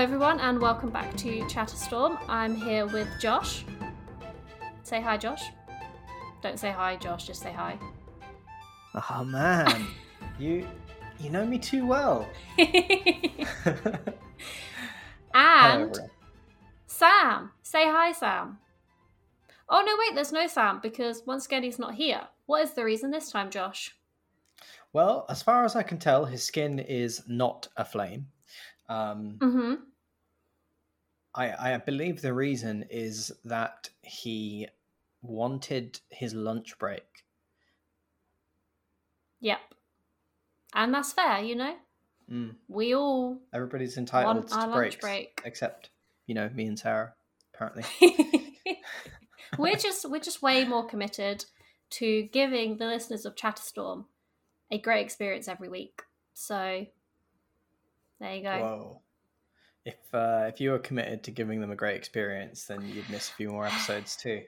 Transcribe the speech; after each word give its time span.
Hello, 0.00 0.14
everyone, 0.14 0.40
and 0.40 0.58
welcome 0.58 0.88
back 0.88 1.14
to 1.18 1.40
Chatterstorm. 1.42 2.18
I'm 2.26 2.54
here 2.54 2.86
with 2.86 3.06
Josh. 3.20 3.66
Say 4.82 4.98
hi, 4.98 5.18
Josh. 5.18 5.50
Don't 6.40 6.58
say 6.58 6.70
hi, 6.70 6.96
Josh. 6.96 7.26
Just 7.26 7.42
say 7.42 7.52
hi. 7.52 7.78
Oh 8.94 9.24
man, 9.24 9.86
you 10.38 10.66
you 11.18 11.28
know 11.28 11.44
me 11.44 11.58
too 11.58 11.86
well. 11.86 12.26
and 15.34 15.98
Sam. 16.86 17.50
Say 17.62 17.84
hi, 17.84 18.12
Sam. 18.12 18.56
Oh 19.68 19.82
no, 19.84 19.96
wait. 19.98 20.14
There's 20.14 20.32
no 20.32 20.46
Sam 20.46 20.80
because 20.82 21.24
once 21.26 21.44
again 21.44 21.62
he's 21.62 21.78
not 21.78 21.94
here. 21.94 22.22
What 22.46 22.62
is 22.62 22.72
the 22.72 22.86
reason 22.86 23.10
this 23.10 23.30
time, 23.30 23.50
Josh? 23.50 23.94
Well, 24.94 25.26
as 25.28 25.42
far 25.42 25.66
as 25.66 25.76
I 25.76 25.82
can 25.82 25.98
tell, 25.98 26.24
his 26.24 26.42
skin 26.42 26.78
is 26.78 27.22
not 27.28 27.68
a 27.76 27.84
flame. 27.84 28.28
Um, 28.88 29.36
Mm-hmm. 29.40 29.74
I, 31.34 31.74
I 31.74 31.76
believe 31.78 32.22
the 32.22 32.34
reason 32.34 32.84
is 32.90 33.32
that 33.44 33.88
he 34.02 34.68
wanted 35.22 36.00
his 36.08 36.34
lunch 36.34 36.78
break. 36.78 37.24
Yep. 39.40 39.60
And 40.74 40.94
that's 40.94 41.12
fair, 41.12 41.40
you 41.40 41.56
know. 41.56 41.74
Mm. 42.30 42.54
We 42.68 42.94
all 42.94 43.38
Everybody's 43.52 43.96
entitled 43.96 44.48
to 44.48 44.54
lunch 44.54 44.72
breaks, 44.72 44.96
break. 44.96 45.42
except 45.44 45.90
you 46.26 46.34
know 46.34 46.48
me 46.54 46.66
and 46.66 46.78
Sarah. 46.78 47.12
Apparently, 47.52 47.84
we're 49.58 49.74
just 49.74 50.08
we're 50.08 50.20
just 50.20 50.40
way 50.40 50.64
more 50.64 50.86
committed 50.86 51.44
to 51.90 52.22
giving 52.32 52.76
the 52.76 52.86
listeners 52.86 53.26
of 53.26 53.34
Chatterstorm 53.34 54.04
a 54.70 54.78
great 54.78 55.04
experience 55.04 55.48
every 55.48 55.68
week. 55.68 56.02
So 56.34 56.86
there 58.20 58.34
you 58.34 58.42
go. 58.42 58.58
whoa! 58.58 59.00
If 59.84 59.96
uh, 60.12 60.44
if 60.48 60.60
you 60.60 60.72
were 60.72 60.78
committed 60.78 61.22
to 61.24 61.30
giving 61.30 61.60
them 61.60 61.70
a 61.70 61.76
great 61.76 61.96
experience, 61.96 62.64
then 62.66 62.86
you'd 62.86 63.08
miss 63.08 63.30
a 63.30 63.32
few 63.32 63.48
more 63.48 63.66
episodes 63.66 64.16
too. 64.16 64.42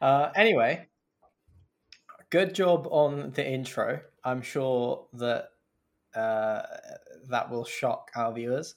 Uh, 0.00 0.30
anyway, 0.34 0.88
good 2.30 2.54
job 2.54 2.88
on 2.90 3.30
the 3.32 3.48
intro. 3.48 4.00
I'm 4.24 4.42
sure 4.42 5.06
that 5.14 5.50
uh, 6.14 6.62
that 7.28 7.50
will 7.50 7.64
shock 7.64 8.10
our 8.16 8.32
viewers. 8.32 8.74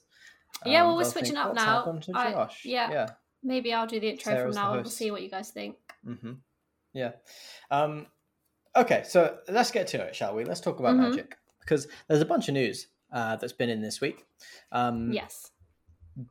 Yeah, 0.64 0.84
well, 0.84 0.96
we're 0.96 1.04
switching 1.04 1.34
think, 1.34 1.46
up 1.46 1.54
now." 1.54 2.00
I- 2.14 2.48
yeah. 2.64 2.90
yeah. 2.90 3.06
Maybe 3.42 3.72
I'll 3.72 3.86
do 3.86 4.00
the 4.00 4.10
intro 4.10 4.32
Sarah's 4.32 4.56
from 4.56 4.62
now 4.64 4.72
and 4.74 4.82
we'll 4.82 4.90
see 4.90 5.10
what 5.10 5.22
you 5.22 5.30
guys 5.30 5.50
think. 5.50 5.76
hmm 6.04 6.32
Yeah. 6.92 7.12
Um, 7.70 8.06
okay, 8.74 9.04
so 9.06 9.38
let's 9.48 9.70
get 9.70 9.86
to 9.88 10.02
it, 10.02 10.16
shall 10.16 10.34
we? 10.34 10.44
Let's 10.44 10.60
talk 10.60 10.80
about 10.80 10.96
Mhm. 10.96 11.10
magic 11.10 11.36
because 11.60 11.86
there's 12.08 12.20
a 12.20 12.26
bunch 12.26 12.48
of 12.48 12.54
news 12.54 12.88
uh, 13.12 13.36
that's 13.36 13.52
been 13.52 13.70
in 13.70 13.80
this 13.80 14.00
week. 14.00 14.26
Um, 14.72 15.12
Yes. 15.12 15.50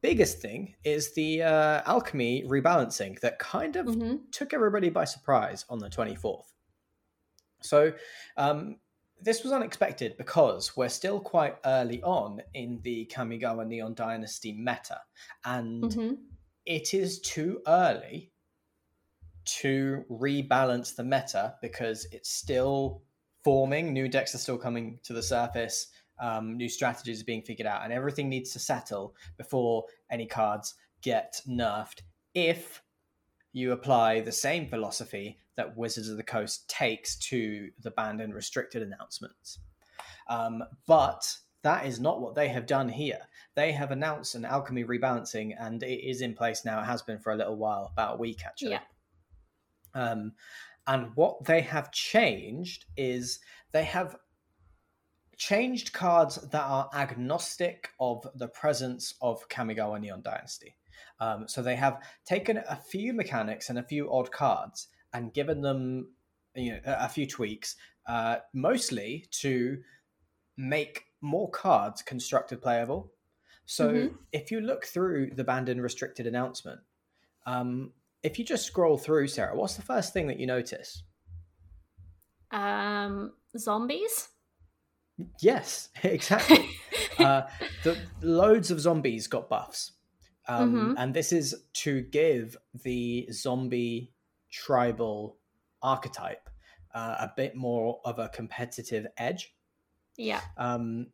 Biggest 0.02 0.40
thing 0.40 0.76
is 0.84 1.14
the 1.14 1.44
uh, 1.44 1.82
alchemy 1.86 2.44
rebalancing 2.44 3.18
that 3.22 3.40
kind 3.40 3.78
of 3.78 3.94
hmm 3.96 4.16
took 4.32 4.54
everybody 4.54 4.90
by 4.90 5.06
surprise 5.06 5.64
on 5.70 5.80
the 5.80 5.90
24th. 5.90 6.44
So, 7.62 7.94
um, 8.36 8.78
this 9.22 9.44
was 9.44 9.54
unexpected 9.54 10.16
because 10.18 10.76
we're 10.78 10.90
still 10.90 11.20
quite 11.20 11.56
early 11.66 12.04
on 12.04 12.42
in 12.54 12.80
the 12.84 13.10
Kamigawa 13.12 13.66
Neon 13.66 13.94
Dynasty 13.96 14.52
meta, 14.52 15.00
and 15.46 15.94
hmm 15.94 16.14
it 16.66 16.94
is 16.94 17.20
too 17.22 17.62
early 17.66 18.34
to 19.46 20.04
rebalance 20.12 20.96
the 20.96 21.04
meta 21.04 21.56
because 21.62 22.06
it's 22.12 22.30
still 22.30 23.02
forming. 23.44 23.94
New 23.94 24.10
decks 24.10 24.36
are 24.36 24.40
still 24.40 24.58
coming 24.58 25.00
to 25.04 25.14
the 25.14 25.24
surface. 25.24 25.88
Um, 26.20 26.58
new 26.58 26.70
strategies 26.70 27.22
are 27.22 27.26
being 27.26 27.42
figured 27.42 27.68
out, 27.68 27.84
and 27.84 27.94
everything 27.94 28.30
needs 28.30 28.52
to 28.54 28.60
settle 28.60 29.16
before 29.38 29.86
any 30.12 30.26
cards 30.26 30.76
get 31.02 31.42
nerfed. 31.48 32.02
If 32.34 32.82
you 33.54 33.72
apply 33.72 34.20
the 34.20 34.32
same 34.32 34.68
philosophy 34.68 35.38
that 35.56 35.76
Wizards 35.76 36.10
of 36.10 36.18
the 36.18 36.24
Coast 36.24 36.70
takes 36.70 37.16
to 37.18 37.70
the 37.82 37.92
banned 37.92 38.22
and 38.22 38.34
restricted 38.34 38.84
announcements. 38.84 39.60
Um, 40.30 40.64
but 40.88 41.36
that 41.64 41.86
is 41.86 42.00
not 42.00 42.22
what 42.22 42.36
they 42.36 42.48
have 42.50 42.68
done 42.68 42.88
here. 42.88 43.20
They 43.56 43.72
have 43.72 43.92
announced 43.92 44.36
an 44.36 44.46
alchemy 44.46 44.84
rebalancing, 44.84 45.56
and 45.60 45.82
it 45.82 46.08
is 46.08 46.22
in 46.22 46.34
place 46.34 46.66
now. 46.66 46.82
It 46.82 46.86
has 46.86 47.02
been 47.02 47.20
for 47.20 47.34
a 47.34 47.36
little 47.36 47.56
while, 47.56 47.90
about 47.94 48.16
a 48.16 48.18
week 48.18 48.46
actually. 48.46 48.72
Yeah. 48.72 48.82
Um, 49.96 50.34
and 50.86 51.12
what 51.16 51.44
they 51.44 51.62
have 51.62 51.92
changed 51.92 52.86
is 52.96 53.40
they 53.72 53.84
have 53.84 54.16
changed 55.38 55.94
cards 55.94 56.36
that 56.36 56.64
are 56.64 56.90
agnostic 56.94 57.90
of 58.00 58.28
the 58.36 58.48
presence 58.48 59.14
of 59.22 59.48
Kamigawa 59.50 60.00
Neon 60.00 60.22
Dynasty. 60.22 60.76
Um, 61.20 61.48
so 61.48 61.62
they 61.62 61.76
have 61.76 62.02
taken 62.26 62.58
a 62.58 62.76
few 62.76 63.14
mechanics 63.14 63.70
and 63.70 63.80
a 63.80 63.84
few 63.84 64.12
odd 64.12 64.32
cards 64.32 64.88
and 65.14 65.34
given 65.34 65.62
them 65.62 66.12
you 66.56 66.72
know, 66.74 66.80
a 66.86 67.08
few 67.08 67.28
tweaks, 67.28 67.76
uh, 68.08 68.38
mostly 68.54 69.28
to 69.32 69.82
make 70.58 71.06
more 71.22 71.50
cards 71.52 72.02
constructed 72.02 72.62
playable. 72.62 73.12
So 73.66 73.90
Mhm. 73.90 74.18
if 74.32 74.52
you 74.52 74.62
look 74.62 74.86
through 74.86 75.32
the 75.36 75.44
banned 75.44 75.70
and 75.70 75.82
restricted 75.82 76.26
announcement, 76.26 76.82
um, 77.46 77.94
if 78.24 78.40
you 78.40 78.46
just 78.46 78.66
scroll 78.66 78.98
through, 78.98 79.28
Sarah, 79.28 79.56
what's 79.56 79.76
the 79.76 79.82
first 79.82 80.14
thing 80.14 80.28
that 80.28 80.40
you 80.40 80.48
notice? 80.48 81.04
Um, 82.52 83.34
zombies. 83.56 84.30
Yes, 85.42 85.90
exactly. 86.04 86.70
uh, 87.20 87.44
the 87.84 87.98
loads 88.22 88.72
of 88.72 88.80
zombies 88.80 89.28
got 89.28 89.50
buffs, 89.50 89.94
um, 90.48 90.74
Mhm. 90.74 90.96
and 90.98 91.14
this 91.14 91.32
is 91.32 91.64
to 91.84 92.02
give 92.02 92.58
the 92.84 93.28
zombie 93.32 94.14
tribal 94.52 95.38
archetype 95.82 96.50
uh, 96.94 97.16
a 97.20 97.32
bit 97.36 97.56
more 97.56 98.00
of 98.06 98.18
a 98.20 98.30
competitive 98.30 99.06
edge. 99.18 99.54
yeah. 100.18 100.42
Um, 100.58 101.08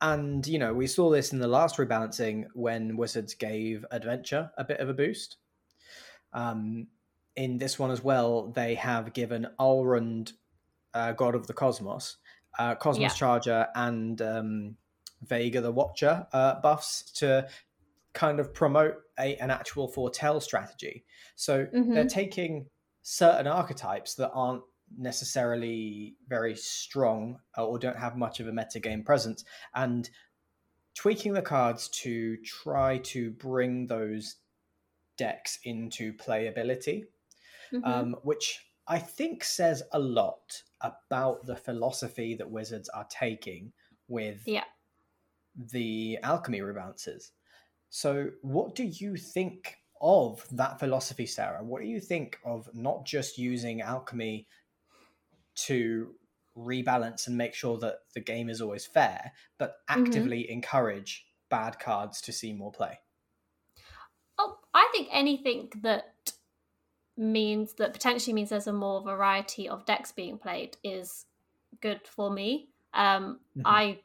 and 0.00 0.46
you 0.46 0.58
know, 0.58 0.74
we 0.74 0.86
saw 0.86 1.08
this 1.10 1.32
in 1.32 1.38
the 1.38 1.48
last 1.48 1.76
rebalancing 1.76 2.44
when 2.54 2.96
Wizards 2.96 3.34
gave 3.34 3.84
Adventure 3.90 4.50
a 4.58 4.64
bit 4.64 4.78
of 4.80 4.88
a 4.88 4.94
boost. 4.94 5.38
Um, 6.32 6.88
in 7.36 7.58
this 7.58 7.78
one 7.78 7.90
as 7.90 8.02
well, 8.04 8.48
they 8.48 8.74
have 8.74 9.12
given 9.12 9.46
Alrund, 9.58 10.32
uh, 10.92 11.12
God 11.12 11.34
of 11.34 11.46
the 11.46 11.54
Cosmos, 11.54 12.18
uh, 12.58 12.74
Cosmos 12.76 13.12
Yeah. 13.12 13.16
Charger, 13.16 13.68
and 13.74 14.20
um, 14.22 14.76
Vega 15.22 15.60
the 15.60 15.72
Watcher 15.72 16.26
uh, 16.32 16.60
buffs 16.60 17.02
to 17.12 17.48
kind 18.12 18.38
of 18.40 18.54
promote 18.54 18.96
a, 19.18 19.36
an 19.36 19.50
actual 19.50 19.88
foretell 19.88 20.40
strategy. 20.40 21.04
So 21.34 21.66
they're 21.72 22.04
Mhm. 22.04 22.08
taking 22.08 22.70
certain 23.02 23.46
archetypes 23.46 24.14
that 24.16 24.30
aren't 24.32 24.62
necessarily 24.96 26.16
very 26.28 26.54
strong 26.54 27.40
uh, 27.58 27.66
or 27.66 27.78
don't 27.78 27.96
have 27.98 28.16
much 28.16 28.38
of 28.40 28.46
a 28.48 28.52
metagame 28.52 29.04
presence 29.04 29.44
and 29.74 30.08
tweaking 30.94 31.32
the 31.32 31.42
cards 31.42 31.88
to 31.88 32.36
try 32.44 32.98
to 32.98 33.30
bring 33.32 33.86
those 33.86 34.36
decks 35.16 35.58
into 35.64 36.12
playability 36.12 37.04
Mhm. 37.72 37.84
um, 37.84 38.16
which 38.22 38.66
I 38.86 38.98
think 38.98 39.42
says 39.44 39.82
a 39.92 39.98
lot 39.98 40.62
about 40.84 41.44
the 41.46 41.56
philosophy 41.56 42.34
that 42.34 42.50
Wizards 42.50 42.88
are 42.90 43.06
taking 43.10 43.72
with 44.06 44.46
Yeah. 44.46 44.64
the 45.56 46.18
alchemy 46.22 46.60
rebalances. 46.60 47.32
So, 47.88 48.30
what 48.42 48.74
do 48.74 48.84
you 48.84 49.16
think 49.16 49.78
of 50.00 50.46
that 50.50 50.78
philosophy, 50.78 51.26
Sarah? 51.26 51.64
What 51.64 51.80
do 51.80 51.88
you 51.88 52.00
think 52.00 52.38
of 52.44 52.68
not 52.74 53.06
just 53.06 53.38
using 53.38 53.80
alchemy 53.80 54.46
to 55.54 56.14
rebalance 56.56 57.26
and 57.26 57.36
make 57.36 57.54
sure 57.54 57.78
that 57.78 58.00
the 58.12 58.20
game 58.20 58.48
is 58.48 58.60
always 58.60 58.86
fair, 58.86 59.32
but 59.58 59.76
mm-hmm. 59.88 60.04
actively 60.04 60.50
encourage 60.50 61.26
bad 61.48 61.78
cards 61.78 62.20
to 62.22 62.32
see 62.32 62.52
more 62.52 62.72
play? 62.72 62.98
Oh, 64.38 64.58
I 64.74 64.88
think 64.92 65.08
anything 65.12 65.70
that 65.82 66.13
means 67.16 67.74
that 67.74 67.92
potentially 67.92 68.32
means 68.32 68.50
there's 68.50 68.66
a 68.66 68.72
more 68.72 69.02
variety 69.02 69.68
of 69.68 69.84
decks 69.86 70.12
being 70.12 70.38
played 70.38 70.76
is 70.82 71.26
good 71.80 72.00
for 72.06 72.30
me. 72.30 72.68
Um, 72.92 73.40
Mhm. 73.56 73.62
I 73.64 74.00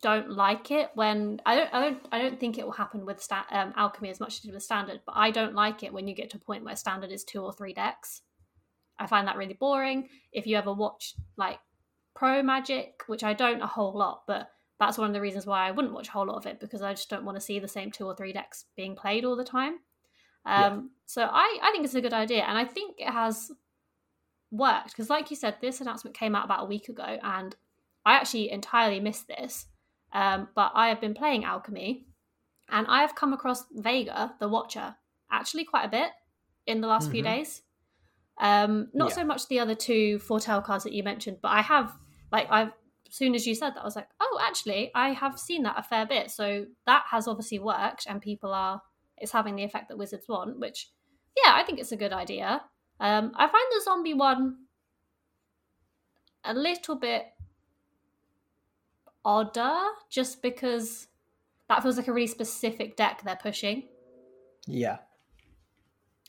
don't 0.00 0.30
like 0.30 0.70
it 0.70 0.90
when 0.94 1.40
I 1.44 1.56
don't 1.56 1.74
I 1.74 1.80
don't 1.80 2.06
I 2.12 2.22
don't 2.22 2.38
think 2.38 2.56
it 2.58 2.64
will 2.64 2.72
happen 2.72 3.04
with 3.04 3.20
sta- 3.22 3.46
um, 3.50 3.72
alchemy 3.76 4.10
as 4.10 4.20
much 4.20 4.34
as 4.34 4.38
it 4.40 4.42
did 4.48 4.54
with 4.54 4.62
standard, 4.62 5.00
but 5.04 5.16
I 5.16 5.30
don't 5.30 5.54
like 5.54 5.82
it 5.82 5.92
when 5.92 6.06
you 6.06 6.14
get 6.14 6.30
to 6.30 6.36
a 6.36 6.40
point 6.40 6.64
where 6.64 6.76
standard 6.76 7.10
is 7.10 7.24
two 7.24 7.42
or 7.42 7.52
three 7.52 7.72
decks. 7.72 8.22
I 8.98 9.06
find 9.06 9.26
that 9.28 9.36
really 9.36 9.54
boring. 9.54 10.08
If 10.32 10.46
you 10.46 10.56
ever 10.56 10.72
watch 10.72 11.14
like 11.36 11.58
pro 12.14 12.42
magic, 12.42 13.02
which 13.06 13.22
I 13.24 13.32
don't 13.34 13.60
a 13.62 13.66
whole 13.66 13.92
lot, 13.96 14.22
but 14.26 14.50
that's 14.78 14.98
one 14.98 15.08
of 15.08 15.14
the 15.14 15.20
reasons 15.20 15.46
why 15.46 15.66
I 15.66 15.72
wouldn't 15.72 15.94
watch 15.94 16.08
a 16.08 16.12
whole 16.12 16.26
lot 16.26 16.36
of 16.36 16.46
it 16.46 16.60
because 16.60 16.82
I 16.82 16.92
just 16.94 17.10
don't 17.10 17.24
want 17.24 17.36
to 17.36 17.40
see 17.40 17.58
the 17.58 17.66
same 17.68 17.90
two 17.90 18.06
or 18.06 18.14
three 18.14 18.32
decks 18.32 18.66
being 18.76 18.94
played 18.94 19.24
all 19.24 19.34
the 19.36 19.44
time. 19.44 19.80
Um, 20.44 20.90
So 21.06 21.22
I, 21.22 21.58
I 21.62 21.70
think 21.72 21.84
it's 21.84 21.94
a 21.94 22.00
good 22.00 22.12
idea, 22.12 22.42
and 22.42 22.58
I 22.58 22.64
think 22.64 22.96
it 22.98 23.10
has 23.10 23.50
worked 24.50 24.88
because, 24.88 25.10
like 25.10 25.30
you 25.30 25.36
said, 25.36 25.56
this 25.60 25.80
announcement 25.80 26.16
came 26.16 26.34
out 26.34 26.44
about 26.44 26.62
a 26.64 26.66
week 26.66 26.88
ago, 26.88 27.18
and 27.22 27.54
I 28.04 28.14
actually 28.14 28.50
entirely 28.50 29.00
missed 29.00 29.28
this. 29.28 29.66
Um, 30.12 30.48
but 30.54 30.72
I 30.74 30.88
have 30.88 31.00
been 31.00 31.14
playing 31.14 31.44
Alchemy, 31.44 32.06
and 32.70 32.86
I 32.86 33.00
have 33.02 33.14
come 33.14 33.32
across 33.32 33.64
Vega, 33.72 34.34
the 34.40 34.48
Watcher, 34.48 34.96
actually 35.30 35.64
quite 35.64 35.84
a 35.84 35.88
bit 35.88 36.10
in 36.66 36.80
the 36.80 36.88
last 36.88 37.10
few 37.10 37.22
Mhm. 37.22 37.26
days. 37.26 37.62
Um, 38.38 38.88
not 38.94 39.10
Yeah. 39.10 39.14
so 39.16 39.24
much 39.24 39.48
the 39.48 39.58
other 39.58 39.74
two 39.74 40.18
foretell 40.20 40.62
cards 40.62 40.84
that 40.84 40.92
you 40.92 41.02
mentioned, 41.02 41.40
but 41.42 41.48
I 41.48 41.60
have 41.62 41.98
like 42.30 42.46
I've 42.50 42.72
as 43.08 43.14
soon 43.14 43.34
as 43.34 43.46
you 43.46 43.54
said 43.54 43.70
that, 43.74 43.80
I 43.80 43.84
was 43.84 43.96
like, 43.96 44.10
oh, 44.20 44.38
actually, 44.42 44.90
I 44.94 45.12
have 45.12 45.38
seen 45.38 45.62
that 45.62 45.78
a 45.78 45.82
fair 45.82 46.04
bit. 46.04 46.30
So 46.30 46.66
that 46.84 47.04
has 47.10 47.26
obviously 47.26 47.58
worked, 47.58 48.06
and 48.06 48.20
people 48.20 48.52
are 48.52 48.82
it's 49.20 49.32
having 49.32 49.56
the 49.56 49.64
effect 49.64 49.88
that 49.88 49.98
wizards 49.98 50.28
want. 50.28 50.58
Which, 50.58 50.90
yeah, 51.36 51.52
I 51.54 51.62
think 51.64 51.78
it's 51.78 51.92
a 51.92 51.96
good 51.96 52.12
idea. 52.12 52.62
Um, 53.00 53.32
I 53.36 53.46
find 53.46 53.64
the 53.70 53.82
zombie 53.84 54.14
one 54.14 54.56
a 56.44 56.54
little 56.54 56.96
bit 56.96 57.26
odder, 59.24 59.76
just 60.10 60.42
because 60.42 61.08
that 61.68 61.82
feels 61.82 61.96
like 61.96 62.08
a 62.08 62.12
really 62.12 62.26
specific 62.26 62.96
deck 62.96 63.22
they're 63.24 63.36
pushing. 63.36 63.84
Yeah. 64.66 64.98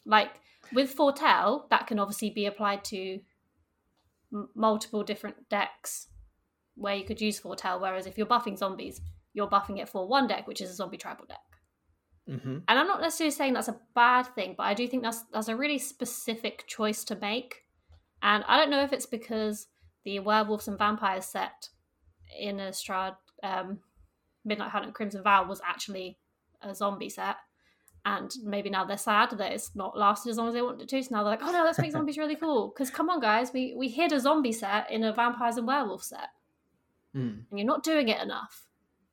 like 0.05 0.39
with 0.71 0.91
foretell 0.91 1.67
that 1.71 1.87
can 1.87 1.99
obviously 1.99 2.29
be 2.29 2.45
applied 2.45 2.85
to 2.85 3.19
m- 4.31 4.47
multiple 4.55 5.03
different 5.03 5.49
decks 5.49 6.07
where 6.75 6.95
you 6.95 7.03
could 7.03 7.19
use 7.19 7.37
foretell 7.37 7.81
whereas 7.81 8.05
if 8.07 8.17
you're 8.17 8.25
buffing 8.27 8.57
zombies 8.57 9.01
you're 9.33 9.49
buffing 9.49 9.77
it 9.77 9.89
for 9.89 10.07
one 10.07 10.25
deck 10.27 10.47
which 10.47 10.61
is 10.61 10.69
a 10.69 10.73
zombie 10.73 10.95
tribal 10.95 11.25
deck 11.25 11.39
hmm 12.29 12.57
and 12.67 12.79
i'm 12.79 12.87
not 12.87 13.01
necessarily 13.01 13.31
saying 13.31 13.53
that's 13.53 13.67
a 13.67 13.79
bad 13.95 14.23
thing 14.35 14.53
but 14.57 14.63
i 14.63 14.73
do 14.73 14.87
think 14.87 15.03
that's 15.03 15.23
that's 15.33 15.47
a 15.47 15.55
really 15.55 15.79
specific 15.79 16.65
choice 16.67 17.03
to 17.03 17.15
make 17.15 17.65
and 18.21 18.43
i 18.47 18.57
don't 18.57 18.69
know 18.69 18.83
if 18.83 18.93
it's 18.93 19.05
because 19.07 19.67
the 20.05 20.19
werewolves 20.19 20.67
and 20.67 20.77
vampires 20.77 21.25
set 21.25 21.69
Innistrad 22.41 23.15
um, 23.43 23.79
midnight 24.45 24.69
hunt 24.69 24.85
and 24.85 24.93
crimson 24.93 25.23
vow 25.23 25.43
was 25.47 25.61
actually 25.65 26.17
a 26.61 26.75
zombie 26.75 27.09
set 27.09 27.37
and 28.05 28.31
maybe 28.43 28.69
now 28.69 28.85
they're 28.85 28.97
sad 28.97 29.31
that 29.31 29.51
it's 29.51 29.75
not 29.75 29.97
lasted 29.97 30.29
as 30.29 30.37
long 30.37 30.47
as 30.47 30.53
they 30.53 30.61
wanted 30.61 30.81
it 30.81 30.89
to. 30.89 31.03
So 31.03 31.09
now 31.11 31.23
they're 31.23 31.31
like, 31.31 31.43
oh 31.43 31.51
no, 31.51 31.63
let's 31.63 31.79
make 31.79 31.91
zombies 31.97 32.17
really 32.17 32.35
cool. 32.35 32.69
Because 32.69 32.89
come 32.89 33.09
on, 33.09 33.19
guys, 33.19 33.51
we 33.51 33.73
we 33.75 33.89
hid 33.89 34.13
a 34.13 34.19
zombie 34.19 34.53
set 34.53 34.89
in 34.89 35.03
a 35.03 35.11
vampires 35.13 35.57
and 35.57 35.67
werewolf 35.67 36.03
set, 36.03 36.29
Mm. 37.15 37.43
and 37.49 37.59
you're 37.59 37.65
not 37.65 37.83
doing 37.83 38.07
it 38.07 38.21
enough. 38.21 38.68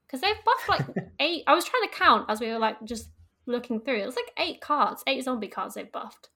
Because 0.07 0.21
they've 0.21 0.45
buffed 0.45 0.69
like 0.69 0.97
eight. 1.21 1.43
I 1.47 1.55
was 1.55 1.65
trying 1.65 1.89
to 1.89 1.95
count 1.95 2.27
as 2.29 2.41
we 2.41 2.49
were 2.49 2.59
like 2.59 2.83
just 2.85 3.09
looking 3.47 3.81
through. 3.81 3.99
It 4.03 4.07
was 4.07 4.17
like 4.17 4.33
eight 4.39 4.61
cards, 4.61 5.03
eight 5.07 5.25
zombie 5.25 5.49
cards 5.49 5.75
they've 5.75 5.91
buffed. 5.91 6.29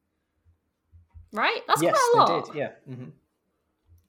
Right? 1.33 1.61
That's 1.69 1.83
yes, 1.83 1.93
quite 1.97 2.13
a 2.15 2.19
lot. 2.33 2.47
they 2.47 2.53
did. 2.53 2.59
Yeah. 2.59 2.95
hmm 2.95 3.05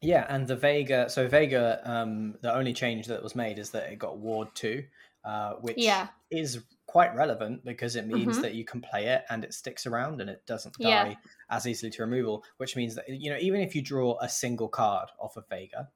Yeah, 0.01 0.25
and 0.29 0.47
the 0.47 0.55
Vega. 0.55 1.09
So 1.09 1.27
Vega, 1.27 1.81
um, 1.83 2.35
the 2.41 2.53
only 2.53 2.73
change 2.73 3.05
that 3.07 3.21
was 3.21 3.35
made 3.35 3.59
is 3.59 3.69
that 3.71 3.91
it 3.91 3.99
got 3.99 4.17
Ward 4.17 4.47
two, 4.55 4.83
uh, 5.23 5.53
which 5.61 5.77
Yeah. 5.77 6.07
is 6.31 6.63
quite 6.87 7.15
relevant 7.15 7.63
because 7.63 7.95
it 7.95 8.05
means 8.07 8.37
Mhm. 8.37 8.41
that 8.41 8.53
you 8.55 8.65
can 8.65 8.81
play 8.81 9.05
it 9.07 9.23
and 9.29 9.43
it 9.45 9.53
sticks 9.53 9.85
around 9.85 10.19
and 10.19 10.29
it 10.29 10.45
doesn't 10.47 10.75
Yeah. 10.79 11.03
die 11.05 11.17
as 11.49 11.67
easily 11.67 11.91
to 11.91 12.01
removal. 12.01 12.43
Which 12.57 12.75
means 12.75 12.95
that 12.95 13.07
you 13.07 13.29
know 13.29 13.37
even 13.39 13.61
if 13.61 13.75
you 13.75 13.81
draw 13.83 14.17
a 14.19 14.27
single 14.27 14.67
card 14.67 15.09
off 15.19 15.37
of 15.37 15.47
Vega, 15.47 15.89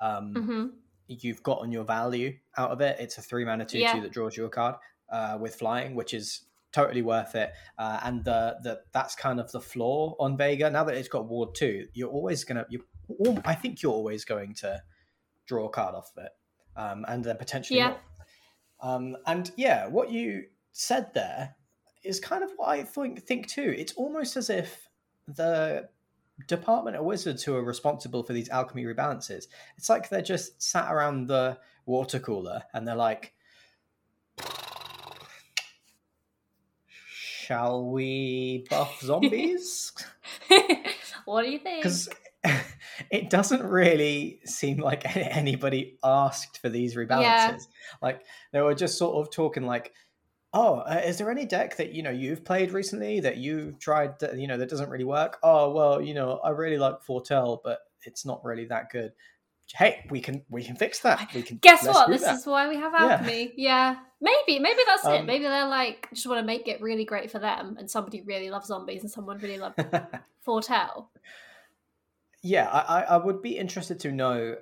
um, 0.00 0.34
hmm 0.34 0.66
you've 1.08 1.42
gotten 1.42 1.72
your 1.72 1.84
value 1.84 2.36
out 2.56 2.70
of 2.70 2.80
it. 2.80 2.96
It's 3.00 3.18
a 3.18 3.22
three 3.22 3.44
mana 3.44 3.64
two 3.64 3.78
Yeah. 3.78 3.94
two 3.94 4.00
that 4.02 4.12
draws 4.12 4.36
you 4.36 4.44
a 4.44 4.50
card 4.50 4.76
uh, 5.10 5.38
with 5.40 5.54
flying, 5.56 5.94
which 5.94 6.14
is 6.14 6.42
totally 6.72 7.02
worth 7.02 7.34
it. 7.34 7.52
Uh, 7.78 8.00
and 8.02 8.24
the, 8.24 8.56
the 8.62 8.80
that's 8.92 9.14
kind 9.14 9.38
of 9.40 9.50
the 9.52 9.60
flaw 9.60 10.14
on 10.18 10.36
Vega. 10.36 10.70
Now 10.70 10.84
that 10.84 10.94
it's 10.96 11.08
got 11.08 11.26
Ward 11.26 11.54
two, 11.54 11.86
you're 11.92 12.10
always 12.10 12.44
gonna 12.44 12.66
you. 12.70 12.84
I 13.44 13.54
think 13.54 13.82
you're 13.82 13.92
always 13.92 14.24
going 14.24 14.54
to 14.54 14.82
draw 15.46 15.66
a 15.66 15.70
card 15.70 15.94
off 15.94 16.12
of 16.16 16.24
it, 16.24 16.32
um, 16.76 17.04
and 17.08 17.22
then 17.24 17.36
potentially 17.36 17.78
Yeah. 17.78 17.96
Um, 18.80 19.16
and 19.26 19.50
yeah, 19.56 19.86
what 19.86 20.10
you 20.10 20.44
said 20.72 21.12
there 21.14 21.54
is 22.02 22.18
kind 22.18 22.42
of 22.42 22.50
what 22.56 22.68
I 22.68 22.82
think 22.82 23.22
think 23.24 23.48
too. 23.48 23.74
It's 23.76 23.92
almost 23.94 24.36
as 24.36 24.50
if 24.50 24.88
the 25.28 25.88
department 26.48 26.96
of 26.96 27.04
wizards 27.04 27.42
who 27.42 27.54
are 27.54 27.62
responsible 27.62 28.22
for 28.22 28.32
these 28.32 28.48
alchemy 28.50 28.84
rebalances 28.84 29.46
it's 29.76 29.88
like 29.88 30.08
they're 30.08 30.22
just 30.22 30.60
sat 30.62 30.92
around 30.92 31.26
the 31.26 31.56
water 31.86 32.18
cooler 32.18 32.62
and 32.74 32.86
they're 32.86 32.94
like 32.94 33.34
shall 37.52 37.84
we 37.84 38.64
buff 38.70 39.00
zombies? 39.02 39.92
What 41.24 41.44
do 41.44 41.50
you 41.52 41.60
think? 41.60 41.82
because 41.82 42.08
it 43.10 43.30
doesn't 43.30 43.62
really 43.62 44.40
seem 44.44 44.78
like 44.78 45.04
anybody 45.16 45.98
asked 46.02 46.58
for 46.58 46.68
these 46.68 46.96
rebalances. 46.96 47.68
Like 48.02 48.22
they 48.50 48.60
were 48.60 48.74
just 48.74 48.98
sort 48.98 49.24
of 49.24 49.32
talking 49.32 49.62
like 49.62 49.92
oh 50.52 50.76
uh, 50.80 51.00
is 51.04 51.18
there 51.18 51.30
any 51.30 51.44
deck 51.46 51.76
that 51.76 51.92
you 51.92 52.02
know 52.02 52.10
you've 52.10 52.44
played 52.44 52.72
recently 52.72 53.20
that 53.20 53.36
you've 53.38 53.78
tried 53.78 54.18
that 54.20 54.38
you 54.38 54.46
know 54.46 54.56
that 54.58 54.68
doesn't 54.68 54.90
really 54.90 55.04
work 55.04 55.38
oh 55.42 55.70
well 55.72 56.00
you 56.00 56.14
know 56.14 56.38
i 56.44 56.50
really 56.50 56.78
like 56.78 57.00
foretell 57.02 57.60
but 57.64 57.80
it's 58.04 58.24
not 58.26 58.44
really 58.44 58.64
that 58.66 58.90
good 58.90 59.12
hey 59.74 60.04
we 60.10 60.20
can 60.20 60.42
we 60.50 60.62
can 60.62 60.76
fix 60.76 61.00
that 61.00 61.32
we 61.34 61.42
can 61.42 61.56
Guess 61.58 61.86
what? 61.86 62.08
This 62.10 62.22
that. 62.22 62.36
is 62.36 62.46
why 62.46 62.68
we 62.68 62.76
have 62.76 62.92
alchemy. 62.94 63.54
Yeah. 63.56 63.96
Maybe, 64.20 64.60
maybe 64.60 64.80
that's 64.86 65.04
it. 65.04 65.20
Um, 65.20 65.26
Maybe 65.26 65.44
they're 65.44 65.66
like 65.66 66.08
just 66.12 66.26
want 66.26 66.40
to 66.40 66.46
make 66.46 66.68
it 66.68 66.80
really 66.80 67.04
great 67.04 67.30
for 67.30 67.40
them, 67.40 67.76
and 67.78 67.90
somebody 67.90 68.20
really 68.22 68.50
loves 68.50 68.66
zombies, 68.68 69.02
and 69.02 69.10
someone 69.10 69.38
really 69.38 69.58
loves 69.58 69.74
foretell. 70.44 71.10
yeah 72.42 72.68
I 72.68 73.02
i 73.02 73.16
would 73.16 73.40
be 73.42 73.56
interested 73.56 73.98
to 74.00 74.12
know 74.12 74.56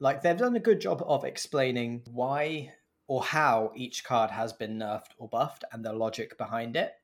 like 0.00 0.22
they've 0.22 0.36
done 0.36 0.56
a 0.56 0.60
good 0.60 0.80
job 0.80 1.02
of 1.06 1.24
explaining 1.24 2.02
why 2.10 2.72
or 3.08 3.22
how 3.22 3.72
each 3.76 4.04
card 4.04 4.30
has 4.30 4.52
been 4.52 4.78
nerfed 4.78 5.10
or 5.18 5.28
buffed 5.28 5.64
and 5.72 5.84
the 5.84 5.92
logic 5.92 6.36
behind 6.38 6.76
it. 6.76 6.94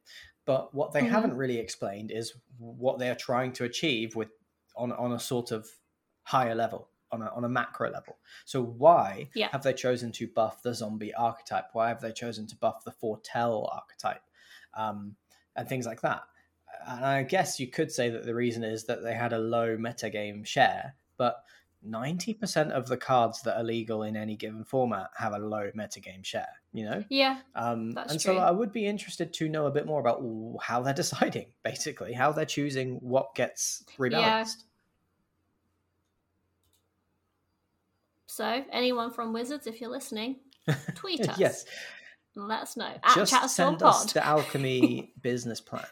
But 0.44 0.74
what 0.74 0.92
they 0.92 1.02
Mhm. 1.02 1.08
haven't 1.10 1.36
really 1.36 1.58
explained 1.58 2.10
is 2.10 2.34
what 2.58 2.98
they 2.98 3.08
are 3.10 3.14
trying 3.14 3.52
to 3.54 3.64
achieve 3.64 4.16
with 4.16 4.30
on 4.76 4.90
on 4.92 5.12
a 5.12 5.20
sort 5.20 5.50
of 5.52 5.68
higher 6.24 6.54
level 6.54 6.88
on 7.10 7.20
a, 7.22 7.26
on 7.26 7.44
a 7.44 7.48
macro 7.48 7.90
level. 7.90 8.18
So 8.46 8.62
why 8.62 9.28
Yeah. 9.34 9.48
have 9.52 9.62
they 9.62 9.74
chosen 9.74 10.12
to 10.12 10.26
buff 10.26 10.62
the 10.62 10.74
zombie 10.74 11.12
archetype? 11.14 11.66
Why 11.74 11.88
have 11.88 12.00
they 12.00 12.10
chosen 12.12 12.46
to 12.48 12.56
buff 12.56 12.84
the 12.84 12.90
foretell 12.92 13.66
archetype? 13.70 14.22
Um, 14.74 15.16
and 15.54 15.68
things 15.68 15.84
like 15.86 16.00
that. 16.00 16.22
And 16.86 17.04
I 17.04 17.22
guess 17.22 17.60
you 17.60 17.66
could 17.68 17.92
say 17.92 18.08
that 18.08 18.24
the 18.24 18.34
reason 18.34 18.64
is 18.64 18.84
that 18.86 19.02
they 19.02 19.14
had 19.14 19.34
a 19.34 19.38
low 19.38 19.76
metagame 19.76 20.46
share, 20.46 20.96
but 21.18 21.44
90% 21.88 22.70
of 22.70 22.86
the 22.86 22.96
cards 22.96 23.42
that 23.42 23.56
are 23.56 23.64
legal 23.64 24.02
in 24.02 24.16
any 24.16 24.36
given 24.36 24.64
format 24.64 25.08
have 25.16 25.32
a 25.32 25.38
low 25.38 25.70
metagame 25.76 26.24
share, 26.24 26.48
you 26.72 26.84
know? 26.84 27.04
Yeah, 27.08 27.40
Um, 27.54 27.94
and 27.96 28.10
true. 28.10 28.18
so 28.18 28.36
I 28.38 28.50
would 28.50 28.72
be 28.72 28.86
interested 28.86 29.32
to 29.34 29.48
know 29.48 29.66
a 29.66 29.70
bit 29.70 29.86
more 29.86 30.00
about 30.00 30.22
how 30.62 30.82
they're 30.82 30.94
deciding, 31.04 31.46
basically, 31.62 32.12
how 32.12 32.32
they're 32.32 32.44
choosing 32.44 32.96
what 32.96 33.34
gets 33.34 33.84
rebalanced. 33.98 34.64
So, 38.26 38.64
anyone 38.72 39.10
from 39.12 39.32
Wizards, 39.32 39.66
if 39.66 39.80
you're 39.80 39.90
listening, 39.90 40.36
tweet 40.94 41.28
us. 41.28 41.38
yes, 41.38 41.64
let 42.34 42.60
us 42.60 42.76
know. 42.76 42.94
At 43.04 43.14
just 43.14 43.54
send 43.54 43.82
us 43.82 44.12
the 44.12 44.24
alchemy 44.24 45.12
business 45.20 45.60
plan. 45.60 45.84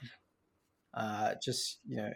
Uh, 0.94 1.34
just, 1.42 1.78
you 1.86 1.96
know, 1.98 2.12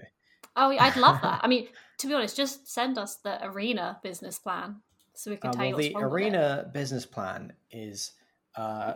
Oh, 0.57 0.71
yeah, 0.71 0.85
I'd 0.85 0.97
love 0.97 1.21
that. 1.23 1.41
I 1.43 1.49
mean, 1.49 1.69
to 1.99 2.07
be 2.07 2.15
honest, 2.15 2.37
just 2.37 2.69
send 2.69 2.99
us 2.99 3.17
the 3.17 3.45
arena 3.45 4.01
business 4.03 4.39
plan 4.39 4.83
so 5.15 5.31
we 5.31 5.37
can 5.37 5.51
Uh, 5.51 5.53
tell 5.53 5.67
well, 5.67 5.67
you 5.67 5.75
what's 5.75 5.89
the 5.89 5.95
wrong 5.95 6.09
with 6.09 6.21
it. 6.21 6.41
arena 6.41 6.71
business 6.73 7.05
plan 7.07 7.53
is 7.71 8.13
uh, 8.57 8.95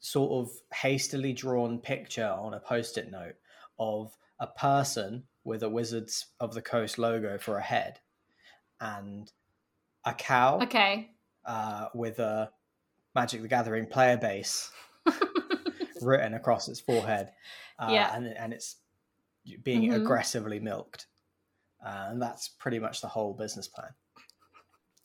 sort 0.00 0.32
of 0.32 0.50
hastily 0.72 1.32
drawn 1.32 1.78
picture 1.78 2.26
on 2.26 2.54
a 2.54 2.60
post-it 2.60 3.10
note 3.10 3.36
of 3.78 4.16
a 4.38 4.46
person 4.46 5.26
with 5.44 5.62
a 5.62 5.68
Wizards 5.68 6.26
of 6.40 6.54
the 6.54 6.62
Coast 6.62 6.98
logo 6.98 7.38
for 7.38 7.56
a 7.56 7.62
head, 7.62 8.00
and 8.80 9.32
a 10.04 10.14
cow 10.14 10.62
Okay. 10.62 11.16
uh, 11.46 11.88
with 11.94 12.18
a 12.20 12.52
Magic 13.14 13.42
the 13.42 13.48
Gathering 13.48 13.86
player 13.88 14.16
base 14.18 14.72
written 16.00 16.34
across 16.34 16.68
its 16.68 16.80
forehead, 16.80 17.32
uh, 17.78 17.84
Yeah. 17.86 18.10
and 18.12 18.26
and 18.28 18.52
it's 18.52 18.76
being 19.58 19.90
Mhm. 19.90 19.96
aggressively 19.96 20.60
milked, 20.60 21.06
uh, 21.84 22.08
and 22.10 22.20
that's 22.22 22.48
pretty 22.48 22.78
much 22.78 23.00
the 23.00 23.08
whole 23.08 23.34
business 23.34 23.68
plan. 23.68 23.94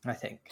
I 0.05 0.13
think. 0.13 0.51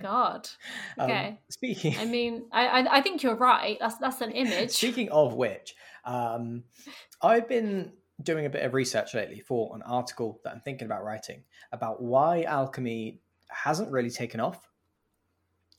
God. 0.00 0.48
Um, 0.98 1.10
Okay. 1.10 1.38
speaking. 1.48 1.96
I 1.98 2.04
mean, 2.04 2.48
I, 2.52 2.66
I 2.66 2.96
I 2.98 3.02
think 3.02 3.22
you're 3.22 3.36
right. 3.36 3.76
That's 3.80 3.96
that's 3.98 4.20
an 4.20 4.32
image. 4.32 4.70
Speaking 4.72 5.10
of 5.10 5.34
which, 5.34 5.74
um, 6.04 6.64
I've 7.22 7.48
been 7.48 7.92
doing 8.22 8.46
a 8.46 8.50
bit 8.50 8.64
of 8.64 8.74
research 8.74 9.14
lately 9.14 9.40
for 9.40 9.74
an 9.76 9.82
article 9.82 10.40
that 10.42 10.52
I'm 10.52 10.60
thinking 10.60 10.86
about 10.86 11.04
writing 11.04 11.44
about 11.72 12.02
why 12.02 12.42
alchemy 12.42 13.20
hasn't 13.48 13.90
really 13.92 14.10
taken 14.10 14.40
off, 14.40 14.68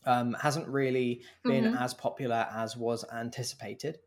um, 0.05 0.33
hasn't 0.39 0.67
really 0.69 1.23
been 1.43 1.65
Mhm. 1.65 1.81
as 1.81 1.93
popular 1.93 2.47
as 2.53 2.77
was 2.77 3.03
anticipated. 3.11 3.99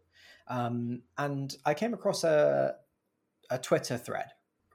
Um, 0.49 1.03
and 1.19 1.55
I 1.65 1.75
came 1.75 1.95
across 1.95 2.25
a, 2.25 2.77
a 3.51 3.59
Twitter 3.59 3.97
thread 3.97 4.29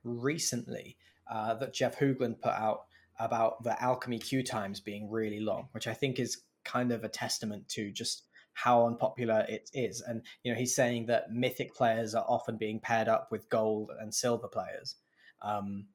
recently 0.04 0.98
uh, 1.30 1.56
that 1.56 1.74
Jeff 1.74 2.00
Hoogland 2.00 2.42
put 2.42 2.54
out 2.54 2.86
about 3.20 3.64
the 3.64 3.82
alchemy 3.82 4.20
queue 4.20 4.44
times 4.44 4.80
being 4.80 5.10
really 5.10 5.40
long, 5.40 5.70
which 5.72 5.88
I 5.88 5.94
think 5.94 6.20
is 6.20 6.44
kind 6.64 6.92
of 6.92 7.04
a 7.04 7.10
testament 7.10 7.68
to 7.70 7.92
just 7.92 8.24
how 8.54 8.88
unpopular 8.88 9.46
it 9.48 9.70
is. 9.74 10.02
And 10.02 10.22
you 10.44 10.52
know, 10.52 10.58
he's 10.58 10.76
saying 10.76 11.06
that 11.08 11.32
mythic 11.32 11.76
players 11.76 12.16
are 12.16 12.26
often 12.28 12.58
being 12.58 12.80
paired 12.80 13.08
up 13.08 13.32
with 13.32 13.50
gold 13.50 13.92
and 14.00 14.14
silver 14.14 14.48
players, 14.48 14.96
um, 15.42 15.86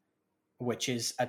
which 0.59 0.89
is 0.89 1.15
a, 1.19 1.29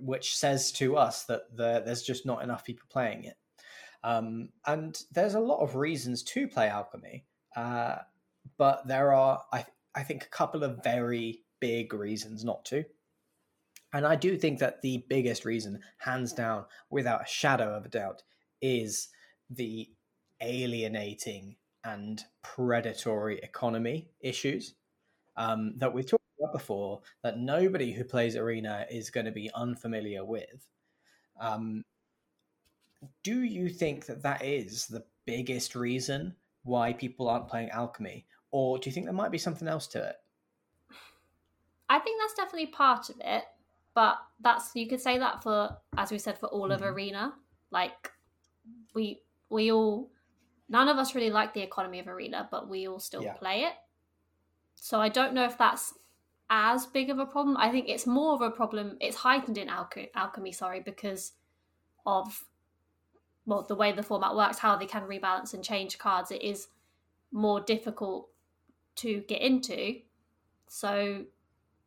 which 0.00 0.36
says 0.36 0.70
to 0.72 0.96
us 0.96 1.24
that 1.24 1.56
the, 1.56 1.82
there's 1.84 2.02
just 2.02 2.26
not 2.26 2.42
enough 2.42 2.64
people 2.64 2.86
playing 2.90 3.24
it. 3.24 3.36
Um, 4.04 4.50
and 4.66 4.96
there's 5.10 5.34
a 5.34 5.40
lot 5.40 5.60
of 5.60 5.74
reasons 5.74 6.22
to 6.22 6.46
play 6.46 6.68
alchemy, 6.68 7.24
uh, 7.58 7.98
but 8.56 8.86
there 8.86 9.12
are, 9.12 9.42
I, 9.52 9.64
I 9.92 10.04
think, 10.04 10.22
a 10.22 10.28
couple 10.28 10.62
of 10.62 10.84
very 10.84 11.42
big 11.58 11.92
reasons 11.92 12.44
not 12.44 12.64
to. 12.66 12.84
And 13.92 14.06
I 14.06 14.14
do 14.14 14.36
think 14.36 14.60
that 14.60 14.80
the 14.80 15.04
biggest 15.08 15.44
reason, 15.44 15.80
hands 15.98 16.32
down, 16.32 16.66
without 16.88 17.22
a 17.22 17.28
shadow 17.28 17.74
of 17.74 17.84
a 17.84 17.88
doubt, 17.88 18.22
is 18.62 19.08
the 19.50 19.88
alienating 20.40 21.56
and 21.82 22.22
predatory 22.42 23.38
economy 23.38 24.08
issues 24.20 24.74
um, 25.36 25.74
that 25.78 25.92
we've 25.92 26.06
talked 26.06 26.22
about 26.38 26.52
before 26.52 27.00
that 27.24 27.38
nobody 27.38 27.92
who 27.92 28.04
plays 28.04 28.36
arena 28.36 28.86
is 28.88 29.10
going 29.10 29.26
to 29.26 29.32
be 29.32 29.50
unfamiliar 29.54 30.24
with 30.24 30.68
um, 31.40 31.82
do 33.24 33.42
you 33.42 33.68
think 33.68 34.06
that 34.06 34.22
that 34.22 34.44
is 34.44 34.86
the 34.86 35.04
biggest 35.24 35.74
reason 35.74 36.34
why 36.64 36.92
people 36.92 37.28
aren't 37.28 37.48
playing 37.48 37.70
alchemy 37.70 38.26
or 38.50 38.78
do 38.78 38.88
you 38.88 38.92
think 38.92 39.06
there 39.06 39.12
might 39.12 39.32
be 39.32 39.38
something 39.38 39.68
else 39.68 39.86
to 39.86 40.02
it 40.02 40.16
i 41.88 41.98
think 41.98 42.20
that's 42.20 42.34
definitely 42.34 42.66
part 42.66 43.08
of 43.08 43.16
it 43.20 43.44
but 43.94 44.18
that's 44.40 44.70
you 44.74 44.86
could 44.86 45.00
say 45.00 45.18
that 45.18 45.42
for 45.42 45.76
as 45.96 46.10
we 46.10 46.18
said 46.18 46.38
for 46.38 46.46
all 46.46 46.68
mm-hmm. 46.68 46.72
of 46.72 46.82
arena 46.82 47.32
like 47.70 48.12
we 48.94 49.20
we 49.50 49.72
all 49.72 50.10
none 50.68 50.88
of 50.88 50.98
us 50.98 51.14
really 51.14 51.30
like 51.30 51.54
the 51.54 51.62
economy 51.62 51.98
of 51.98 52.08
arena, 52.08 52.48
but 52.50 52.68
we 52.68 52.86
all 52.86 53.00
still 53.00 53.22
yeah. 53.22 53.32
play 53.34 53.62
it. 53.62 53.72
So 54.74 55.00
I 55.00 55.08
don't 55.08 55.34
know 55.34 55.44
if 55.44 55.58
that's 55.58 55.94
as 56.50 56.86
big 56.86 57.10
of 57.10 57.18
a 57.18 57.26
problem. 57.26 57.56
I 57.56 57.70
think 57.70 57.88
it's 57.88 58.06
more 58.06 58.34
of 58.34 58.42
a 58.42 58.50
problem. 58.50 58.96
It's 59.00 59.16
heightened 59.16 59.58
in 59.58 59.68
alch- 59.68 60.10
alchemy, 60.14 60.52
sorry, 60.52 60.80
because 60.80 61.32
of 62.06 62.44
well 63.48 63.62
the 63.62 63.74
way 63.74 63.92
the 63.92 64.02
format 64.02 64.36
works, 64.36 64.58
how 64.58 64.76
they 64.76 64.86
can 64.86 65.02
rebalance 65.02 65.54
and 65.54 65.64
change 65.64 65.98
cards. 65.98 66.30
It 66.30 66.42
is 66.42 66.68
more 67.32 67.60
difficult 67.60 68.28
to 68.96 69.20
get 69.22 69.40
into. 69.40 70.00
So 70.68 71.24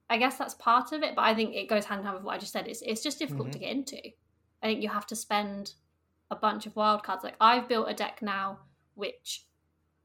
I 0.09 0.17
guess 0.17 0.37
that's 0.37 0.55
part 0.55 0.91
of 0.91 1.03
it, 1.03 1.15
but 1.15 1.21
I 1.21 1.35
think 1.35 1.55
it 1.55 1.69
goes 1.69 1.85
hand 1.85 1.99
in 1.99 2.05
hand 2.05 2.17
with 2.17 2.25
what 2.25 2.35
I 2.35 2.39
just 2.39 2.51
said. 2.51 2.67
It's 2.67 2.81
it's 2.81 3.03
just 3.03 3.19
difficult 3.19 3.49
mm-hmm. 3.49 3.53
to 3.53 3.59
get 3.59 3.71
into. 3.71 3.97
I 4.63 4.67
think 4.67 4.81
you 4.81 4.89
have 4.89 5.07
to 5.07 5.15
spend 5.15 5.73
a 6.31 6.35
bunch 6.35 6.65
of 6.65 6.75
wild 6.75 7.03
cards. 7.03 7.23
Like 7.23 7.35
I've 7.39 7.67
built 7.67 7.89
a 7.89 7.93
deck 7.93 8.21
now 8.21 8.59
which 8.95 9.45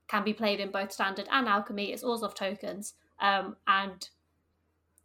can 0.09 0.25
be 0.25 0.35
played 0.35 0.61
in 0.61 0.71
both 0.71 0.93
standard 0.93 1.27
and 1.31 1.49
alchemy. 1.49 1.93
It's 1.93 2.03
all 2.03 2.21
Orzhov 2.21 2.35
tokens, 2.35 2.95
um, 3.19 3.57
and 3.67 4.09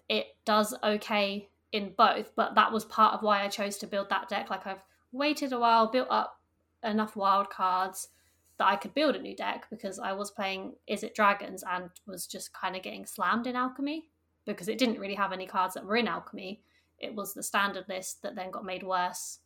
it 0.10 0.36
does 0.44 0.76
okay 0.84 1.50
in 1.72 1.94
both. 1.98 2.36
But 2.36 2.56
that 2.56 2.74
was 2.74 2.84
part 2.86 3.14
of 3.14 3.24
why 3.24 3.42
I 3.42 3.48
chose 3.48 3.78
to 3.78 3.88
build 3.88 4.10
that 4.10 4.28
deck. 4.28 4.50
Like 4.50 4.68
I've 4.68 4.84
waited 5.14 5.54
a 5.54 5.60
while, 5.60 5.88
built 5.88 6.10
up 6.10 6.41
enough 6.84 7.16
wild 7.16 7.50
cards 7.50 8.10
that 8.58 8.68
I 8.68 8.76
could 8.76 8.94
build 8.94 9.16
a 9.16 9.22
new 9.22 9.36
deck 9.36 9.68
because 9.70 10.00
I 10.00 10.14
was 10.14 10.32
playing 10.32 10.74
Izzet 10.90 11.16
Dragons 11.16 11.64
and 11.68 11.90
was 12.06 12.28
just 12.28 12.54
kind 12.54 12.76
of 12.76 12.84
getting 12.84 13.06
slammed 13.06 13.48
in 13.48 13.56
alchemy 13.56 14.06
because 14.46 14.68
it 14.68 14.78
didn't 14.78 15.00
really 15.00 15.16
have 15.16 15.32
any 15.32 15.48
cards 15.48 15.74
that 15.74 15.86
were 15.86 15.96
in 15.96 16.08
alchemy. 16.08 16.62
It 17.00 17.16
was 17.16 17.34
the 17.34 17.44
standard 17.44 17.86
list 17.90 18.22
that 18.22 18.36
then 18.36 18.52
got 18.52 18.66
made 18.66 18.84
worse 18.84 19.40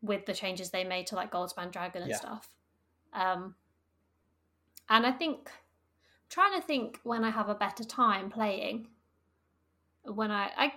with 0.00 0.26
the 0.26 0.34
changes 0.34 0.70
they 0.70 0.84
made 0.84 1.06
to 1.08 1.16
like 1.16 1.32
Goldspan 1.32 1.72
Dragon 1.72 2.02
and 2.02 2.10
yeah. 2.10 2.18
stuff. 2.18 2.48
Um, 3.12 3.54
and 4.88 5.06
I 5.06 5.12
think 5.12 5.48
I'm 5.48 6.28
trying 6.28 6.60
to 6.60 6.66
think 6.66 7.00
when 7.02 7.24
I 7.24 7.30
have 7.30 7.48
a 7.48 7.54
better 7.54 7.84
time 7.84 8.30
playing. 8.30 8.88
When 10.04 10.30
I, 10.30 10.50
I 10.56 10.72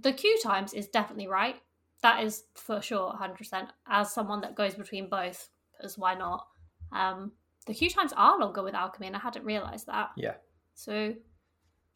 the 0.00 0.12
queue 0.12 0.38
times 0.42 0.72
is 0.72 0.86
definitely 0.86 1.26
right. 1.26 1.56
That 2.02 2.24
is 2.24 2.44
for 2.54 2.80
sure, 2.80 3.12
hundred 3.14 3.38
percent. 3.38 3.68
As 3.86 4.12
someone 4.12 4.40
that 4.40 4.54
goes 4.54 4.74
between 4.74 5.08
both, 5.08 5.50
because 5.76 5.98
why 5.98 6.14
not? 6.14 6.46
Um, 6.92 7.32
the 7.66 7.74
queue 7.74 7.90
times 7.90 8.12
are 8.16 8.38
longer 8.38 8.62
with 8.62 8.74
alchemy, 8.74 9.06
and 9.06 9.16
I 9.16 9.20
hadn't 9.20 9.44
realized 9.44 9.86
that. 9.86 10.10
Yeah. 10.16 10.34
So, 10.74 11.14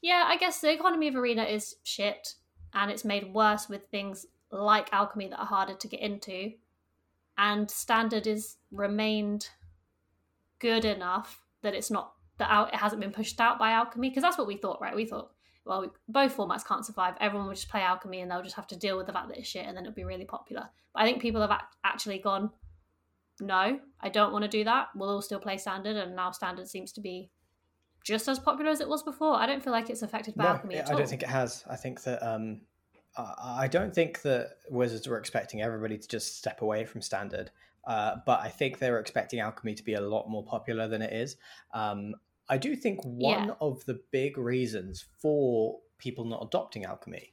yeah, 0.02 0.24
I 0.26 0.36
guess 0.36 0.60
the 0.60 0.72
economy 0.72 1.08
of 1.08 1.16
arena 1.16 1.44
is 1.44 1.76
shit, 1.84 2.34
and 2.74 2.90
it's 2.90 3.04
made 3.04 3.32
worse 3.32 3.68
with 3.68 3.86
things 3.86 4.26
like 4.50 4.92
alchemy 4.92 5.28
that 5.28 5.40
are 5.40 5.46
harder 5.46 5.74
to 5.74 5.88
get 5.88 6.00
into, 6.00 6.52
and 7.38 7.70
standard 7.70 8.26
is 8.26 8.56
remained 8.70 9.48
good 10.58 10.84
enough 10.84 11.42
that 11.62 11.74
it's 11.74 11.90
not 11.90 12.12
that 12.38 12.68
it 12.72 12.76
hasn't 12.76 13.00
been 13.00 13.12
pushed 13.12 13.40
out 13.40 13.58
by 13.58 13.70
alchemy 13.70 14.08
because 14.08 14.22
that's 14.22 14.38
what 14.38 14.46
we 14.46 14.56
thought 14.56 14.80
right 14.80 14.96
we 14.96 15.04
thought 15.04 15.33
well 15.64 15.82
we, 15.82 15.88
both 16.08 16.36
formats 16.36 16.66
can't 16.66 16.84
survive 16.84 17.14
everyone 17.20 17.46
will 17.46 17.54
just 17.54 17.68
play 17.68 17.80
alchemy 17.80 18.20
and 18.20 18.30
they'll 18.30 18.42
just 18.42 18.56
have 18.56 18.66
to 18.66 18.76
deal 18.76 18.96
with 18.96 19.06
the 19.06 19.12
fact 19.12 19.28
that 19.28 19.38
it's 19.38 19.48
shit 19.48 19.66
and 19.66 19.76
then 19.76 19.84
it'll 19.84 19.94
be 19.94 20.04
really 20.04 20.24
popular 20.24 20.68
but 20.92 21.02
i 21.02 21.06
think 21.06 21.20
people 21.20 21.40
have 21.40 21.50
act- 21.50 21.76
actually 21.84 22.18
gone 22.18 22.50
no 23.40 23.78
i 24.00 24.08
don't 24.08 24.32
want 24.32 24.42
to 24.44 24.48
do 24.48 24.64
that 24.64 24.88
we'll 24.94 25.10
all 25.10 25.22
still 25.22 25.40
play 25.40 25.56
standard 25.56 25.96
and 25.96 26.14
now 26.14 26.30
standard 26.30 26.68
seems 26.68 26.92
to 26.92 27.00
be 27.00 27.30
just 28.04 28.28
as 28.28 28.38
popular 28.38 28.70
as 28.70 28.80
it 28.80 28.88
was 28.88 29.02
before 29.02 29.34
i 29.34 29.46
don't 29.46 29.62
feel 29.62 29.72
like 29.72 29.90
it's 29.90 30.02
affected 30.02 30.34
by 30.34 30.44
no, 30.44 30.50
alchemy 30.50 30.76
at 30.76 30.86
I 30.88 30.90
all. 30.90 30.96
i 30.96 30.98
don't 30.98 31.08
think 31.08 31.22
it 31.22 31.28
has 31.28 31.64
i 31.68 31.76
think 31.76 32.02
that 32.02 32.22
um 32.22 32.60
I 33.16 33.68
don't 33.68 33.94
think 33.94 34.22
that 34.22 34.56
Wizards 34.70 35.06
were 35.06 35.18
expecting 35.18 35.62
everybody 35.62 35.96
to 35.98 36.08
just 36.08 36.36
step 36.36 36.62
away 36.62 36.84
from 36.84 37.00
standard. 37.00 37.50
Uh, 37.86 38.16
but 38.26 38.40
I 38.40 38.48
think 38.48 38.78
they 38.78 38.90
were 38.90 38.98
expecting 38.98 39.40
alchemy 39.40 39.74
to 39.74 39.84
be 39.84 39.94
a 39.94 40.00
lot 40.00 40.28
more 40.28 40.42
popular 40.44 40.88
than 40.88 41.02
it 41.02 41.12
is. 41.12 41.36
Um, 41.72 42.14
I 42.48 42.58
do 42.58 42.76
think 42.76 43.00
one 43.02 43.48
yeah. 43.48 43.54
of 43.60 43.84
the 43.86 44.00
big 44.10 44.36
reasons 44.36 45.04
for 45.20 45.78
people 45.98 46.24
not 46.24 46.44
adopting 46.44 46.84
alchemy 46.84 47.32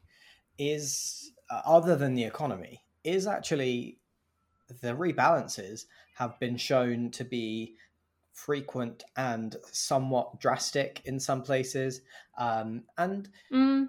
is, 0.58 1.32
uh, 1.50 1.62
other 1.66 1.96
than 1.96 2.16
the 2.16 2.24
economy, 2.24 2.84
is 3.04 3.28
actually 3.28 4.00
the 4.82 4.94
rebalances 4.96 5.86
have 6.16 6.40
been 6.40 6.56
shown 6.56 7.12
to 7.12 7.26
be 7.26 7.76
frequent 8.32 9.04
and 9.18 9.58
somewhat 9.72 10.40
drastic 10.40 11.02
in 11.06 11.20
some 11.20 11.42
places. 11.42 12.02
Um, 12.38 12.84
and 12.98 13.30
mm. 13.52 13.88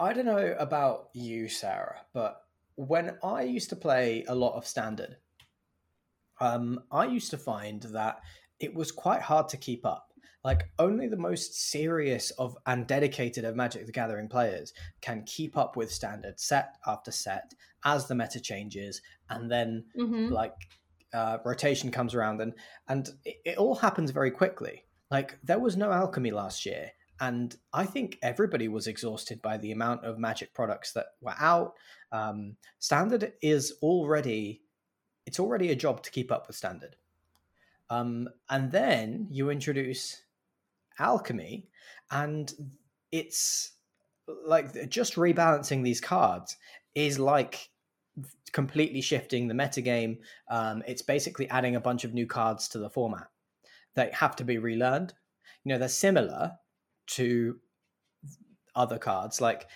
I 0.00 0.12
don't 0.12 0.26
know 0.26 0.56
about 0.58 1.10
you, 1.12 1.48
Sarah, 1.48 2.00
but 2.14 2.42
when 2.76 3.18
I 3.22 3.42
used 3.42 3.70
to 3.70 3.76
play 3.76 4.24
a 4.28 4.34
lot 4.34 4.56
of 4.56 4.66
standard, 4.66 5.16
um, 6.40 6.80
I 6.90 7.06
used 7.06 7.30
to 7.30 7.38
find 7.38 7.82
that 7.82 8.20
it 8.60 8.74
was 8.74 8.92
quite 8.92 9.22
hard 9.22 9.48
to 9.50 9.56
keep 9.56 9.84
up. 9.86 10.12
Like 10.44 10.70
only 10.78 11.08
the 11.08 11.16
most 11.16 11.70
serious 11.70 12.30
of 12.32 12.56
and 12.66 12.86
dedicated 12.86 13.44
of 13.44 13.56
Magic 13.56 13.86
the 13.86 13.92
Gathering 13.92 14.28
players 14.28 14.72
can 15.00 15.24
keep 15.24 15.56
up 15.56 15.76
with 15.76 15.92
standard 15.92 16.38
set 16.38 16.76
after 16.86 17.10
set 17.10 17.54
as 17.84 18.06
the 18.06 18.14
meta 18.14 18.40
changes, 18.40 19.02
and 19.30 19.50
then 19.50 19.84
mm-hmm. 19.98 20.32
like 20.32 20.54
uh, 21.12 21.38
rotation 21.44 21.90
comes 21.90 22.14
around, 22.14 22.40
and 22.40 22.54
and 22.88 23.08
it, 23.24 23.36
it 23.44 23.58
all 23.58 23.74
happens 23.74 24.10
very 24.10 24.30
quickly. 24.30 24.84
Like 25.10 25.38
there 25.42 25.58
was 25.58 25.76
no 25.76 25.90
alchemy 25.90 26.30
last 26.30 26.64
year, 26.64 26.92
and 27.20 27.54
I 27.72 27.84
think 27.84 28.18
everybody 28.22 28.68
was 28.68 28.86
exhausted 28.86 29.42
by 29.42 29.58
the 29.58 29.72
amount 29.72 30.04
of 30.04 30.18
magic 30.18 30.54
products 30.54 30.92
that 30.92 31.06
were 31.20 31.36
out. 31.38 31.72
Um, 32.12 32.56
standard 32.78 33.32
is 33.42 33.74
already 33.82 34.62
it's 35.26 35.40
already 35.40 35.70
a 35.70 35.76
job 35.76 36.02
to 36.04 36.10
keep 36.10 36.30
up 36.30 36.46
with 36.46 36.56
standard. 36.56 36.96
Um, 37.90 38.28
and 38.50 38.70
then 38.70 39.28
you 39.30 39.50
introduce 39.50 40.22
alchemy, 40.98 41.68
and 42.10 42.52
it's 43.12 43.72
like 44.44 44.90
just 44.90 45.14
rebalancing 45.14 45.82
these 45.82 46.00
cards 46.00 46.56
is 46.94 47.18
like 47.18 47.70
completely 48.52 49.00
shifting 49.00 49.48
the 49.48 49.54
metagame. 49.54 50.18
Um, 50.50 50.82
it's 50.86 51.02
basically 51.02 51.48
adding 51.50 51.76
a 51.76 51.80
bunch 51.80 52.04
of 52.04 52.14
new 52.14 52.26
cards 52.26 52.68
to 52.68 52.78
the 52.78 52.90
format 52.90 53.28
that 53.94 54.14
have 54.14 54.36
to 54.36 54.44
be 54.44 54.58
relearned. 54.58 55.12
You 55.64 55.72
know, 55.72 55.78
they're 55.78 55.88
similar 55.88 56.52
to 57.08 57.58
other 58.74 58.98
cards. 58.98 59.40
Like 59.40 59.66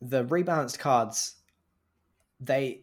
the 0.00 0.24
rebalanced 0.24 0.78
cards, 0.78 1.36
they 2.40 2.82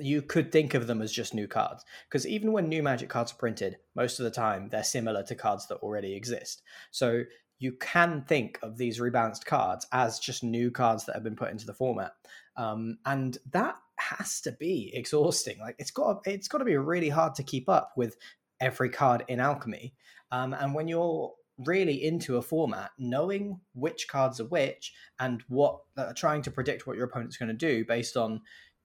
you 0.00 0.22
could 0.22 0.52
think 0.52 0.74
of 0.74 0.86
them 0.86 1.02
as 1.02 1.12
just 1.12 1.34
new 1.34 1.48
cards 1.48 1.84
because 2.08 2.26
even 2.26 2.52
when 2.52 2.68
new 2.68 2.82
magic 2.82 3.08
cards 3.08 3.32
are 3.32 3.36
printed 3.36 3.78
most 3.94 4.18
of 4.20 4.24
the 4.24 4.30
time 4.30 4.68
they're 4.68 4.84
similar 4.84 5.22
to 5.22 5.34
cards 5.34 5.66
that 5.66 5.76
already 5.76 6.14
exist. 6.14 6.62
So 6.90 7.22
you 7.58 7.72
can 7.72 8.24
think 8.26 8.58
of 8.62 8.76
these 8.76 8.98
rebalanced 8.98 9.44
cards 9.44 9.86
as 9.92 10.18
just 10.18 10.42
new 10.42 10.70
cards 10.70 11.04
that 11.04 11.14
have 11.14 11.22
been 11.22 11.36
put 11.36 11.52
into 11.52 11.64
the 11.64 11.72
format. 11.72 12.12
Um, 12.56 12.98
and 13.06 13.38
that 13.52 13.76
has 13.98 14.40
to 14.42 14.52
be 14.52 14.90
exhausting. 14.94 15.60
Like 15.60 15.76
it's 15.78 15.92
got 15.92 16.22
it's 16.26 16.48
got 16.48 16.58
to 16.58 16.64
be 16.64 16.76
really 16.76 17.08
hard 17.08 17.36
to 17.36 17.44
keep 17.44 17.68
up 17.68 17.92
with 17.96 18.16
every 18.60 18.90
card 18.90 19.24
in 19.28 19.38
alchemy. 19.38 19.94
Um, 20.32 20.54
and 20.54 20.74
when 20.74 20.88
you're 20.88 21.32
really 21.58 22.04
into 22.04 22.36
a 22.36 22.42
format, 22.42 22.90
knowing 22.98 23.60
which 23.74 24.08
cards 24.08 24.40
are 24.40 24.46
which 24.46 24.92
and 25.20 25.42
what 25.48 25.80
uh, 25.96 26.12
trying 26.14 26.42
to 26.42 26.50
predict 26.50 26.86
what 26.86 26.96
your 26.96 27.06
opponent's 27.06 27.36
going 27.36 27.48
to 27.48 27.54
do 27.54 27.84
based 27.84 28.16
on 28.16 28.40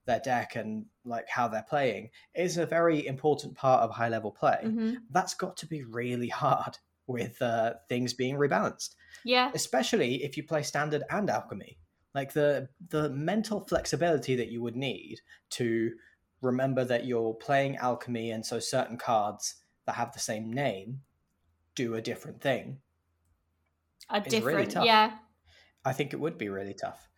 their 0.08 0.18
deck 0.18 0.56
and 0.56 0.86
like 1.04 1.28
how 1.28 1.46
they're 1.46 1.62
playing 1.68 2.10
is 2.34 2.56
a 2.58 2.66
very 2.66 3.06
important 3.06 3.54
part 3.54 3.82
of 3.82 3.90
high 3.92 4.08
level 4.08 4.32
play. 4.32 4.58
Mhm. 4.64 4.96
That's 5.10 5.34
got 5.34 5.56
to 5.58 5.66
be 5.66 5.84
really 5.84 6.28
hard 6.28 6.78
with 7.06 7.40
uh, 7.40 7.74
things 7.88 8.12
being 8.14 8.36
rebalanced, 8.36 8.96
Yeah. 9.24 9.52
especially 9.54 10.24
if 10.24 10.36
you 10.36 10.42
play 10.42 10.62
standard 10.62 11.04
and 11.10 11.30
alchemy. 11.30 11.78
Like 12.14 12.32
the 12.32 12.68
the 12.88 13.10
mental 13.10 13.60
flexibility 13.60 14.34
that 14.36 14.48
you 14.48 14.60
would 14.62 14.76
need 14.76 15.20
to 15.50 15.92
remember 16.42 16.84
that 16.84 17.04
you're 17.04 17.34
playing 17.34 17.76
alchemy, 17.76 18.30
and 18.30 18.44
so 18.44 18.58
certain 18.58 18.96
cards 18.96 19.56
that 19.86 19.94
have 19.96 20.12
the 20.12 20.18
same 20.18 20.52
name 20.52 21.02
do 21.74 21.94
a 21.94 22.00
different 22.02 22.40
thing. 22.40 22.80
A 24.10 24.20
really 24.20 24.30
different. 24.30 24.70
tough. 24.70 24.86
yeah. 24.86 25.18
I 25.84 25.92
think 25.92 26.12
it 26.12 26.20
would 26.20 26.38
be 26.38 26.48
really 26.48 26.74
tough. 26.74 27.08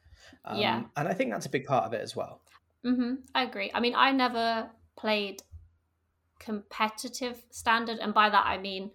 Um, 0.45 0.59
Yeah. 0.59 0.83
and 0.97 1.09
I 1.09 1.15
think 1.15 1.31
that's 1.31 1.47
a 1.47 1.51
big 1.51 1.65
part 1.65 1.85
of 1.85 1.93
it 1.93 2.01
as 2.01 2.15
well. 2.17 2.43
Hmm 2.85 3.15
I 3.35 3.45
agree. 3.45 3.71
I 3.75 3.81
mean, 3.81 3.95
I 3.95 4.13
never 4.13 4.71
played 4.97 5.43
competitive 6.39 7.43
standard, 7.51 7.99
and 7.99 8.15
by 8.15 8.31
that 8.31 8.47
I 8.47 8.59
mean 8.59 8.91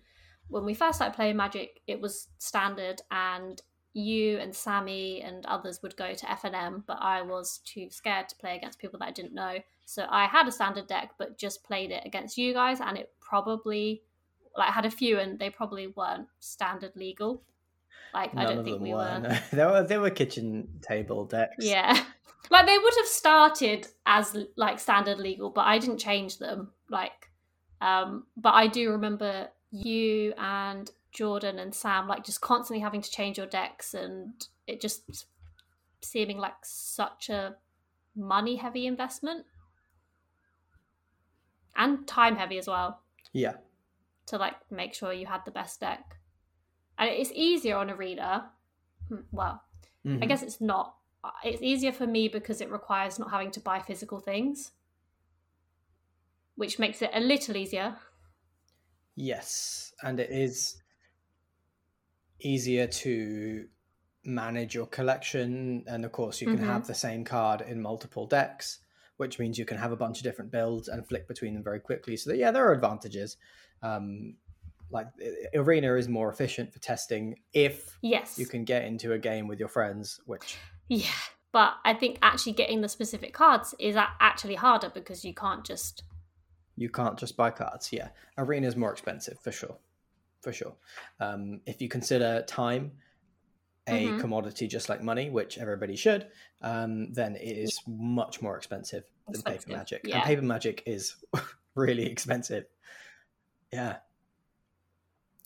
when 0.48 0.66
we 0.66 0.74
first 0.74 0.98
started 0.98 1.16
playing 1.16 1.38
Magic, 1.38 1.82
it 1.88 2.00
was 2.00 2.28
standard, 2.38 3.02
and 3.12 3.62
you 3.94 4.38
and 4.38 4.54
Sammy 4.54 5.22
and 5.22 5.46
others 5.46 5.82
would 5.82 5.96
go 5.96 6.14
to 6.14 6.26
FNM, 6.26 6.84
but 6.86 6.98
I 7.02 7.22
was 7.22 7.60
too 7.66 7.88
scared 7.90 8.30
to 8.30 8.36
play 8.36 8.56
against 8.56 8.78
people 8.80 9.00
that 9.00 9.06
I 9.08 9.12
didn't 9.12 9.34
know. 9.34 9.58
So 9.86 10.06
I 10.10 10.26
had 10.26 10.48
a 10.48 10.52
standard 10.52 10.88
deck, 10.88 11.12
but 11.18 11.38
just 11.38 11.64
played 11.64 11.92
it 11.92 12.04
against 12.06 12.38
you 12.38 12.54
guys, 12.54 12.80
and 12.82 12.98
it 12.98 13.12
probably 13.22 14.04
like 14.58 14.72
had 14.74 14.86
a 14.86 14.92
few, 14.92 15.20
and 15.20 15.40
they 15.40 15.50
probably 15.50 15.88
weren't 15.88 16.28
standard 16.40 16.92
legal. 16.96 17.42
Like 18.14 18.32
I 18.36 18.44
None 18.44 18.46
don't 18.48 18.60
of 18.60 18.66
think 18.66 18.78
them 18.78 18.84
we 18.84 18.94
were. 18.94 18.98
were. 18.98 19.20
no. 19.20 19.38
There 19.52 19.68
were 19.70 19.84
there 19.84 20.00
were 20.02 20.10
kitchen 20.10 20.68
table 20.82 21.26
decks. 21.26 21.66
Yeah. 21.66 22.04
Like 22.50 22.66
they 22.68 22.78
would 22.78 22.94
have 22.98 23.08
started 23.08 23.88
as 24.06 24.38
like 24.56 24.80
standard 24.80 25.20
legal, 25.20 25.50
but 25.50 25.66
I 25.66 25.80
didn't 25.80 25.98
change 25.98 26.38
them. 26.38 26.72
Like 26.90 27.32
um 27.82 28.28
but 28.38 28.54
I 28.54 28.68
do 28.68 28.92
remember 28.92 29.50
you 29.72 30.34
and 30.38 30.90
Jordan 31.12 31.60
and 31.60 31.74
Sam 31.74 32.08
like 32.08 32.24
just 32.24 32.42
constantly 32.42 32.82
having 32.82 33.02
to 33.02 33.12
change 33.12 33.38
your 33.38 33.48
decks 33.48 33.94
and 33.94 34.34
it 34.68 34.82
just 34.82 35.26
seeming 36.02 36.38
like 36.38 36.56
such 36.64 37.30
a 37.30 37.56
money 38.16 38.56
heavy 38.58 38.86
investment. 38.88 39.46
And 41.76 42.08
time 42.08 42.38
heavy 42.38 42.58
as 42.58 42.68
well 42.68 43.02
Yeah. 43.34 43.58
to 44.28 44.38
like 44.38 44.56
make 44.72 44.94
sure 44.94 45.12
you 45.12 45.26
had 45.26 45.44
the 45.46 45.52
best 45.52 45.80
deck. 45.82 46.18
And 46.98 47.10
it's 47.10 47.32
easier 47.34 47.76
on 47.78 47.90
Arena 47.90 48.52
Well, 49.32 49.62
I 50.06 50.08
Mhm. 50.08 50.28
guess 50.28 50.42
it's 50.42 50.60
not. 50.62 50.96
It's 51.44 51.62
easier 51.62 51.92
for 51.92 52.08
me 52.08 52.28
because 52.28 52.62
it 52.62 52.72
requires 52.72 53.20
not 53.20 53.32
having 53.32 53.52
to 53.52 53.60
buy 53.60 53.80
physical 53.80 54.20
things, 54.20 54.72
which 56.56 56.80
makes 56.80 57.02
it 57.02 57.10
a 57.14 57.20
little 57.20 57.56
easier. 57.58 57.98
Yes, 59.16 59.94
and 60.04 60.20
it 60.20 60.30
is 60.30 60.82
easier 62.40 62.88
to 62.88 63.68
manage 64.24 64.76
your 64.76 64.88
collection, 64.88 65.84
and 65.88 66.04
of 66.04 66.12
course, 66.12 66.42
you 66.42 66.48
can 66.48 66.60
Mhm. 66.60 66.66
have 66.66 66.88
the 66.88 66.94
same 66.94 67.24
card 67.24 67.62
in 67.62 67.82
multiple 67.82 68.28
decks, 68.28 68.80
which 69.18 69.40
means 69.40 69.58
you 69.58 69.66
can 69.66 69.78
have 69.78 69.92
a 69.92 69.96
bunch 69.96 70.18
of 70.18 70.24
different 70.24 70.52
builds 70.52 70.88
and 70.88 71.08
flick 71.08 71.28
between 71.28 71.54
them 71.54 71.64
very 71.64 71.80
quickly. 71.80 72.18
So, 72.18 72.34
yeah, 72.34 72.52
there 72.52 72.68
are 72.68 72.74
advantages. 72.74 73.38
Um, 73.82 74.38
like 74.90 75.08
Arena 75.54 75.96
is 75.96 76.08
more 76.08 76.30
efficient 76.30 76.72
for 76.74 76.80
testing 76.80 77.40
if 77.54 77.98
Yes. 78.02 78.38
you 78.38 78.46
can 78.46 78.64
get 78.66 78.84
into 78.86 79.14
a 79.14 79.20
game 79.20 79.48
with 79.48 79.60
your 79.60 79.70
friends, 79.70 80.20
which 80.26 80.58
Yeah. 80.88 81.10
But 81.52 81.76
I 81.86 81.94
think 81.94 82.20
actually 82.22 82.52
getting 82.54 82.82
the 82.82 82.90
specific 82.90 83.34
cards 83.34 83.74
is 83.80 83.96
actually 83.96 84.56
harder 84.56 84.90
because 84.90 85.24
you 85.24 85.34
can't 85.34 85.64
just. 85.66 86.04
you 86.78 86.90
can't 86.90 87.18
just 87.18 87.38
buy 87.38 87.50
cards. 87.52 87.94
Yeah, 87.94 88.10
Arena 88.38 88.68
is 88.68 88.76
more 88.76 88.92
expensive 88.92 89.40
for 89.40 89.52
sure, 89.54 89.78
for 90.42 90.52
sure. 90.52 90.76
Um, 91.22 91.62
if 91.66 91.82
you 91.82 91.88
consider 91.88 92.42
time 92.48 92.92
a 93.88 94.12
Mhm. 94.12 94.20
commodity 94.20 94.68
just 94.68 94.90
like 94.90 95.02
money, 95.02 95.30
which 95.30 95.58
everybody 95.58 95.96
should, 95.96 96.30
um, 96.62 97.14
then 97.14 97.38
it 97.38 97.58
is 97.58 97.80
much 97.88 98.42
more 98.42 98.58
expensive 98.58 99.06
than 99.30 99.42
paper 99.44 99.72
magic. 99.72 100.02
yeah. 100.06 100.16
And 100.16 100.24
paper 100.26 100.42
magic 100.42 100.84
is 100.86 101.16
really 101.76 102.06
expensive. 102.12 102.66
Yeah. 103.72 104.00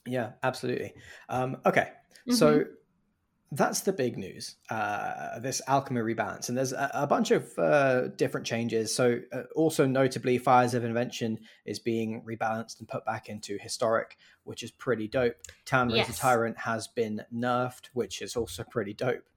Yeah, 0.06 0.32
absolutely. 0.42 0.94
Um, 1.28 1.58
okay, 1.66 1.92
so 2.32 2.60
Mm-hmm. 2.62 2.72
That's 3.52 3.82
the 3.82 3.94
big 3.94 4.18
news. 4.18 4.56
Uh, 4.70 5.40
this 5.40 5.62
alchemy 5.68 6.02
rebalance, 6.02 6.50
and 6.50 6.58
there's 6.58 6.74
a, 6.74 6.92
a 6.94 7.08
bunch 7.08 7.32
of 7.32 7.58
uh, 7.58 8.10
different 8.10 8.46
changes. 8.46 8.94
So, 8.94 9.20
uh, 9.34 9.44
also 9.56 9.86
notably, 9.86 10.38
Fires 10.38 10.74
of 10.76 10.84
Invention 10.84 11.40
is 11.66 11.80
being 11.80 12.22
rebalanced 12.22 12.80
and 12.80 12.88
put 12.88 13.06
back 13.06 13.28
into 13.28 13.58
historic, 13.60 14.18
which 14.44 14.62
is 14.62 14.72
pretty 14.72 15.08
dope. 15.08 15.36
Razor 15.90 15.98
Yes. 15.98 16.20
Tyrant 16.20 16.58
has 16.60 16.88
been 16.88 17.24
nerfed, 17.34 17.88
which 17.94 18.22
is 18.22 18.36
also 18.36 18.64
pretty 18.64 18.94
dope. 18.94 19.28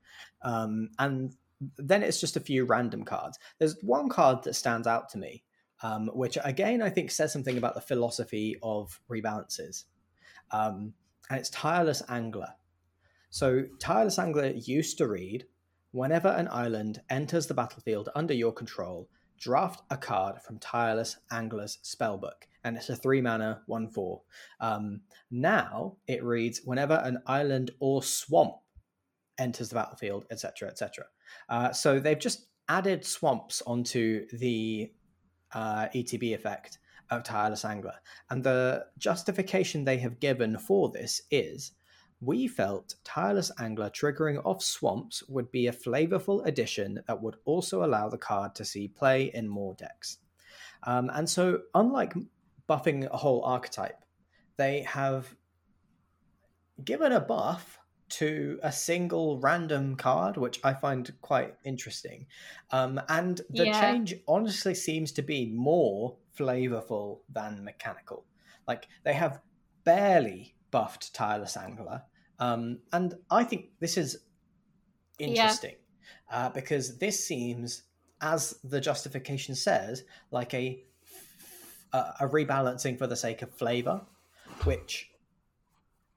Um, 0.43 0.91
and 0.99 1.35
then 1.79 2.03
it's 2.03 2.21
just 2.21 2.37
a 2.37 2.41
few 2.41 2.65
random 2.65 3.05
cards. 3.05 3.39
There's 3.59 3.77
one 3.83 4.09
card 4.09 4.43
that 4.45 4.55
stands 4.55 4.87
out 4.87 5.09
to 5.11 5.19
me, 5.19 5.45
um, 5.83 6.09
which 6.13 6.37
again 6.45 6.83
I 6.83 6.91
think 6.91 7.11
says 7.11 7.33
something 7.33 7.57
about 7.57 7.75
the 7.75 7.81
philosophy 7.81 8.57
of 8.63 9.01
rebalances. 9.11 9.85
Um, 10.51 10.93
and 11.31 11.39
it's 11.39 11.51
Tireless 11.51 12.03
Angler. 12.09 12.49
So, 13.33 13.65
Tireless 13.79 14.19
Angler 14.19 14.51
used 14.51 14.99
to 14.99 15.09
read 15.09 15.47
Whenever 15.91 16.29
an 16.29 16.49
island 16.49 17.01
enters 17.09 17.47
the 17.47 17.55
battlefield 17.55 18.11
under 18.15 18.35
your 18.35 18.53
control, 18.53 19.09
draft 19.39 19.83
a 19.91 19.97
card 19.97 20.43
from 20.43 20.59
Tireless 20.59 21.17
Angler's 21.31 21.79
spellbook. 21.83 22.45
And 22.63 22.77
it's 22.77 22.91
a 22.91 22.97
three 22.97 23.23
mana, 23.23 23.63
one 23.65 23.89
four. 23.89 24.21
Um, 24.61 25.01
now 25.31 25.97
it 26.07 26.23
reads 26.23 26.61
Whenever 26.67 27.01
an 27.03 27.23
island 27.27 27.71
or 27.81 28.03
swamp 28.03 28.57
enters 29.39 29.71
the 29.71 29.77
battlefield, 29.77 30.27
etc., 30.31 30.69
etc. 30.69 31.07
Uh, 31.49 31.73
so 31.73 31.99
they've 31.99 32.19
just 32.19 32.49
added 32.69 33.03
swamps 33.03 33.63
onto 33.67 34.27
the 34.37 34.93
uh, 35.55 35.89
ETB 35.95 36.35
effect 36.35 36.81
of 37.09 37.23
Tireless 37.23 37.65
Angler. 37.65 37.97
And 38.29 38.45
the 38.45 38.85
justification 38.99 39.85
they 39.85 39.97
have 39.99 40.21
given 40.21 40.59
for 40.59 40.91
this 40.91 41.23
is 41.31 41.73
we 42.23 42.49
felt 42.49 42.97
Tireless 43.05 43.51
Angler 43.59 43.91
triggering 43.91 44.41
off 44.47 44.63
swamps 44.63 45.23
would 45.29 45.51
be 45.51 45.67
a 45.67 45.73
flavorful 45.73 46.47
addition 46.47 47.03
that 47.07 47.21
would 47.23 47.37
also 47.45 47.85
allow 47.85 48.09
the 48.09 48.19
card 48.19 48.55
to 48.57 48.65
see 48.65 48.89
play 48.89 49.25
in 49.35 49.49
more 49.49 49.75
decks. 49.75 50.19
Um, 50.85 51.11
and 51.15 51.29
so, 51.31 51.65
unlike 51.75 52.15
buffing 52.69 53.09
a 53.11 53.17
whole 53.19 53.45
archetype, 53.45 54.05
they 54.57 54.83
have 54.83 55.37
given 56.85 57.13
a 57.13 57.21
buff 57.21 57.79
to 58.09 58.59
a 58.63 58.71
single 58.73 59.41
random 59.41 59.97
card, 59.97 60.37
which 60.37 60.61
I 60.65 60.75
find 60.75 61.11
quite 61.23 61.57
interesting. 61.65 62.27
Um, 62.71 63.01
and 63.09 63.41
the 63.49 63.67
Yeah. 63.67 63.69
change 63.69 64.15
honestly 64.29 64.75
seems 64.75 65.13
to 65.13 65.23
be 65.23 65.47
more 65.47 66.19
flavorful 66.37 67.23
than 67.29 67.65
mechanical. 67.65 68.27
Like 68.69 68.89
they 69.05 69.15
have 69.15 69.43
barely 69.85 70.57
buffed 70.71 71.15
Tireless 71.15 71.57
Angler. 71.57 72.05
Um, 72.43 72.79
and 72.93 73.15
I 73.31 73.45
think 73.45 73.67
this 73.79 73.97
is 73.97 74.19
interesting 75.19 75.77
uh, 76.31 76.49
because 76.49 76.99
this 76.99 77.25
seems, 77.25 77.85
as 78.21 78.59
the 78.65 78.81
justification 78.81 79.55
says, 79.55 80.03
like 80.33 80.53
a 80.55 80.83
a, 81.93 81.99
a 82.21 82.29
rebalancing 82.29 82.99
for 82.99 83.07
the 83.07 83.17
sake 83.17 83.43
of 83.43 83.55
flavor, 83.55 84.01
which 84.65 85.11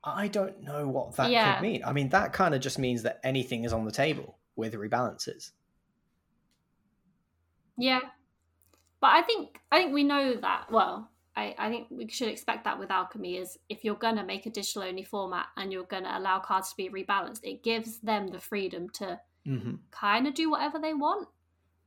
I 0.03 0.27
don't 0.27 0.63
know 0.63 0.87
what 0.87 1.15
that 1.17 1.29
Yeah. 1.29 1.55
could 1.55 1.61
mean. 1.61 1.83
I 1.85 1.91
mean, 1.93 2.09
that 2.09 2.33
kind 2.33 2.55
of 2.55 2.61
just 2.61 2.79
means 2.79 3.03
that 3.03 3.19
anything 3.23 3.63
is 3.63 3.73
on 3.73 3.85
the 3.85 3.91
table 3.91 4.37
with 4.55 4.73
rebalances. 4.73 5.51
Yeah. 7.77 7.99
But 9.01 9.07
I 9.07 9.21
think 9.21 9.59
I 9.71 9.77
think 9.77 9.93
we 9.93 10.03
know 10.03 10.35
that 10.41 10.71
well. 10.71 11.11
I, 11.37 11.53
I 11.57 11.69
think 11.69 11.87
we 11.89 12.07
should 12.07 12.29
expect 12.29 12.63
that 12.63 12.79
with 12.79 12.91
alchemy 12.91 13.37
is 13.37 13.57
if 13.67 13.83
you're 13.83 13.95
gonna 13.95 14.25
make 14.25 14.45
a 14.45 14.49
digital 14.49 14.83
only 14.83 15.03
format 15.03 15.47
and 15.57 15.71
you're 15.71 15.83
gonna 15.83 16.13
allow 16.13 16.39
cards 16.39 16.69
to 16.69 16.77
be 16.77 16.89
rebalanced, 16.89 17.41
it 17.43 17.63
gives 17.63 17.99
them 17.99 18.27
the 18.27 18.39
freedom 18.39 18.89
to 18.91 19.19
Mm-hmm. 19.47 19.75
kind 19.91 20.25
of 20.27 20.33
do 20.33 20.49
whatever 20.49 20.79
they 20.79 20.93
want. 20.93 21.27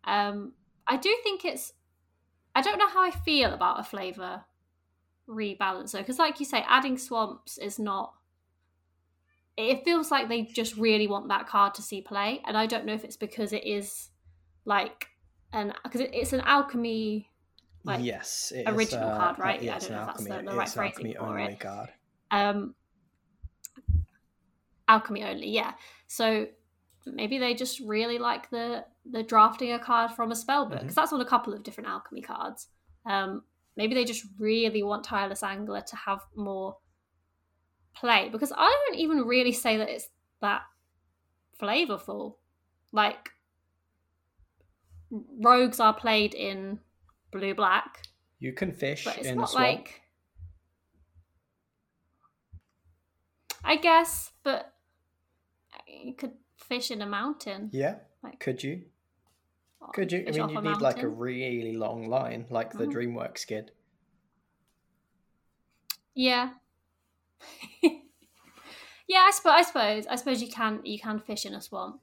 Um, 0.04 0.52
I 0.87 0.96
do 0.96 1.14
think 1.22 1.44
it's. 1.44 1.72
I 2.54 2.62
don't 2.62 2.78
know 2.78 2.88
how 2.88 3.02
I 3.02 3.11
feel 3.11 3.52
about 3.52 3.80
a 3.80 3.82
flavor 3.82 4.44
rebalancer 5.28 5.98
because, 5.98 6.18
like 6.18 6.38
you 6.38 6.46
say, 6.46 6.64
adding 6.68 6.98
swamps 6.98 7.58
is 7.58 7.78
not. 7.78 8.14
It 9.56 9.82
feels 9.84 10.12
like 10.12 10.28
they 10.28 10.42
just 10.42 10.76
really 10.76 11.08
want 11.08 11.28
that 11.28 11.48
card 11.48 11.74
to 11.74 11.82
see 11.82 12.00
play, 12.00 12.42
and 12.46 12.56
I 12.56 12.66
don't 12.66 12.87
know 12.87 12.94
if 12.94 13.04
it's 13.04 13.16
because 13.16 13.52
it 13.52 13.66
is 13.66 14.11
like 14.64 15.08
an 15.52 15.72
because 15.82 16.00
it, 16.00 16.11
it's 16.12 16.32
an 16.32 16.42
alchemy 16.42 17.28
like, 17.85 18.05
yes, 18.05 18.53
it 18.55 18.69
is, 18.69 18.75
original 18.75 19.11
uh, 19.11 19.17
card, 19.19 19.38
right? 19.38 19.62
Yeah, 19.62 19.77
I 19.77 19.79
don't 19.79 19.91
know 19.93 20.01
if 20.01 20.07
that's 20.07 20.21
alchemy, 20.27 20.45
the- 20.45 20.51
the 20.51 20.57
right 20.57 20.69
phrasing 20.69 21.07
alchemy 21.07 21.14
for 21.14 21.38
only 21.41 21.53
it. 21.53 21.61
card. 21.61 21.88
um 22.31 22.75
alchemy 24.88 25.25
only. 25.25 25.49
Yeah. 25.51 25.73
So 26.07 26.47
maybe 27.07 27.38
they 27.38 27.55
just 27.55 27.81
really 27.81 28.19
like 28.19 28.51
the 28.51 28.85
the 29.11 29.23
drafting 29.23 29.73
a 29.73 29.79
card 29.79 30.11
from 30.12 30.31
a 30.33 30.37
spell 30.37 30.67
book 30.67 30.81
because 30.81 30.93
Mhm. 30.93 30.97
that's 30.97 31.12
on 31.12 31.21
a 31.21 31.25
couple 31.25 31.53
of 31.55 31.62
different 31.62 31.88
alchemy 31.88 32.21
cards. 32.23 32.69
Um, 33.07 33.45
maybe 33.77 33.95
they 33.95 34.05
just 34.05 34.27
really 34.38 34.83
want 34.83 35.05
tireless 35.05 35.43
angler 35.43 35.81
to 35.81 35.97
have 35.97 36.21
more 36.35 36.77
play 37.95 38.29
because 38.29 38.53
I 38.55 38.85
don't 38.88 38.99
even 38.99 39.23
really 39.27 39.53
say 39.53 39.77
that 39.79 39.88
it's 39.88 40.09
that 40.41 40.62
flavorful. 41.61 42.37
Like 42.93 43.31
rogues 45.11 45.81
are 45.81 45.95
played 45.95 46.35
in 46.35 46.81
blue 47.31 47.55
black, 47.55 48.07
You 48.38 48.53
can 48.53 48.73
fish 48.73 49.05
but 49.05 49.19
it's 49.19 49.27
in 49.27 49.35
a 49.35 49.41
not 49.41 49.51
swamp. 49.51 49.67
like 49.67 50.03
I 53.64 53.77
guess, 53.77 54.33
but 54.45 54.73
you 55.87 56.14
could 56.14 56.33
fish 56.57 56.91
in 56.91 57.03
a 57.03 57.07
mountain. 57.07 57.69
Yeah, 57.73 57.97
Like, 58.23 58.41
could 58.41 58.62
you? 58.62 58.85
Could 59.95 60.12
you? 60.12 60.25
I 60.27 60.31
mean, 60.33 60.49
you 60.51 60.61
need 60.62 60.81
like 60.81 61.03
a 61.03 61.09
really 61.09 61.77
long 61.77 62.09
line, 62.09 62.47
like 62.51 62.73
the 62.73 62.85
Mhm. 62.85 62.93
DreamWorks 62.93 63.47
kid. 63.47 63.73
Yeah. 66.14 66.51
yeah, 67.83 69.21
I 69.21 69.31
suppose. 69.31 69.53
I 69.53 69.62
suppose. 69.62 70.07
I 70.07 70.17
suppose 70.17 70.43
you 70.43 70.49
can. 70.49 70.85
You 70.85 70.99
can 70.99 71.21
fish 71.21 71.47
in 71.47 71.55
a 71.55 71.61
swamp. 71.61 72.01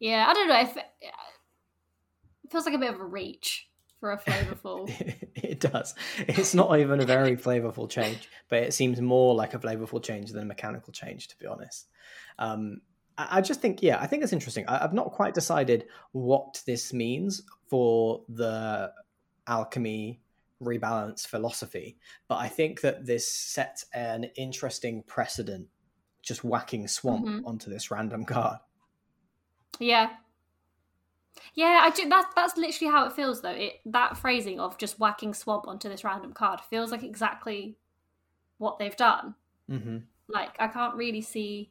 Yeah, 0.00 0.26
I 0.28 0.34
don't 0.34 0.48
know. 0.48 0.60
If 0.60 0.76
feels 2.54 2.66
like 2.66 2.74
a 2.74 2.78
bit 2.78 2.94
of 2.94 3.00
a 3.00 3.04
reach 3.04 3.68
for 4.00 4.12
a 4.12 4.18
flavorful. 4.18 4.88
it 5.34 5.60
does. 5.60 5.94
It's 6.18 6.54
not 6.54 6.78
even 6.78 7.00
a 7.00 7.04
very 7.04 7.36
flavorful 7.36 7.90
change, 7.90 8.28
but 8.48 8.62
it 8.62 8.72
seems 8.74 9.00
more 9.00 9.34
like 9.34 9.54
a 9.54 9.58
flavorful 9.58 10.02
change 10.02 10.30
than 10.30 10.42
a 10.42 10.46
mechanical 10.46 10.92
change, 10.92 11.28
to 11.28 11.38
be 11.38 11.46
honest. 11.46 11.88
Um, 12.38 12.80
I 13.18 13.38
I 13.38 13.40
just 13.40 13.60
think, 13.60 13.82
yeah, 13.82 13.98
I 14.00 14.06
think 14.06 14.22
it's 14.22 14.32
interesting. 14.32 14.64
I, 14.68 14.84
I've 14.84 14.92
not 14.94 15.10
quite 15.12 15.34
decided 15.34 15.86
what 16.12 16.62
this 16.66 16.92
means 16.92 17.42
for 17.68 18.22
the 18.28 18.92
alchemy 19.46 20.20
rebalance 20.62 21.26
philosophy, 21.26 21.98
but 22.28 22.36
I 22.36 22.48
think 22.48 22.80
that 22.82 23.04
this 23.04 23.28
sets 23.30 23.86
an 23.92 24.24
interesting 24.36 25.02
precedent, 25.02 25.66
just 26.22 26.44
whacking 26.44 26.86
swamp 26.88 27.26
Mhm. 27.26 27.42
onto 27.46 27.68
this 27.70 27.90
random 27.90 28.24
card. 28.24 28.58
yeah. 29.80 30.10
Yeah, 31.54 31.80
I 31.82 31.90
do. 31.90 32.08
That's 32.08 32.34
that's 32.34 32.56
literally 32.56 32.92
how 32.92 33.06
it 33.06 33.12
feels, 33.12 33.42
though. 33.42 33.50
It 33.50 33.80
that 33.86 34.16
phrasing 34.16 34.60
of 34.60 34.78
just 34.78 34.98
whacking 34.98 35.34
swamp 35.34 35.66
onto 35.66 35.88
this 35.88 36.04
random 36.04 36.32
card 36.32 36.60
feels 36.60 36.90
like 36.90 37.02
exactly 37.02 37.76
what 38.58 38.78
they've 38.78 38.96
done. 38.96 39.34
hmm 39.68 39.98
Like 40.28 40.56
I 40.58 40.68
can't 40.68 40.94
really 40.96 41.20
see 41.20 41.70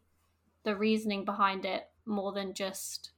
the 0.64 0.76
reasoning 0.76 1.26
behind 1.26 1.66
it 1.66 1.90
more 2.06 2.32
than 2.34 2.54
just 2.54 3.12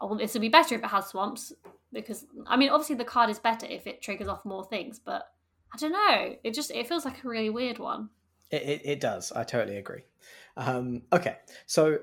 oh 0.00 0.06
well 0.08 0.16
this 0.18 0.34
would 0.34 0.40
be 0.40 0.48
better 0.48 0.74
if 0.74 0.82
it 0.82 0.86
has 0.88 1.06
swamps 1.08 1.52
because 1.92 2.26
I 2.46 2.56
mean 2.56 2.70
obviously 2.70 2.96
the 2.96 3.04
card 3.04 3.30
is 3.30 3.38
better 3.38 3.66
if 3.68 3.86
it 3.86 4.02
triggers 4.02 4.28
off 4.28 4.44
more 4.44 4.64
things, 4.64 4.98
but 4.98 5.32
I 5.72 5.78
don't 5.78 5.92
know. 5.92 6.36
It 6.44 6.54
just 6.54 6.70
it 6.70 6.86
feels 6.88 7.04
like 7.04 7.24
a 7.24 7.28
really 7.28 7.50
weird 7.50 7.78
one. 7.78 8.10
It, 8.50 8.62
it, 8.62 8.82
it 8.84 9.00
does. 9.00 9.32
I 9.32 9.44
totally 9.44 9.76
agree. 9.76 10.02
Um, 10.56 11.02
okay, 11.12 11.38
so 11.66 11.98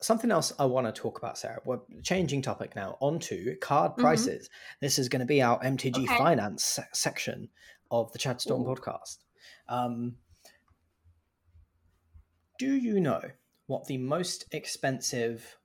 something 0.00 0.30
else 0.30 0.52
I 0.58 0.64
want 0.66 0.86
to 0.86 0.92
talk 0.92 1.18
about, 1.18 1.38
Sarah. 1.38 1.60
We're 1.64 1.80
changing 2.02 2.42
topic 2.42 2.74
now 2.76 2.96
onto 3.00 3.56
card 3.60 3.92
Mhm. 3.92 3.98
prices. 3.98 4.50
This 4.80 4.98
is 4.98 5.08
going 5.08 5.20
to 5.20 5.26
be 5.26 5.40
our 5.42 5.58
MTG 5.62 6.04
Okay. 6.04 6.18
finance 6.18 6.64
se- 6.64 6.84
section 6.92 7.48
of 7.90 8.12
the 8.12 8.18
Chatterstorm 8.18 8.62
Ooh. 8.62 8.74
podcast. 8.74 9.18
Um, 9.68 10.18
do 12.58 12.74
you 12.74 13.00
know 13.00 13.22
what 13.66 13.86
the 13.86 13.98
most 13.98 14.44
expensive 14.52 15.58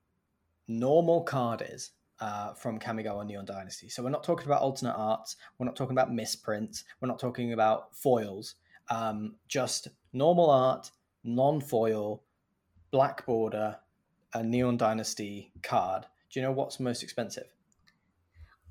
normal 0.67 1.23
card 1.23 1.61
is 1.67 1.91
uh, 2.19 2.53
from 2.53 2.79
Kamigawa 2.79 3.25
Neon 3.25 3.45
Dynasty? 3.45 3.89
So 3.89 4.03
we're 4.03 4.09
not 4.09 4.23
talking 4.23 4.45
about 4.45 4.61
alternate 4.61 4.95
arts. 4.95 5.35
We're 5.57 5.65
not 5.65 5.75
talking 5.75 5.93
about 5.95 6.13
misprints. 6.13 6.83
We're 7.01 7.07
not 7.07 7.19
talking 7.19 7.53
about 7.53 7.95
foils. 7.95 8.55
Um, 8.89 9.35
just 9.47 9.87
normal 10.13 10.49
art, 10.49 10.91
non-foil, 11.23 12.23
black 12.91 13.25
border, 13.25 13.77
a 14.33 14.43
Neon 14.43 14.77
Dynasty 14.77 15.51
card. 15.63 16.05
Do 16.31 16.39
you 16.39 16.45
know 16.45 16.51
what's 16.51 16.79
most 16.79 17.03
expensive? 17.03 17.47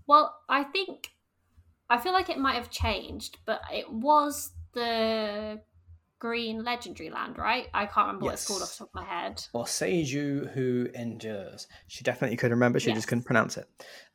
Well, 0.06 0.34
I 0.48 0.64
think 0.64 1.08
I 1.90 1.98
feel 1.98 2.12
like 2.12 2.28
it 2.30 2.38
might 2.38 2.54
have 2.54 2.70
changed, 2.70 3.38
but 3.46 3.60
it 3.72 3.90
was 3.92 4.52
the 4.74 5.60
green 6.18 6.64
legendary 6.64 7.10
land, 7.10 7.38
right? 7.38 7.66
I 7.74 7.86
can't 7.86 8.06
remember 8.08 8.26
what 8.26 8.34
it's 8.34 8.46
called 8.46 8.62
off 8.62 8.72
the 8.72 8.78
top 8.78 8.88
of 8.88 8.94
my 8.94 9.04
head. 9.04 9.42
Boseiju 9.54 10.52
Who 10.52 10.88
Endures. 10.94 11.66
She 11.86 12.02
definitely 12.04 12.36
could 12.36 12.50
remember. 12.50 12.80
She 12.80 12.88
Yes. 12.88 12.98
just 12.98 13.08
couldn't 13.08 13.24
pronounce 13.24 13.56
it. 13.56 13.66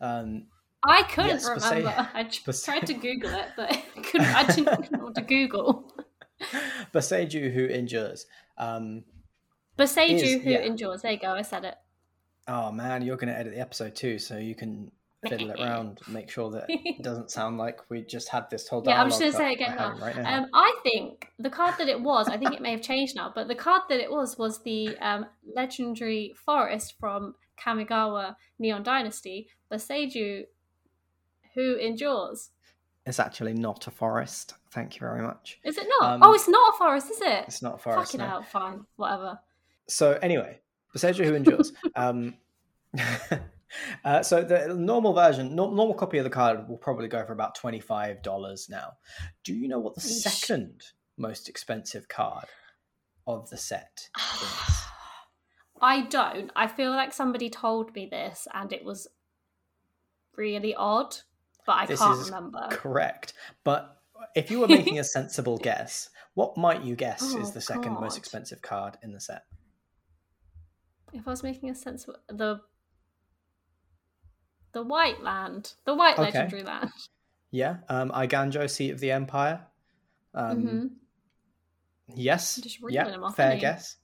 Um, 0.02 0.48
I 0.86 1.04
couldn't 1.04 1.30
Yes, 1.32 1.48
but 1.50 1.62
say- 1.62 1.78
remember. 1.80 2.10
I 2.14 2.24
tr- 2.26 2.42
but 2.46 2.62
tried 2.64 2.88
to 2.88 2.94
Google 2.94 3.30
it, 3.32 3.48
but 3.56 3.72
I 3.72 4.02
couldn't. 4.02 4.28
I 4.36 4.44
didn't 4.44 4.92
know 4.92 5.00
what 5.06 5.16
to 5.16 5.22
Google. 5.36 5.94
but 6.92 7.00
Seiju 7.04 7.54
Who 7.54 7.66
Endures. 7.68 8.26
Um, 8.58 9.04
Boseiju 9.78 10.22
Is- 10.22 10.44
who 10.44 10.52
yeah. 10.52 10.60
endures. 10.60 11.02
There 11.02 11.12
you 11.12 11.20
go. 11.20 11.32
I 11.32 11.42
said 11.42 11.66
it. 11.66 11.76
oh 12.48 12.72
man, 12.72 13.02
you're 13.02 13.18
going 13.18 13.34
to 13.34 13.38
edit 13.38 13.54
the 13.54 13.60
episode 13.60 13.96
too, 13.96 14.20
so 14.20 14.38
you 14.38 14.56
can 14.56 14.92
fiddle 15.28 15.50
it 15.52 15.60
around, 15.60 16.00
make 16.08 16.30
sure 16.30 16.52
that 16.52 16.66
it 16.68 17.02
doesn't 17.02 17.32
sound 17.32 17.58
like 17.58 17.80
we 17.90 18.02
just 18.02 18.30
had 18.30 18.50
this 18.50 18.68
whole 18.68 18.84
Yeah, 18.86 19.02
I'm 19.02 19.10
just 19.10 19.20
gonna 19.20 19.32
say 19.32 19.52
it 19.52 19.56
again 19.56 19.76
we're 19.78 19.96
Right 19.96 20.18
now. 20.18 20.40
Um, 20.44 20.50
I 20.54 20.76
think 20.84 21.30
the 21.40 21.50
card 21.50 21.76
that 21.80 21.88
it 21.88 22.02
was, 22.02 22.28
I 22.28 22.38
think 22.38 22.54
it 22.54 22.62
may 22.62 22.72
have 22.72 22.82
changed 22.82 23.16
now, 23.16 23.32
but 23.34 23.48
the 23.48 23.56
card 23.56 23.84
that 23.90 24.00
it 24.00 24.12
was 24.12 24.38
was 24.38 24.62
the 24.64 24.98
um, 24.98 25.26
legendary 25.56 26.34
forest 26.46 26.96
from 27.00 27.36
Kamigawa 27.60 28.36
Neon 28.60 28.84
Dynasty, 28.84 29.48
Boseiju, 29.72 30.44
who 31.56 31.76
endures. 31.76 32.50
It's 33.06 33.20
actually 33.20 33.54
not 33.54 33.88
a 33.88 33.92
forest. 33.92 34.56
Thank 34.72 34.96
you 34.96 35.02
very 35.02 35.22
much. 35.22 35.60
Is 35.64 35.78
it 35.78 35.88
not? 36.00 36.14
Um, 36.14 36.24
oh, 36.24 36.34
it's 36.34 36.48
not 36.48 36.74
a 36.74 36.78
forest, 36.78 37.12
is 37.12 37.22
it? 37.22 37.46
It's 37.48 37.62
not 37.62 37.76
a 37.76 37.78
forest. 37.78 38.12
Fucking 38.14 38.26
no. 38.26 38.32
hell, 38.32 38.44
fine, 38.44 38.86
whatever. 38.96 39.40
So 39.88 40.18
anyway, 40.22 40.60
Boseiju 40.96 41.26
who 41.26 41.36
endures. 41.36 41.74
um, 41.96 42.36
uh, 44.06 44.22
so 44.24 44.44
the 44.44 44.74
normal 44.76 45.14
version, 45.14 45.56
nor- 45.56 45.74
normal 45.74 45.94
copy 45.96 46.18
of 46.18 46.24
the 46.24 46.30
card 46.30 46.68
will 46.68 46.78
probably 46.78 47.08
go 47.08 47.26
for 47.26 47.34
about 47.34 47.56
twenty 47.56 47.80
five 47.80 48.22
dollars 48.22 48.68
now. 48.70 48.94
Do 49.44 49.54
you 49.54 49.68
know 49.68 49.80
what 49.80 49.96
the 49.96 50.02
second 50.02 50.84
most 51.18 51.50
expensive 51.50 52.08
card 52.08 52.46
of 53.28 53.50
the 53.50 53.58
set 53.58 54.10
is? 54.18 54.76
I 55.82 56.02
don't. 56.02 56.52
I 56.56 56.68
feel 56.68 56.92
like 56.92 57.14
somebody 57.14 57.50
told 57.50 57.94
me 57.94 58.06
this 58.10 58.48
and 58.54 58.72
it 58.72 58.86
was 58.86 59.08
really 60.38 60.74
odd, 60.76 61.16
but 61.66 61.74
I 61.74 61.86
This 61.86 62.00
can't 62.00 62.20
is 62.20 62.26
remember. 62.30 62.68
Correct, 62.72 63.34
but 63.64 64.02
if 64.36 64.50
you 64.50 64.60
were 64.62 64.68
making 64.68 65.00
a 65.00 65.04
sensible 65.04 65.58
guess, 65.58 66.10
what 66.36 66.58
might 66.58 66.84
you 66.84 66.96
guess 66.96 67.22
is 67.22 67.50
Oh, 67.50 67.52
the 67.54 67.62
second 67.62 67.94
most 68.00 68.18
expensive 68.18 68.62
card 68.62 68.98
in 69.04 69.12
the 69.12 69.20
set? 69.20 69.44
If 71.14 71.28
I 71.28 71.30
was 71.30 71.44
making 71.44 71.70
a 71.70 71.76
sense 71.76 72.08
of 72.08 72.16
the 72.28 72.62
the 74.74 74.84
white 74.84 75.22
land, 75.22 75.74
the 75.86 75.94
white 75.94 76.18
Okay. 76.18 76.24
legendary 76.24 76.64
land. 76.64 76.90
Yeah, 77.52 77.78
um, 77.88 78.10
Eiganjo, 78.10 78.68
Seat 78.68 78.90
of 78.90 79.00
the 79.00 79.12
Empire. 79.12 79.68
Um, 80.34 80.60
hmm 80.60 80.88
Yes. 82.16 82.60
Yeah. 82.90 83.16
off, 83.18 83.36
fair 83.36 83.58
guess. 83.58 83.98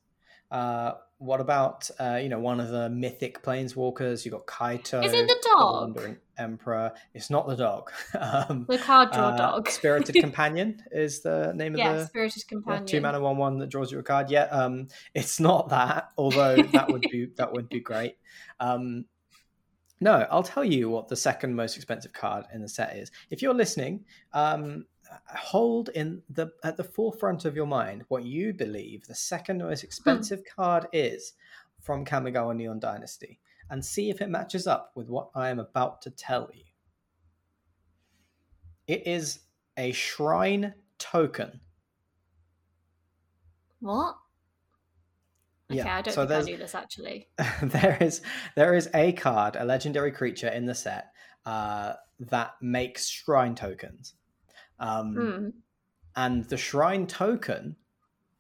Uh, 0.52 0.93
what 1.19 1.41
about 1.41 1.89
uh, 1.99 2.17
you 2.21 2.29
know 2.29 2.39
one 2.39 2.60
of 2.62 2.69
the 2.69 2.89
mythic 2.89 3.43
planeswalkers? 3.43 4.23
You 4.25 4.32
got 4.32 4.47
Kaito. 4.47 5.03
Is 5.03 5.13
it 5.13 5.27
the 5.27 5.36
the 5.36 5.49
dog? 5.53 5.82
Wandering 5.95 6.17
Emperor. 6.38 6.93
It's 7.13 7.29
not 7.29 7.45
the 7.45 7.58
dog. 7.58 7.91
um, 8.19 8.65
The 8.69 8.77
card 8.77 9.12
draw 9.12 9.27
uh, 9.27 9.38
dog. 9.38 9.69
Spirited 9.69 10.15
Companion 10.15 10.82
is 10.91 11.19
the 11.19 11.51
name 11.53 11.73
of 11.73 11.79
yeah, 11.79 11.93
the 11.93 12.05
spirited 12.05 12.47
companion. 12.47 12.86
two 12.86 13.01
mana 13.01 13.19
one 13.19 13.38
one 13.38 13.58
that 13.60 13.67
draws 13.67 13.91
you 13.91 13.99
a 13.99 14.03
card. 14.03 14.32
Yeah, 14.32 14.43
um, 14.43 14.88
it's 15.13 15.41
not 15.41 15.69
that. 15.69 16.10
Although 16.17 16.55
that 16.55 16.89
would 16.89 17.01
be 17.01 17.27
that 17.36 17.51
would 17.51 17.67
be 17.67 17.82
great. 17.82 18.15
Um, 18.62 19.05
no, 20.01 20.25
I'll 20.32 20.43
tell 20.43 20.63
you 20.63 20.89
what 20.89 21.10
the 21.10 21.17
second 21.17 21.53
most 21.53 21.75
expensive 21.75 22.13
card 22.13 22.45
in 22.53 22.62
the 22.62 22.69
set 22.69 22.95
is. 22.95 23.12
If 23.29 23.41
you're 23.41 23.53
listening, 23.53 24.05
um, 24.32 24.86
hold 25.28 25.89
in 25.89 26.22
the 26.30 26.52
at 26.63 26.78
the 26.78 26.84
forefront 26.84 27.45
of 27.45 27.56
your 27.56 27.65
mind 27.65 28.04
what 28.10 28.24
you 28.24 28.54
believe 28.54 29.06
the 29.08 29.15
second 29.15 29.58
most 29.58 29.84
expensive 29.84 30.43
card 30.56 30.86
is 30.93 31.34
from 31.80 32.06
Kamigawa 32.06 32.56
Neon 32.56 32.80
Dynasty, 32.80 33.39
and 33.69 33.84
see 33.84 34.10
if 34.10 34.22
it 34.22 34.30
matches 34.30 34.67
up 34.67 34.91
with 34.95 35.10
what 35.10 35.30
I 35.36 35.50
am 35.50 35.60
about 35.60 36.02
to 36.04 36.12
tell 36.12 36.50
you. 36.54 36.63
It 38.88 39.08
is 39.08 39.39
a 39.78 39.91
shrine 39.91 40.74
token. 40.98 41.60
What? 43.80 44.17
Okay, 45.72 45.78
Yeah, 45.78 45.98
I 45.98 46.02
don't 46.02 46.13
so 46.13 46.28
think 46.28 46.41
I 46.41 46.43
knew 46.43 46.58
this 46.58 46.76
actually. 46.76 47.28
there 47.63 47.98
is 48.02 48.22
there 48.56 48.74
is 48.74 48.89
a 48.93 49.13
card, 49.13 49.56
a 49.56 49.63
legendary 49.63 50.12
creature 50.12 50.50
in 50.50 50.65
the 50.65 50.76
set 50.76 51.12
uh, 51.45 51.93
that 52.19 52.54
makes 52.62 53.08
shrine 53.08 53.56
tokens, 53.56 54.15
um, 54.80 55.15
Hmm. 55.15 55.50
and 56.15 56.46
the 56.46 56.58
shrine 56.58 57.08
token, 57.08 57.76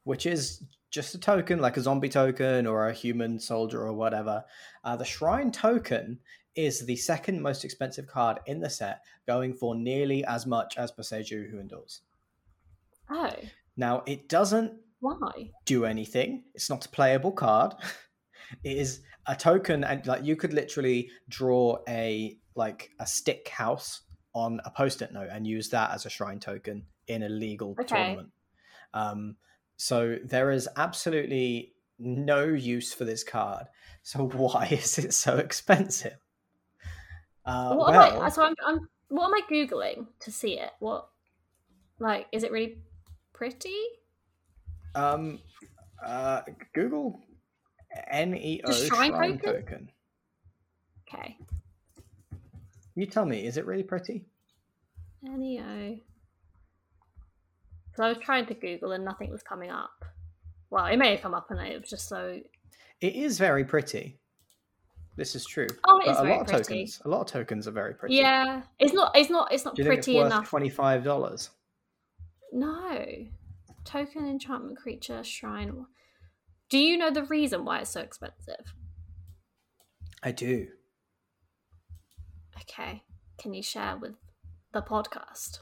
which 0.03 0.25
is 0.25 0.63
just 0.89 1.13
a 1.13 1.19
token, 1.19 1.59
like 1.59 1.77
a 1.77 1.81
zombie 1.81 2.09
token 2.09 2.65
or 2.65 2.87
a 2.87 2.93
human 2.93 3.39
soldier 3.39 3.81
or 3.85 3.93
whatever. 3.93 4.43
Uh, 4.83 4.95
the 4.95 5.05
Shrine 5.05 5.51
token 5.51 6.19
is 6.55 6.83
the 6.85 6.95
second 6.95 7.39
most 7.41 7.63
expensive 7.63 8.07
card 8.07 8.39
in 8.47 8.59
the 8.59 8.69
set, 8.69 9.01
going 9.27 9.53
for 9.53 9.75
nearly 9.75 10.25
as 10.25 10.47
much 10.47 10.77
as 10.77 10.91
Boseiju 10.91 11.49
Who 11.51 11.59
Endures. 11.59 12.01
Oh, 13.09 13.33
Now, 13.77 14.03
it 14.07 14.27
doesn't 14.29 14.73
why? 14.99 15.51
do 15.65 15.85
anything. 15.85 16.43
It's 16.55 16.69
not 16.69 16.85
a 16.85 16.89
playable 16.89 17.31
card. 17.31 17.75
it 18.63 18.77
is 18.77 19.01
a 19.27 19.35
token, 19.35 19.83
and 19.83 20.05
like 20.07 20.23
you 20.23 20.35
could 20.35 20.53
literally 20.53 21.09
draw 21.29 21.77
a 21.87 22.37
like 22.55 22.89
a 22.99 23.05
stick 23.05 23.47
house 23.49 24.01
on 24.33 24.61
a 24.65 24.71
post-it 24.71 25.11
note 25.11 25.29
and 25.31 25.47
use 25.47 25.69
that 25.69 25.91
as 25.91 26.05
a 26.05 26.09
shrine 26.09 26.39
token 26.39 26.85
in 27.07 27.23
a 27.23 27.29
legal 27.29 27.75
Okay. 27.79 27.87
tournament. 27.87 28.31
Um, 28.93 29.37
so 29.77 30.17
there 30.23 30.51
is 30.51 30.67
absolutely 30.75 31.73
no 31.97 32.45
use 32.45 32.93
for 32.93 33.05
this 33.05 33.23
card. 33.23 33.67
So 34.03 34.27
why 34.29 34.67
is 34.71 34.97
it 34.97 35.13
so 35.13 35.37
expensive? 35.37 36.17
Uh, 37.45 37.75
what 37.75 37.95
well, 37.95 38.11
am 38.17 38.21
I? 38.21 38.29
So 38.29 38.43
I'm, 38.43 38.55
I'm. 38.65 38.89
What 39.07 39.25
am 39.25 39.33
I 39.33 39.41
googling 39.51 40.07
to 40.19 40.31
see 40.31 40.59
it? 40.59 40.71
What? 40.79 41.09
Like, 41.99 42.27
is 42.31 42.43
it 42.43 42.51
really 42.51 42.77
pretty? 43.33 43.75
um, 44.95 45.39
uh, 46.03 46.41
Google 46.73 47.21
NEO 48.11 48.71
shrine 48.71 49.11
shrine 49.11 49.39
token? 49.39 49.53
token. 49.53 49.91
Okay. 51.07 51.37
You 52.95 53.05
tell 53.05 53.25
me, 53.25 53.45
is 53.45 53.57
it 53.57 53.65
really 53.65 53.83
pretty? 53.83 54.25
NEO. 55.21 55.97
So 57.95 58.03
I 58.03 58.09
was 58.09 58.17
trying 58.17 58.45
to 58.47 58.53
Google 58.53 58.91
and 58.93 59.03
nothing 59.03 59.31
was 59.31 59.43
coming 59.43 59.69
up. 59.71 60.05
Well, 60.69 60.85
it 60.85 60.97
may 60.97 61.11
have 61.11 61.21
come 61.21 61.33
up 61.33 61.47
and 61.49 61.59
it 61.59 61.81
was 61.81 61.89
just 61.89 62.07
so. 62.07 62.39
It 63.01 63.15
is 63.15 63.37
very 63.37 63.65
pretty. 63.65 64.19
This 65.15 65.35
is 65.35 65.45
true. 65.45 65.67
Oh, 65.85 65.99
it 65.99 66.09
is 66.11 66.17
a 66.17 66.21
very 66.21 66.35
lot 66.35 66.41
of 66.41 66.47
pretty. 66.47 66.63
tokens. 66.63 67.01
A 67.03 67.09
lot 67.09 67.21
of 67.21 67.27
tokens 67.27 67.67
are 67.67 67.71
very 67.71 67.93
pretty. 67.93 68.15
Yeah, 68.15 68.61
it's 68.79 68.93
not. 68.93 69.11
It's 69.15 69.29
not. 69.29 69.51
It's 69.51 69.65
not 69.65 69.75
Do 69.75 69.81
you 69.83 69.89
think 69.89 69.97
it's 69.99 70.07
pretty 70.07 70.19
enough. 70.19 70.47
twenty 70.47 70.69
five 70.69 71.03
dollars? 71.03 71.49
No. 72.53 73.05
Token 73.83 74.27
enchantment 74.27 74.77
creature 74.77 75.23
shrine. 75.23 75.85
Do 76.69 76.77
you 76.77 76.97
know 76.97 77.11
the 77.11 77.23
reason 77.23 77.65
why 77.65 77.79
it's 77.79 77.89
so 77.89 78.01
expensive? 78.01 78.73
I 80.21 80.31
do. 80.31 80.67
Okay. 82.61 83.03
Can 83.37 83.53
you 83.53 83.63
share 83.63 83.97
with 83.97 84.15
the 84.73 84.81
podcast? 84.81 85.59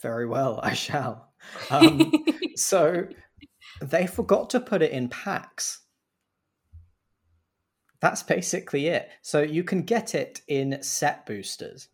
Very 0.00 0.26
well, 0.26 0.60
I 0.62 0.74
shall. 0.74 1.28
Um, 1.70 2.12
so 2.54 3.08
they 3.80 4.06
forgot 4.06 4.50
to 4.50 4.60
put 4.60 4.80
it 4.80 4.92
in 4.92 5.08
packs. 5.08 5.80
That's 8.00 8.22
basically 8.22 8.86
it. 8.86 9.08
So 9.22 9.42
you 9.42 9.64
can 9.64 9.82
get 9.82 10.14
it 10.14 10.40
in 10.46 10.80
set 10.82 11.26
boosters, 11.26 11.88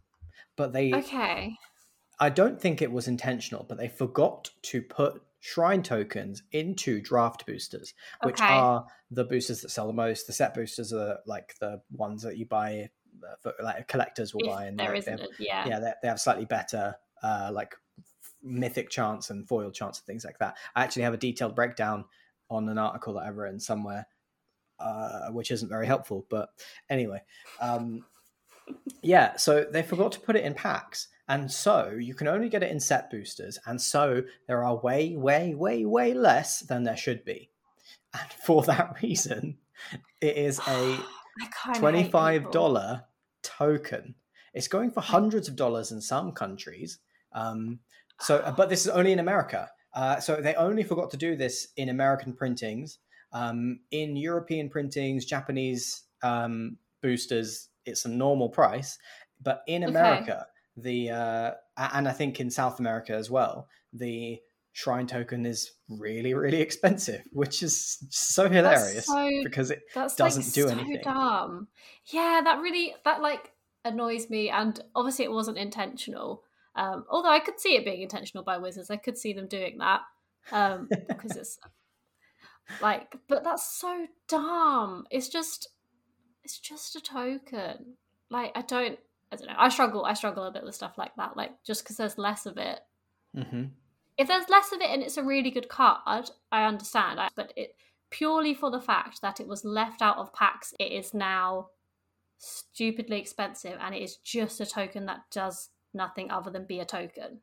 but 0.54 0.74
they 0.74 0.92
okay. 0.92 1.54
I 2.20 2.28
don't 2.28 2.60
think 2.60 2.82
it 2.82 2.92
was 2.92 3.08
intentional, 3.08 3.64
but 3.66 3.78
they 3.78 3.88
forgot 3.88 4.50
to 4.64 4.82
put 4.82 5.22
shrine 5.40 5.82
tokens 5.82 6.42
into 6.52 7.00
draft 7.00 7.46
boosters, 7.46 7.94
which 8.22 8.40
Okay. 8.40 8.54
are 8.54 8.86
the 9.10 9.24
boosters 9.24 9.60
that 9.62 9.70
sell 9.70 9.86
the 9.86 9.92
most. 9.92 10.26
The 10.26 10.32
set 10.32 10.54
boosters 10.54 10.92
are 10.92 11.18
like 11.26 11.54
the 11.60 11.80
ones 11.92 12.22
that 12.22 12.36
you 12.36 12.46
buy, 12.46 12.90
uh, 13.22 13.34
for, 13.40 13.54
like 13.62 13.88
collectors 13.88 14.34
will 14.34 14.40
If 14.40 14.46
buy, 14.46 14.66
and 14.66 14.78
there 14.78 14.94
they, 14.94 14.98
isn't 14.98 15.16
they 15.16 15.22
have, 15.22 15.30
yeah. 15.38 15.64
yeah, 15.64 15.78
they, 15.80 15.92
they 16.02 16.08
have 16.08 16.20
slightly 16.20 16.44
better 16.44 16.96
uh, 17.22 17.50
like 17.52 17.74
mythic 18.42 18.90
chance 18.90 19.30
and 19.30 19.48
foil 19.48 19.70
chance 19.70 19.98
and 19.98 20.06
things 20.06 20.24
like 20.24 20.38
that. 20.38 20.56
I 20.74 20.84
actually 20.84 21.02
have 21.02 21.14
a 21.14 21.18
detailed 21.18 21.54
breakdown 21.54 22.04
on 22.50 22.68
an 22.68 22.78
article 22.78 23.14
that 23.14 23.26
I've 23.26 23.36
written 23.36 23.60
somewhere, 23.60 24.06
uh, 24.78 25.30
which 25.30 25.50
isn't 25.50 25.68
very 25.68 25.86
helpful, 25.86 26.26
but 26.30 26.50
anyway. 26.88 27.22
Um, 27.60 28.04
yeah, 29.02 29.36
so 29.36 29.64
they 29.64 29.82
forgot 29.82 30.12
to 30.12 30.20
put 30.20 30.36
it 30.36 30.44
in 30.44 30.54
packs. 30.54 31.08
And 31.28 31.50
so 31.50 31.90
you 31.90 32.14
can 32.14 32.26
only 32.26 32.48
get 32.48 32.62
it 32.62 32.70
in 32.70 32.80
set 32.80 33.10
boosters. 33.10 33.58
And 33.66 33.80
so 33.80 34.22
there 34.46 34.64
are 34.64 34.76
way, 34.76 35.16
way, 35.16 35.54
way, 35.54 35.84
way 35.84 36.14
less 36.14 36.60
than 36.60 36.84
there 36.84 36.96
should 36.96 37.24
be. 37.24 37.50
And 38.14 38.32
for 38.44 38.62
that 38.64 39.02
reason, 39.02 39.58
it 40.20 40.36
is 40.36 40.60
a 40.68 40.98
I 41.40 41.48
kinda 41.72 41.88
hate 41.90 42.06
people. 42.06 42.52
$25 42.52 43.04
token. 43.42 44.14
It's 44.54 44.68
going 44.68 44.90
for 44.90 45.00
hundreds 45.00 45.48
of 45.48 45.56
dollars 45.56 45.92
in 45.92 46.00
some 46.00 46.32
countries. 46.32 46.98
Um, 47.32 47.80
so, 48.20 48.52
but 48.56 48.68
this 48.68 48.86
is 48.86 48.88
only 48.88 49.12
in 49.12 49.18
America. 49.18 49.70
Uh, 49.94 50.20
so 50.20 50.40
they 50.40 50.54
only 50.54 50.82
forgot 50.82 51.10
to 51.10 51.16
do 51.16 51.36
this 51.36 51.68
in 51.76 51.88
American 51.88 52.32
printings. 52.32 52.98
Um, 53.32 53.80
in 53.90 54.16
European 54.16 54.70
printings, 54.70 55.24
Japanese 55.24 56.04
um, 56.22 56.78
boosters, 57.02 57.68
it's 57.84 58.04
a 58.04 58.08
normal 58.08 58.48
price. 58.48 58.98
But 59.40 59.62
in 59.66 59.84
Okay. 59.84 59.90
The 60.80 61.10
uh, 61.10 61.50
and 61.76 62.08
I 62.08 62.12
think 62.12 62.40
in 62.40 62.50
South 62.50 62.78
America 62.78 63.14
as 63.14 63.30
well, 63.30 63.68
the 63.92 64.40
shrine 64.72 65.06
token 65.06 65.44
is 65.44 65.72
really, 65.88 66.34
really 66.34 66.60
expensive, 66.60 67.22
which 67.32 67.62
is 67.62 67.98
so 68.10 68.48
hilarious 68.48 69.06
so 69.06 69.28
because 69.42 69.70
it 69.70 69.82
That's 69.94 70.14
doesn't 70.14 70.44
like 70.44 70.52
do 70.52 70.62
so 70.62 70.68
anything. 70.68 71.00
dumb. 71.02 71.68
Yeah, 72.06 72.42
that 72.44 72.60
really 72.60 72.94
that 73.04 73.20
like 73.20 73.52
annoys 73.84 74.30
me, 74.30 74.50
and 74.50 74.80
obviously 74.94 75.24
it 75.24 75.32
wasn't 75.32 75.58
intentional. 75.58 76.42
Um, 76.76 77.04
although 77.10 77.32
I 77.32 77.40
could 77.40 77.58
see 77.58 77.74
it 77.74 77.84
being 77.84 78.02
intentional 78.02 78.44
by 78.44 78.58
Wizards, 78.58 78.90
I 78.90 78.96
could 78.96 79.18
see 79.18 79.32
them 79.32 79.48
doing 79.48 79.78
that 79.78 80.02
um, 80.52 80.88
because 81.08 81.36
it's 81.36 81.58
like, 82.80 83.16
but 83.28 83.42
that's 83.42 83.78
so 83.78 84.06
dumb. 84.28 85.04
It's 85.10 85.28
just, 85.28 85.68
it's 86.44 86.58
just 86.58 86.94
a 86.94 87.00
token. 87.00 87.96
Like 88.30 88.52
I 88.54 88.62
don't, 88.62 88.98
I 89.30 89.36
don't 89.36 89.48
know. 89.48 89.54
I 89.58 89.68
struggle. 89.68 90.04
I 90.04 90.14
struggle 90.14 90.44
a 90.44 90.50
bit 90.52 90.64
with 90.64 90.74
stuff 90.74 90.96
like 90.96 91.14
that. 91.16 91.36
Like 91.36 91.52
just 91.64 91.82
because 91.84 91.96
there's 91.96 92.18
less 92.18 92.46
of 92.46 92.56
it, 92.58 92.80
hmm 93.34 93.64
if 94.16 94.26
there's 94.26 94.48
less 94.48 94.72
of 94.72 94.80
it 94.80 94.90
and 94.90 95.00
it's 95.00 95.16
a 95.16 95.22
really 95.22 95.50
good 95.50 95.68
card, 95.68 96.28
I 96.50 96.64
understand. 96.64 97.20
I- 97.20 97.28
But 97.36 97.52
it 97.56 97.76
purely 98.10 98.52
for 98.52 98.68
the 98.70 98.80
fact 98.80 99.20
that 99.22 99.38
it 99.38 99.46
was 99.46 99.64
left 99.64 100.02
out 100.02 100.16
of 100.16 100.32
packs, 100.32 100.74
it 100.80 100.90
is 100.90 101.14
now 101.14 101.68
stupidly 102.38 103.18
expensive, 103.20 103.78
and 103.80 103.94
it 103.94 104.02
is 104.02 104.16
just 104.16 104.60
a 104.60 104.66
token 104.66 105.06
that 105.06 105.20
does 105.30 105.70
nothing 105.94 106.30
other 106.30 106.50
than 106.50 106.64
be 106.66 106.80
a 106.80 106.84
token. 106.84 107.40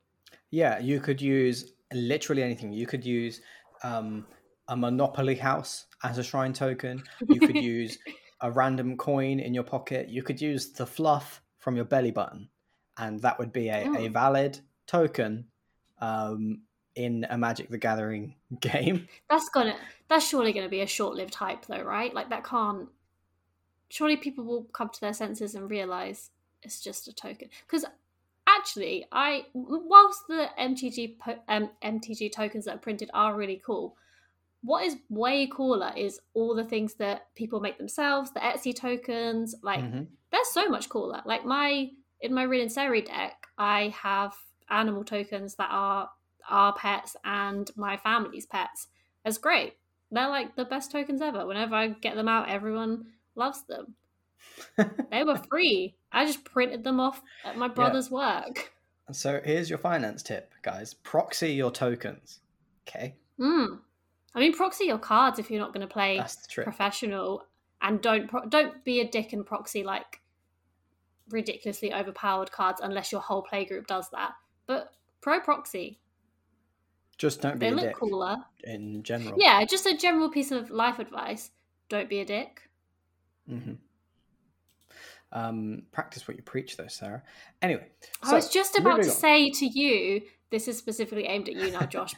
Yeah, 0.51 0.79
you 0.79 0.99
could 0.99 1.21
use 1.21 1.73
literally 1.93 2.43
anything. 2.43 2.71
You 2.73 2.87
could 2.87 3.05
use 3.05 3.41
um, 3.83 4.25
a 4.67 4.75
Monopoly 4.75 5.35
house 5.35 5.85
as 6.03 6.17
a 6.17 6.23
shrine 6.23 6.53
token. 6.53 7.03
You 7.27 7.39
could 7.39 7.55
use 7.61 7.97
a 8.41 8.51
random 8.51 8.97
coin 8.97 9.39
in 9.39 9.53
your 9.53 9.63
pocket. 9.63 10.09
You 10.09 10.23
could 10.23 10.41
use 10.41 10.71
the 10.71 10.85
fluff 10.85 11.41
from 11.65 11.75
your 11.75 11.83
belly 11.83 12.11
button, 12.11 12.47
and 12.95 13.19
that 13.21 13.39
would 13.39 13.51
be 13.51 13.69
a, 13.69 13.85
a 13.85 13.87
Mm. 13.87 14.13
valid 14.13 14.59
token 14.85 15.47
um, 15.99 16.61
in 16.93 17.25
a 17.31 17.37
Magic 17.39 17.69
the 17.69 17.79
Gathering 17.79 18.35
game. 18.59 19.07
That's 19.31 19.49
gonna. 19.49 19.75
That's 20.07 20.27
surely 20.27 20.53
going 20.53 20.67
to 20.67 20.69
be 20.69 20.81
a 20.81 20.87
short-lived 20.87 21.33
hype, 21.33 21.65
though, 21.65 21.81
right? 21.81 22.13
Like 22.13 22.29
that 22.29 22.43
can't. 22.43 22.87
Surely 23.89 24.15
people 24.15 24.43
will 24.45 24.65
come 24.65 24.89
to 24.89 25.01
their 25.01 25.13
senses 25.13 25.55
and 25.55 25.67
realize 25.67 26.29
it's 26.61 26.79
just 26.81 27.07
a 27.07 27.13
token. 27.13 27.49
Because 27.65 27.83
actually, 28.47 29.07
I 29.11 29.47
whilst 29.55 30.27
the 30.27 30.49
MTG 30.59 31.15
um, 31.47 31.71
MTG 31.83 32.31
tokens 32.31 32.65
that 32.65 32.75
are 32.75 32.85
printed 32.87 33.09
are 33.15 33.35
really 33.35 33.59
cool, 33.65 33.97
what 34.65 34.83
is 34.83 34.97
way 35.09 35.47
cooler 35.47 35.93
is 35.95 36.19
all 36.33 36.55
the 36.55 36.63
things 36.63 36.95
that 36.95 37.33
people 37.35 37.59
make 37.59 37.77
themselves. 37.77 38.31
The 38.31 38.39
Etsy 38.39 38.75
tokens, 38.75 39.55
like 39.61 39.81
Mhm. 39.81 40.07
they're 40.31 40.41
so 40.51 40.67
much 40.69 40.89
cooler. 40.89 41.21
Like 41.25 41.45
my 41.45 41.91
in 42.21 42.33
my 42.33 42.43
Rin 42.43 42.61
and 42.61 42.71
Seri 42.71 43.01
deck, 43.01 43.45
I 43.57 43.89
have 43.89 44.35
animal 44.69 45.03
tokens 45.03 45.55
that 45.55 45.69
are 45.71 46.09
our 46.49 46.73
pets 46.73 47.15
and 47.23 47.69
my 47.75 47.97
family's 47.97 48.45
pets. 48.45 48.87
It's 49.23 49.37
great. 49.37 49.73
They're 50.11 50.29
like 50.29 50.55
the 50.55 50.65
best 50.65 50.91
tokens 50.91 51.21
ever. 51.21 51.45
Whenever 51.45 51.75
I 51.75 51.89
get 51.89 52.15
them 52.15 52.27
out, 52.27 52.49
everyone 52.49 53.13
loves 53.35 53.63
them. 53.63 53.95
They 55.11 55.23
were 55.23 55.37
free. 55.49 55.95
I 56.11 56.25
just 56.25 56.43
printed 56.45 56.83
them 56.83 56.99
off 56.99 57.21
at 57.43 57.57
my 57.57 57.67
brother's 57.67 58.09
work. 58.09 58.71
So 59.11 59.39
here's 59.43 59.69
your 59.69 59.79
finance 59.79 60.23
tip, 60.23 60.53
guys. 60.61 60.93
Proxy 60.93 61.53
your 61.53 61.71
tokens. 61.71 62.39
Okay, 62.87 63.15
Mm. 63.39 63.79
I 64.35 64.39
mean, 64.39 64.53
proxy 64.53 64.85
your 64.85 64.97
cards 64.99 65.39
if 65.39 65.49
you're 65.49 65.61
not 65.61 65.73
going 65.73 65.87
to 65.87 65.91
play 65.91 66.17
that's 66.17 66.35
the 66.35 66.47
trick. 66.49 66.65
professional, 66.65 67.45
and 67.81 68.01
don't 68.01 68.27
pro- 68.29 68.45
don't 68.45 68.83
be 68.83 68.99
a 68.99 69.07
dick 69.09 69.31
and 69.33 69.45
proxy 69.45 69.83
like 69.83 70.21
ridiculously 71.29 71.93
overpowered 71.93 72.51
cards 72.51 72.81
unless 72.83 73.11
your 73.11 73.21
whole 73.21 73.43
playgroup 73.51 73.87
does 73.87 74.09
that. 74.11 74.33
But 74.67 74.91
pro 75.21 75.39
proxy, 75.39 75.99
Just 77.17 77.41
don't 77.41 77.59
be 77.59 77.67
they 77.67 77.71
a 77.71 77.75
look 77.75 77.85
dick 77.85 77.95
cooler. 77.95 78.35
in 78.65 79.01
general. 79.03 79.35
Yeah, 79.39 79.63
just 79.65 79.85
a 79.85 79.95
general 79.97 80.29
piece 80.29 80.51
of 80.51 80.69
life 80.69 80.99
advice: 80.99 81.51
don't 81.89 82.09
be 82.09 82.19
a 82.19 82.25
dick. 82.25 82.69
hmm 83.47 83.73
Um, 85.31 85.83
practice 85.91 86.27
what 86.27 86.37
you 86.37 86.43
preach, 86.43 86.77
though, 86.77 86.87
Sarah. 86.87 87.23
Anyway, 87.61 87.87
I 88.23 88.29
so, 88.29 88.35
was 88.35 88.49
just 88.49 88.77
about 88.77 89.01
to 89.03 89.09
on. 89.09 89.15
say 89.15 89.49
to 89.51 89.65
you, 89.65 90.21
this 90.49 90.67
is 90.67 90.77
specifically 90.77 91.25
aimed 91.25 91.47
at 91.49 91.55
you 91.55 91.71
now, 91.71 91.85
Josh. 91.85 92.13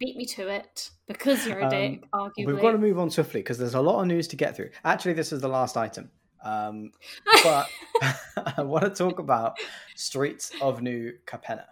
Beat 0.00 0.16
me 0.16 0.24
to 0.24 0.48
it 0.48 0.90
because 1.06 1.46
you're 1.46 1.60
a 1.60 1.64
Um, 1.64 1.70
dick. 1.70 2.10
Arguably, 2.12 2.46
We've 2.46 2.60
got 2.60 2.72
to 2.72 2.78
move 2.78 2.98
on 2.98 3.10
swiftly 3.10 3.40
because 3.40 3.58
there's 3.58 3.74
a 3.74 3.80
lot 3.80 4.00
of 4.00 4.06
news 4.08 4.26
to 4.28 4.36
get 4.36 4.56
through. 4.56 4.70
Actually, 4.82 5.12
this 5.12 5.30
is 5.30 5.40
the 5.42 5.48
last 5.48 5.76
item. 5.76 6.10
Um, 6.42 6.92
but 7.44 7.68
I 8.56 8.62
want 8.62 8.84
to 8.84 8.90
talk 8.90 9.18
about 9.18 9.58
Streets 9.94 10.52
of 10.62 10.80
New 10.80 11.12
Capenna, 11.26 11.66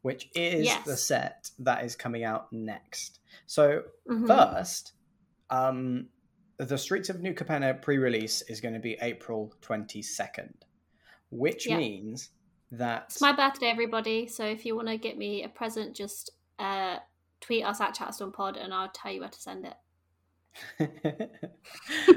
which 0.00 0.30
is 0.34 0.64
Yes. 0.64 0.86
the 0.86 0.96
set 0.96 1.50
that 1.58 1.84
is 1.84 1.94
coming 1.94 2.24
out 2.24 2.50
next. 2.52 3.20
So 3.46 3.82
Mhm. 4.10 4.26
first, 4.26 4.92
um, 5.50 6.08
the 6.56 6.78
Streets 6.78 7.10
of 7.10 7.20
New 7.20 7.34
Capenna 7.34 7.82
pre-release 7.82 8.40
is 8.42 8.62
going 8.62 8.74
to 8.74 8.80
be 8.80 8.96
April 9.02 9.52
22nd, 9.60 10.54
which 11.30 11.66
Yeah. 11.68 11.76
means 11.76 12.30
that 12.70 13.04
It's 13.08 13.20
my 13.20 13.32
birthday, 13.32 13.66
everybody. 13.66 14.26
So 14.26 14.46
if 14.46 14.64
you 14.64 14.74
want 14.74 14.88
to 14.88 14.96
get 14.96 15.18
me 15.18 15.42
a 15.44 15.48
present, 15.50 15.94
just 15.94 16.30
uh, 16.58 16.98
tweet 17.44 17.64
us 17.64 17.80
at 17.80 17.94
ChatstonePod 17.94 18.62
and 18.62 18.72
I'll 18.72 18.88
tell 18.88 19.12
you 19.12 19.20
where 19.20 19.28
to 19.28 19.40
send 19.40 19.66
it. 20.78 21.30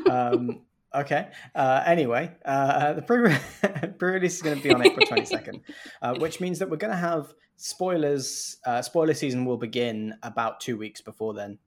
um, 0.09 0.61
okay. 0.93 1.29
Uh, 1.55 1.83
anyway, 1.85 2.31
uh, 2.45 2.93
the 2.93 3.01
pre- 3.01 3.35
pre-release 3.99 4.35
is 4.35 4.41
going 4.41 4.57
to 4.57 4.63
be 4.63 4.71
on 4.71 4.81
April 4.85 5.05
22nd, 5.05 5.61
uh, 6.01 6.15
which 6.15 6.39
means 6.41 6.59
that 6.59 6.69
we're 6.69 6.77
going 6.77 6.91
to 6.93 6.97
have 6.97 7.33
spoilers. 7.57 8.57
Uh, 8.65 8.81
spoiler 8.81 9.13
season 9.13 9.45
will 9.45 9.57
begin 9.57 10.13
about 10.23 10.59
two 10.59 10.77
weeks 10.77 11.01
before 11.01 11.33
then. 11.33 11.57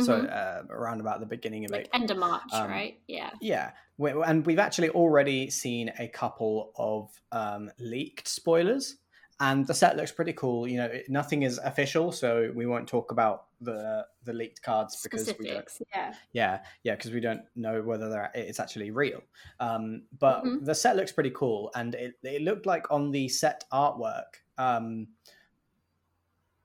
So 0.00 0.22
Mhm. 0.22 0.32
uh, 0.32 0.62
around 0.74 1.00
about 1.00 1.20
the 1.20 1.26
beginning 1.26 1.64
of 1.66 1.70
like 1.70 1.82
April. 1.86 2.00
end 2.02 2.10
of 2.10 2.16
March, 2.18 2.42
Um, 2.52 2.68
right? 2.68 2.98
Yeah. 3.06 3.30
Yeah, 3.40 3.70
we, 3.96 4.10
and 4.10 4.44
we've 4.44 4.58
actually 4.58 4.88
already 4.90 5.50
seen 5.50 5.92
a 6.00 6.08
couple 6.08 6.72
of 6.74 7.10
um, 7.30 7.70
leaked 7.78 8.26
spoilers, 8.26 8.96
and 9.40 9.66
the 9.66 9.74
set 9.74 9.96
looks 9.96 10.12
pretty 10.12 10.32
cool. 10.32 10.66
You 10.68 10.76
know, 10.78 10.86
it- 10.86 11.08
nothing 11.08 11.42
is 11.42 11.58
official, 11.58 12.12
so 12.12 12.52
we 12.54 12.66
won't 12.66 12.88
talk 12.88 13.10
about 13.12 13.46
the 13.60 14.06
the 14.24 14.32
leaked 14.32 14.62
cards 14.62 15.02
because 15.02 15.26
we 15.38 15.48
don't. 15.48 15.68
Yeah. 15.94 16.14
Yeah, 16.32 16.64
yeah, 16.82 16.94
because 16.96 17.10
we 17.12 17.20
don't 17.20 17.42
know 17.56 17.82
whether 17.82 18.08
they're 18.08 18.30
it's 18.34 18.60
actually 18.60 18.90
real. 18.90 19.22
Um, 19.60 20.04
but 20.18 20.44
Mhm. 20.44 20.64
the 20.64 20.74
set 20.74 20.96
looks 20.96 21.12
pretty 21.12 21.30
cool, 21.30 21.70
and 21.74 21.94
it 21.94 22.14
it 22.22 22.42
looked 22.42 22.66
like 22.66 22.90
on 22.90 23.10
the 23.10 23.28
set 23.28 23.64
artwork 23.72 24.36
um, 24.58 25.08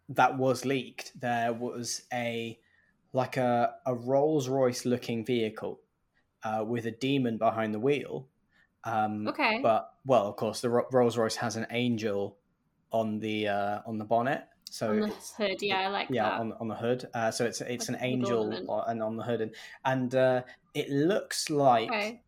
that 0.09 0.37
was 0.37 0.65
leaked, 0.65 1.19
there 1.19 1.53
was 1.53 2.03
a 2.13 2.59
like 3.13 3.37
a 3.37 3.75
a 3.85 3.93
Rolls 3.95 4.47
Royce 4.49 4.85
looking 4.85 5.25
vehicle 5.25 5.79
uh, 6.43 6.63
with 6.65 6.85
a 6.85 6.91
demon 6.91 7.37
behind 7.37 7.73
the 7.73 7.79
wheel. 7.79 8.27
Um, 8.85 9.27
Okay. 9.27 9.59
But 9.61 9.93
well, 10.05 10.27
of 10.27 10.35
course, 10.37 10.61
the 10.61 10.69
Ro- 10.69 10.87
Rolls 10.91 11.17
Royce 11.17 11.35
has 11.35 11.55
an 11.57 11.67
angel 11.71 12.37
on 12.91 13.19
the 13.19 13.47
uh, 13.47 13.79
on 13.85 13.97
the 13.97 14.05
bonnet, 14.05 14.43
so 14.69 14.91
on 14.91 14.99
the 15.01 15.15
hood, 15.37 15.61
yeah, 15.61 15.81
I 15.81 15.87
like 15.87 16.07
yeah 16.09 16.23
that. 16.23 16.39
on 16.39 16.53
on 16.59 16.67
the 16.67 16.75
hood. 16.75 17.07
Uh, 17.13 17.31
so 17.31 17.45
it's 17.45 17.61
it's 17.61 17.89
Like 17.89 17.99
an 17.99 18.05
angel 18.05 18.51
and 18.87 19.01
on 19.01 19.15
the 19.15 19.23
hood. 19.23 19.41
And 19.41 19.55
and 19.85 20.15
uh, 20.15 20.41
it 20.73 20.89
looks 20.89 21.49
like 21.49 21.89
okay. 21.89 22.21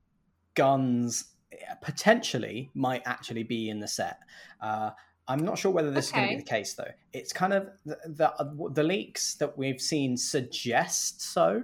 guns 0.55 1.25
eh, 1.51 1.57
potentially 1.81 2.69
might 2.73 3.03
actually 3.05 3.43
be 3.43 3.69
in 3.69 3.79
the 3.79 3.87
set. 3.87 4.19
Uh, 4.59 4.91
i'm 5.27 5.45
not 5.45 5.55
sure 5.57 5.71
whether 5.71 5.91
this 5.91 6.07
is 6.07 6.11
going 6.11 6.27
to 6.27 6.35
be 6.35 6.41
the 6.41 6.49
case 6.49 6.73
though. 6.73 6.91
It's 7.13 7.31
kind 7.31 7.53
of 7.53 7.69
the, 7.85 7.97
the 8.05 8.69
the 8.73 8.83
leaks 8.83 9.35
that 9.35 9.55
we've 9.55 9.79
seen 9.79 10.17
suggest 10.17 11.21
so 11.21 11.61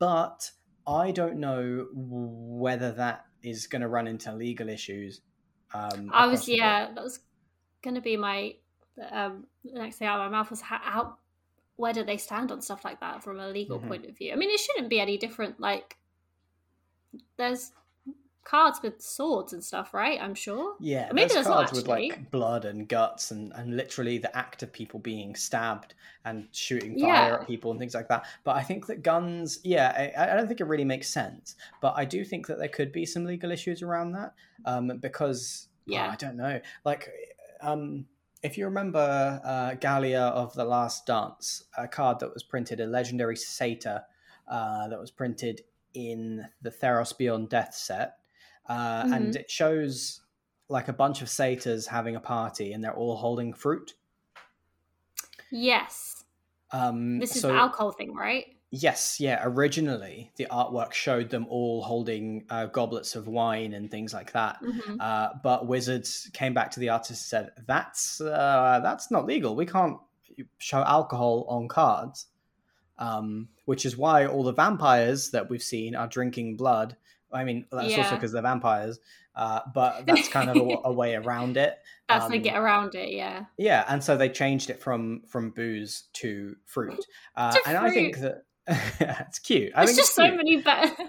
but 0.00 0.50
i 0.84 1.12
don't 1.12 1.36
know 1.36 1.86
whether 1.94 2.90
that 2.90 3.24
is 3.42 3.68
going 3.68 3.82
to 3.82 3.88
run 3.88 4.08
into 4.08 4.32
legal 4.32 4.68
issues 4.68 5.20
um, 5.74 6.10
I 6.12 6.26
was 6.26 6.48
yeah, 6.48 6.88
that 6.94 7.02
was 7.02 7.20
gonna 7.82 8.00
be 8.00 8.16
my 8.16 8.54
um 9.10 9.46
next 9.64 9.96
thing 9.96 10.08
out 10.08 10.20
of 10.20 10.30
my 10.30 10.38
mouth 10.38 10.50
was 10.50 10.60
how, 10.60 10.78
how 10.82 11.16
where 11.76 11.92
do 11.92 12.02
they 12.02 12.16
stand 12.16 12.50
on 12.50 12.60
stuff 12.60 12.84
like 12.84 12.98
that 13.00 13.22
from 13.22 13.38
a 13.38 13.48
legal 13.48 13.78
Mhm. 13.78 13.88
point 13.88 14.06
of 14.06 14.16
view? 14.16 14.32
I 14.32 14.36
mean, 14.36 14.50
it 14.50 14.58
shouldn't 14.58 14.88
be 14.88 14.98
any 14.98 15.16
different. 15.16 15.60
Like, 15.60 15.96
there's 17.36 17.72
cards 18.44 18.80
with 18.82 19.00
swords 19.00 19.52
and 19.52 19.62
stuff, 19.62 19.92
right? 19.92 20.20
I'm 20.20 20.34
sure. 20.34 20.74
Yeah, 20.80 21.08
Maybe 21.12 21.28
there's 21.28 21.34
there's 21.34 21.46
cards 21.46 21.72
with 21.72 21.86
like 21.86 22.30
blood 22.30 22.64
and 22.64 22.88
guts 22.88 23.30
and, 23.30 23.52
and 23.54 23.76
literally 23.76 24.16
the 24.18 24.34
act 24.36 24.62
of 24.62 24.72
people 24.72 24.98
being 25.00 25.34
stabbed 25.36 25.94
and 26.24 26.48
shooting 26.52 26.98
fire 26.98 27.28
Yeah. 27.28 27.34
at 27.40 27.46
people 27.46 27.70
and 27.70 27.78
things 27.78 27.94
like 27.94 28.08
that. 28.08 28.24
But 28.44 28.56
I 28.56 28.62
think 28.62 28.86
that 28.86 29.02
guns, 29.02 29.60
yeah, 29.64 30.12
I, 30.18 30.32
I 30.32 30.34
don't 30.36 30.48
think 30.48 30.60
it 30.60 30.64
really 30.66 30.84
makes 30.84 31.08
sense. 31.08 31.56
But 31.82 31.92
I 31.96 32.04
do 32.06 32.24
think 32.24 32.46
that 32.46 32.58
there 32.58 32.68
could 32.68 32.90
be 32.90 33.04
some 33.04 33.24
legal 33.24 33.50
issues 33.52 33.82
around 33.82 34.12
that 34.12 34.32
um, 34.64 34.88
because, 34.98 35.68
oh, 35.88 35.92
Yeah. 35.92 36.10
I 36.10 36.16
don't 36.16 36.36
know. 36.36 36.58
Like, 36.86 37.27
um, 37.60 38.06
if 38.42 38.56
you 38.56 38.64
remember 38.66 39.40
uh, 39.44 39.74
Gallia 39.74 40.20
of 40.22 40.54
the 40.54 40.64
Last 40.64 41.06
Dance, 41.06 41.64
a 41.76 41.88
card 41.88 42.20
that 42.20 42.32
was 42.32 42.42
printed, 42.42 42.80
a 42.80 42.86
legendary 42.86 43.36
satyr 43.36 44.04
uh, 44.46 44.88
that 44.88 44.98
was 44.98 45.10
printed 45.10 45.62
in 45.94 46.46
the 46.62 46.70
Theros 46.70 47.16
Beyond 47.16 47.48
Death 47.48 47.74
set, 47.74 48.18
uh, 48.68 49.06
and 49.12 49.32
Mm-hmm. 49.32 49.40
it 49.40 49.50
shows 49.50 50.20
like 50.68 50.88
a 50.88 50.92
bunch 50.92 51.22
of 51.22 51.28
satyrs 51.30 51.86
having 51.86 52.14
a 52.14 52.20
party, 52.20 52.72
and 52.72 52.84
they're 52.84 52.94
all 52.94 53.16
holding 53.16 53.52
fruit. 53.54 53.94
Yes, 55.50 56.24
Um, 56.70 57.18
this 57.18 57.34
is 57.36 57.42
so, 57.42 57.48
the 57.48 57.54
alcohol 57.54 57.92
thing, 57.92 58.14
right? 58.14 58.57
Yes, 58.70 59.18
yeah. 59.18 59.40
Originally, 59.44 60.30
the 60.36 60.46
artwork 60.50 60.92
showed 60.92 61.30
them 61.30 61.46
all 61.48 61.82
holding 61.82 62.44
uh, 62.50 62.66
goblets 62.66 63.16
of 63.16 63.26
wine 63.26 63.72
and 63.72 63.90
things 63.90 64.12
like 64.12 64.32
that. 64.32 64.58
hmm 64.60 64.96
Uh, 65.00 65.30
but 65.42 65.66
Wizards 65.66 66.28
came 66.34 66.52
back 66.52 66.70
to 66.72 66.80
the 66.80 66.90
artist 66.90 67.10
and 67.10 67.18
said, 67.46 67.50
"That's 67.66 68.20
uh, 68.20 68.80
that's 68.82 69.10
not 69.10 69.24
legal. 69.26 69.56
We 69.56 69.64
can't 69.66 69.96
show 70.58 70.82
alcohol 70.82 71.46
on 71.48 71.68
cards." 71.68 72.26
Um, 72.98 73.48
which 73.66 73.86
is 73.86 73.96
why 73.96 74.26
all 74.26 74.42
the 74.42 74.52
vampires 74.52 75.30
that 75.30 75.48
we've 75.48 75.62
seen 75.62 75.94
are 75.94 76.08
drinking 76.08 76.56
blood. 76.56 76.96
I 77.32 77.44
mean, 77.44 77.64
that's 77.70 77.96
also 77.96 78.16
because 78.16 78.32
they're 78.32 78.42
vampires. 78.42 78.98
Uh, 79.36 79.60
but 79.72 80.04
that's 80.06 80.28
kind 80.28 80.50
of 80.50 80.56
a, 80.56 80.78
a 80.86 80.92
way 80.92 81.14
around 81.14 81.56
it. 81.56 81.78
That's 82.08 82.26
to 82.26 82.34
Um, 82.36 82.42
get 82.42 82.56
around 82.58 82.96
it. 82.96 83.10
Yeah. 83.10 83.44
Yeah, 83.56 83.84
and 83.88 84.02
so 84.02 84.16
they 84.16 84.28
changed 84.28 84.68
it 84.68 84.82
from 84.82 85.22
from 85.28 85.50
booze 85.50 86.04
to 86.14 86.56
fruit. 86.64 87.06
Uh, 87.36 87.52
To 87.52 87.62
and 87.68 87.78
I 87.78 87.90
think 87.90 88.18
that 88.18 88.42
it's 89.00 89.38
cute. 89.38 89.72
I 89.74 89.84
It's 89.84 89.96
just 89.96 90.14
so 90.14 90.24
cute. 90.24 90.36
many 90.36 90.56
better. 90.58 90.94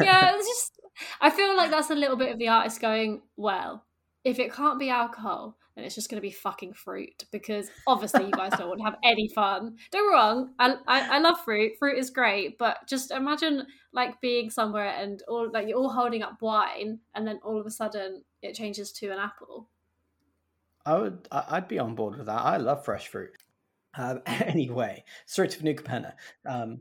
yeah, 0.00 0.34
it's 0.36 0.46
just. 0.46 0.80
I 1.20 1.30
feel 1.30 1.56
like 1.56 1.70
that's 1.70 1.90
a 1.90 1.94
little 1.94 2.16
bit 2.16 2.32
of 2.32 2.38
the 2.38 2.48
artist 2.48 2.80
going, 2.80 3.22
well, 3.36 3.84
if 4.24 4.38
it 4.38 4.52
can't 4.52 4.78
be 4.78 4.90
alcohol, 4.90 5.56
then 5.74 5.84
it's 5.84 5.94
just 5.94 6.10
going 6.10 6.18
to 6.18 6.26
be 6.26 6.30
fucking 6.30 6.74
fruit 6.74 7.24
because 7.32 7.70
obviously 7.86 8.26
you 8.26 8.30
guys 8.30 8.52
don't 8.56 8.68
want 8.68 8.80
to 8.80 8.84
have 8.84 8.98
any 9.02 9.28
fun. 9.28 9.76
Don't 9.90 10.12
wrong, 10.12 10.52
I, 10.58 10.74
I 10.86 11.16
I 11.16 11.18
love 11.18 11.40
fruit. 11.44 11.72
Fruit 11.78 11.98
is 11.98 12.10
great, 12.10 12.58
but 12.58 12.76
just 12.88 13.10
imagine 13.10 13.66
like 13.92 14.20
being 14.20 14.50
somewhere 14.50 14.94
and 14.96 15.22
all 15.28 15.50
like 15.50 15.66
you're 15.68 15.78
all 15.78 15.90
holding 15.90 16.22
up 16.22 16.40
wine, 16.40 17.00
and 17.14 17.26
then 17.26 17.40
all 17.44 17.58
of 17.58 17.66
a 17.66 17.70
sudden 17.70 18.22
it 18.42 18.54
changes 18.54 18.92
to 18.92 19.08
an 19.10 19.18
apple. 19.18 19.68
I 20.84 20.98
would. 20.98 21.28
I'd 21.32 21.68
be 21.68 21.78
on 21.78 21.94
board 21.94 22.16
with 22.16 22.26
that. 22.26 22.42
I 22.42 22.58
love 22.58 22.84
fresh 22.84 23.08
fruit. 23.08 23.32
Um, 23.96 24.22
anyway, 24.26 25.04
Streets 25.26 25.56
of 25.56 25.62
New 25.62 25.74
Capenna. 25.74 26.12
Um, 26.46 26.80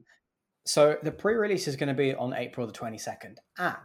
so 0.66 0.98
the 1.04 1.12
pre-release 1.12 1.68
is 1.68 1.76
going 1.76 1.90
to 1.90 1.94
be 1.96 2.14
on 2.16 2.34
April 2.34 2.68
the 2.68 2.74
twenty 2.74 2.98
second, 2.98 3.40
and 3.58 3.76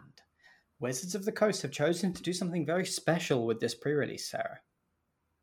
Wizards 0.79 1.15
of 1.15 1.25
the 1.25 1.33
Coast 1.33 1.63
have 1.63 1.71
chosen 1.73 2.13
to 2.13 2.23
do 2.23 2.33
something 2.33 2.67
very 2.67 2.85
special 2.85 3.47
with 3.47 3.61
this 3.61 3.75
pre-release, 3.75 4.29
Sarah. 4.31 4.61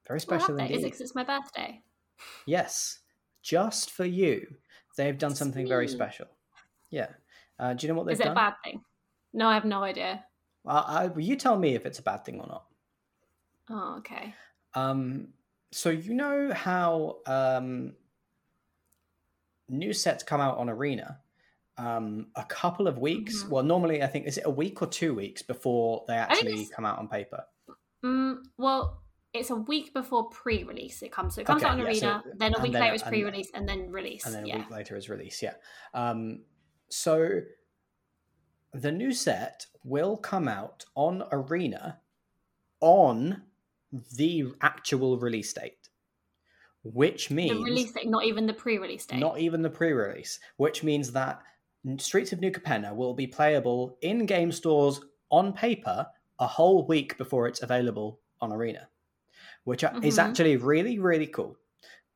Very 0.07 0.19
special 0.19 0.55
they? 0.55 0.65
Is 0.65 0.69
it 0.69 0.75
indeed. 0.75 0.91
'cause 0.91 1.01
it's 1.01 1.15
my 1.15 1.23
birthday? 1.23 1.81
Yes, 2.45 2.99
just 3.41 3.91
for 3.91 4.05
you, 4.05 4.55
they've 4.95 5.17
done 5.17 5.33
something 5.35 5.67
very 5.67 5.87
special. 5.87 6.27
Yeah. 6.89 7.09
Uh, 7.57 7.73
do 7.73 7.87
you 7.87 7.93
know 7.93 7.97
what 7.97 8.05
they've 8.07 8.17
done? 8.17 8.27
Is 8.27 8.31
it 8.31 8.35
done? 8.35 8.37
a 8.37 8.51
bad 8.51 8.53
thing? 8.63 8.83
No, 9.33 9.47
I 9.47 9.53
have 9.55 9.65
no 9.65 9.81
idea. 9.83 10.23
Uh, 10.65 11.09
I, 11.15 11.19
you 11.19 11.35
tell 11.35 11.57
me 11.57 11.73
if 11.75 11.85
it's 11.85 11.99
a 11.99 12.03
bad 12.03 12.23
thing 12.25 12.39
or 12.39 12.47
not. 12.47 12.65
Oh, 13.69 13.95
okay. 13.99 14.33
Um, 14.75 15.29
so 15.73 15.89
you 15.89 16.13
know 16.13 16.53
how 16.53 17.17
um, 17.25 17.93
new 19.69 19.91
sets 19.93 20.23
come 20.23 20.39
out 20.39 20.57
on 20.57 20.69
Arena 20.69 21.19
um, 21.77 22.27
a 22.35 22.43
couple 22.43 22.87
of 22.87 22.99
weeks. 22.99 23.43
Mhm. 23.43 23.49
Well, 23.49 23.63
normally 23.63 24.03
I 24.03 24.07
think 24.07 24.27
is 24.27 24.37
it 24.37 24.45
a 24.45 24.49
week 24.49 24.81
or 24.81 24.87
two 24.87 25.13
weeks 25.15 25.41
before 25.41 26.05
they 26.07 26.13
actually 26.15 26.67
come 26.67 26.85
out 26.85 26.99
on 26.99 27.07
paper. 27.07 27.43
Mm, 28.05 28.43
well, 28.57 29.01
it's 29.33 29.49
a 29.49 29.55
week 29.55 29.93
before 29.93 30.29
pre-release. 30.29 31.01
It 31.01 31.11
comes. 31.11 31.33
So 31.35 31.41
it 31.41 31.47
comes 31.47 31.63
Okay, 31.63 31.71
out 31.71 31.79
on 31.79 31.85
yeah, 31.87 31.93
so- 31.93 32.07
Arena, 32.07 32.23
then 32.37 32.53
a 32.55 32.61
week 32.61 32.71
then- 32.73 32.81
later 32.81 32.93
it's 32.93 33.03
and- 33.03 33.09
pre-release, 33.11 33.49
and 33.55 33.67
then 33.67 33.89
release. 33.91 34.25
and 34.25 34.35
then 34.35 34.43
a 34.43 34.47
yeah. 34.47 34.57
week 34.59 34.69
later 34.69 34.95
is 34.95 35.09
release. 35.09 35.41
Yeah. 35.41 35.55
Um, 35.95 36.43
so 36.89 37.41
the 38.73 38.91
new 38.91 39.11
set 39.11 39.65
will 39.83 40.17
come 40.17 40.47
out 40.47 40.85
on 40.95 41.23
Arena 41.31 41.99
on 42.81 43.41
the 44.15 44.45
actual 44.61 45.17
release 45.19 45.53
date, 45.53 45.89
which 46.83 47.29
means 47.31 47.51
The 47.57 47.63
release 47.63 47.91
date, 47.91 48.07
not 48.09 48.25
even 48.25 48.45
the 48.47 48.53
pre-release 48.53 49.05
date. 49.05 49.19
not 49.19 49.39
even 49.39 49.61
the 49.61 49.69
pre-release, 49.69 50.39
which 50.57 50.83
means 50.83 51.11
that 51.13 51.41
Streets 51.97 52.31
of 52.33 52.39
New 52.39 52.51
Capenna 52.51 52.95
will 52.95 53.13
be 53.13 53.27
playable 53.27 53.97
in 54.01 54.25
game 54.25 54.51
stores 54.51 55.01
on 55.29 55.53
paper 55.53 56.07
a 56.39 56.47
whole 56.47 56.87
week 56.87 57.17
before 57.17 57.47
it's 57.47 57.61
available 57.61 58.19
on 58.41 58.51
Arena, 58.51 58.89
which 59.65 59.83
is 59.83 60.17
Mhm. 60.17 60.23
actually 60.29 60.57
really 60.57 60.99
really 60.99 61.27
cool. 61.27 61.57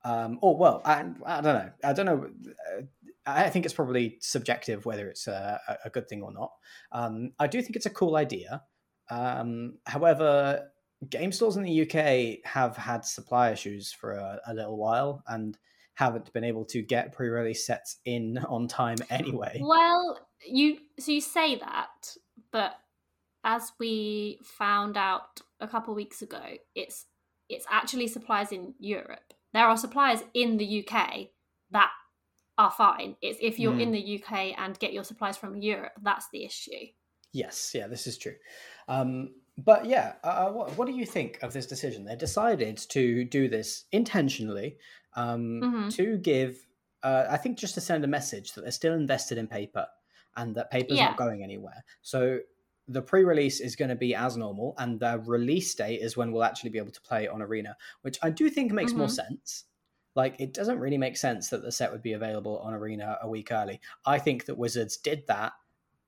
Um, 0.03 0.39
or 0.41 0.55
well, 0.57 0.81
I, 0.85 1.01
I 1.25 1.41
don't 1.41 1.55
know. 1.55 1.71
I 1.83 1.93
don't 1.93 2.05
know. 2.05 2.29
I 3.25 3.49
think 3.49 3.65
it's 3.65 3.73
probably 3.73 4.17
subjective 4.21 4.85
whether 4.85 5.09
it's 5.09 5.27
a, 5.27 5.59
a 5.83 5.89
good 5.89 6.07
thing 6.07 6.21
or 6.21 6.31
not. 6.31 6.53
Um, 6.93 7.33
I 7.39 7.47
do 7.47 7.61
think 7.61 7.75
it's 7.75 7.85
a 7.85 7.89
cool 7.89 8.15
idea. 8.15 8.63
Um, 9.09 9.79
however, 9.85 10.71
game 11.09 11.31
stores 11.31 11.57
in 11.57 11.63
the 11.63 11.81
UK 11.81 12.45
have 12.49 12.75
had 12.75 13.05
supply 13.05 13.51
issues 13.51 13.91
for 13.91 14.13
a, 14.13 14.39
a, 14.47 14.53
little 14.53 14.77
while 14.77 15.23
and 15.27 15.57
haven't 15.93 16.31
been 16.33 16.43
able 16.43 16.65
to 16.65 16.81
get 16.81 17.13
pre-release 17.13 17.65
sets 17.65 17.97
in 18.05 18.37
on 18.49 18.67
time 18.67 18.97
anyway. 19.09 19.59
Well, 19.63 20.19
you 20.45 20.77
so 20.99 21.11
you 21.11 21.21
say 21.21 21.55
that, 21.55 22.15
but 22.51 22.73
as 23.43 23.71
we 23.79 24.39
found 24.43 24.97
out 24.97 25.41
a 25.59 25.67
couple 25.67 25.93
weeks 25.95 26.21
ago, 26.21 26.41
it's 26.75 27.05
it's 27.49 27.65
actually 27.69 28.07
suppliers 28.07 28.51
in 28.51 28.73
Europe. 28.79 29.33
There 29.53 29.65
are 29.65 29.77
suppliers 29.77 30.23
in 30.33 30.57
the 30.57 30.85
UK 30.85 31.29
that 31.71 31.91
are 32.57 32.71
fine. 32.71 33.15
It's 33.21 33.37
if 33.41 33.59
you're 33.59 33.73
mm. 33.73 33.81
in 33.81 33.91
the 33.91 34.21
UK 34.21 34.57
and 34.57 34.77
get 34.79 34.93
your 34.93 35.03
supplies 35.03 35.37
from 35.37 35.61
Europe, 35.61 35.93
that's 36.01 36.27
the 36.33 36.43
issue. 36.43 36.87
Yes, 37.33 37.71
yeah, 37.73 37.87
this 37.87 38.07
is 38.07 38.17
true. 38.17 38.35
Um, 38.87 39.31
but 39.57 39.85
yeah, 39.85 40.13
uh, 40.23 40.27
uh, 40.27 40.51
what, 40.51 40.77
what, 40.77 40.87
do 40.87 40.93
you 40.93 41.05
think 41.05 41.39
of 41.41 41.51
this 41.51 41.65
decision? 41.65 42.05
They 42.05 42.15
decided 42.15 42.77
to 42.89 43.23
do 43.23 43.49
this 43.49 43.85
intentionally 43.91 44.77
um, 45.15 45.61
mm-hmm. 45.63 45.89
to 45.89 46.17
give, 46.17 46.57
uh, 47.01 47.25
I 47.29 47.37
think, 47.37 47.57
just 47.57 47.73
to 47.75 47.81
send 47.81 48.03
a 48.03 48.07
message 48.07 48.53
that 48.53 48.61
they're 48.61 48.71
still 48.71 48.93
invested 48.93 49.37
in 49.37 49.47
paper 49.47 49.87
and 50.35 50.53
that 50.55 50.69
paper's 50.69 50.97
yeah. 50.97 51.07
not 51.07 51.17
going 51.17 51.43
anywhere. 51.43 51.83
So 52.03 52.39
the 52.87 53.01
pre-release 53.01 53.59
is 53.59 53.75
going 53.75 53.89
to 53.89 53.95
be 53.95 54.13
as 54.13 54.37
normal, 54.37 54.75
and 54.77 54.99
the 54.99 55.21
release 55.25 55.73
date 55.73 56.01
is 56.01 56.15
when 56.15 56.31
we'll 56.31 56.43
actually 56.43 56.69
be 56.69 56.77
able 56.77 56.91
to 56.91 57.01
play 57.01 57.27
on 57.27 57.41
Arena, 57.41 57.75
which 58.01 58.19
I 58.21 58.29
do 58.29 58.49
think 58.49 58.71
makes 58.71 58.91
mm-hmm. 58.91 58.99
more 58.99 59.09
sense. 59.09 59.65
Like, 60.15 60.39
it 60.39 60.53
doesn't 60.53 60.79
really 60.79 60.97
make 60.97 61.17
sense 61.17 61.49
that 61.49 61.63
the 61.63 61.71
set 61.71 61.91
would 61.91 62.01
be 62.01 62.13
available 62.13 62.59
on 62.59 62.73
Arena 62.73 63.17
a 63.21 63.29
week 63.29 63.51
early. 63.51 63.81
I 64.05 64.19
think 64.19 64.45
that 64.45 64.57
Wizards 64.57 64.97
did 64.97 65.23
that 65.27 65.53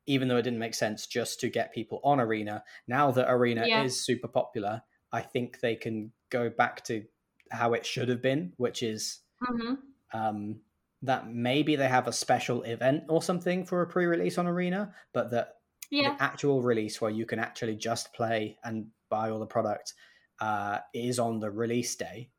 even 0.10 0.28
though 0.28 0.38
it 0.38 0.42
didn't 0.42 0.58
make 0.58 0.74
sense 0.74 1.06
just 1.06 1.40
to 1.40 1.50
get 1.50 1.72
people 1.72 2.02
on 2.04 2.20
Arena. 2.20 2.64
Now 2.88 3.12
that 3.12 3.30
Arena 3.30 3.66
yeah. 3.68 3.84
is 3.84 4.04
super 4.04 4.28
popular, 4.28 4.82
I 5.12 5.22
think 5.22 5.60
they 5.60 5.76
can 5.76 6.12
go 6.32 6.50
back 6.50 6.84
to 6.86 7.04
how 7.52 7.74
it 7.74 7.86
should 7.86 8.10
have 8.10 8.22
been, 8.22 8.54
which 8.58 8.82
is 8.82 9.20
mm-hmm. 9.48 9.76
um, 10.20 10.62
that 11.04 11.30
maybe 11.30 11.76
they 11.76 11.88
have 11.88 12.08
a 12.08 12.12
special 12.12 12.64
event 12.64 13.04
or 13.08 13.22
something 13.22 13.66
for 13.66 13.84
a 13.84 13.88
pre-release 13.88 14.40
on 14.40 14.48
Arena, 14.48 14.96
but 15.14 15.30
that 15.30 15.58
yeah. 15.92 16.16
the 16.16 16.24
actual 16.24 16.64
release 16.64 17.00
where 17.00 17.12
you 17.12 17.28
can 17.28 17.38
actually 17.38 17.76
just 17.76 18.12
play 18.12 18.58
and 18.64 18.88
buy 19.10 19.30
all 19.30 19.40
the 19.40 19.46
product 19.46 19.94
uh, 20.42 20.80
is 20.92 21.20
on 21.20 21.40
the 21.40 21.52
release 21.52 21.96
day. 21.96 22.32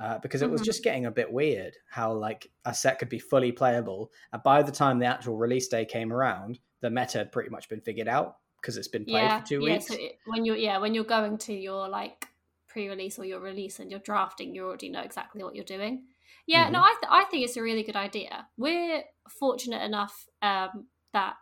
Uh, 0.00 0.18
because 0.18 0.42
it 0.42 0.50
was 0.50 0.60
mm-hmm. 0.60 0.66
just 0.66 0.82
getting 0.82 1.06
a 1.06 1.10
bit 1.12 1.32
weird 1.32 1.72
how 1.88 2.12
like 2.12 2.50
a 2.64 2.74
set 2.74 2.98
could 2.98 3.08
be 3.08 3.20
fully 3.20 3.52
playable 3.52 4.10
and 4.32 4.42
by 4.42 4.60
the 4.60 4.72
time 4.72 4.98
the 4.98 5.06
actual 5.06 5.36
release 5.36 5.68
day 5.68 5.84
came 5.84 6.12
around 6.12 6.58
the 6.84 6.90
meta 6.90 7.16
had 7.16 7.32
pretty 7.32 7.48
much 7.48 7.70
been 7.70 7.80
figured 7.80 8.08
out 8.08 8.36
because 8.60 8.76
it's 8.76 8.88
been 8.88 9.06
played 9.06 9.22
yeah, 9.22 9.40
for 9.40 9.46
two 9.46 9.64
yeah, 9.64 9.72
weeks. 9.72 9.88
So 9.88 9.94
it, 9.94 10.18
when 10.26 10.44
you're 10.44 10.56
yeah, 10.56 10.76
when 10.76 10.92
you're 10.92 11.02
going 11.02 11.38
to 11.38 11.54
your 11.54 11.88
like 11.88 12.28
pre-release 12.68 13.18
or 13.18 13.24
your 13.24 13.40
release 13.40 13.80
and 13.80 13.90
you're 13.90 14.00
drafting, 14.00 14.54
you 14.54 14.66
already 14.66 14.90
know 14.90 15.00
exactly 15.00 15.42
what 15.42 15.54
you're 15.54 15.64
doing. 15.64 16.02
Yeah, 16.46 16.64
mm-hmm. 16.64 16.74
no, 16.74 16.80
I 16.80 16.94
th- 17.00 17.10
I 17.10 17.24
think 17.24 17.42
it's 17.44 17.56
a 17.56 17.62
really 17.62 17.82
good 17.82 17.96
idea. 17.96 18.46
We're 18.58 19.02
fortunate 19.30 19.82
enough 19.82 20.28
um, 20.42 20.88
that 21.14 21.36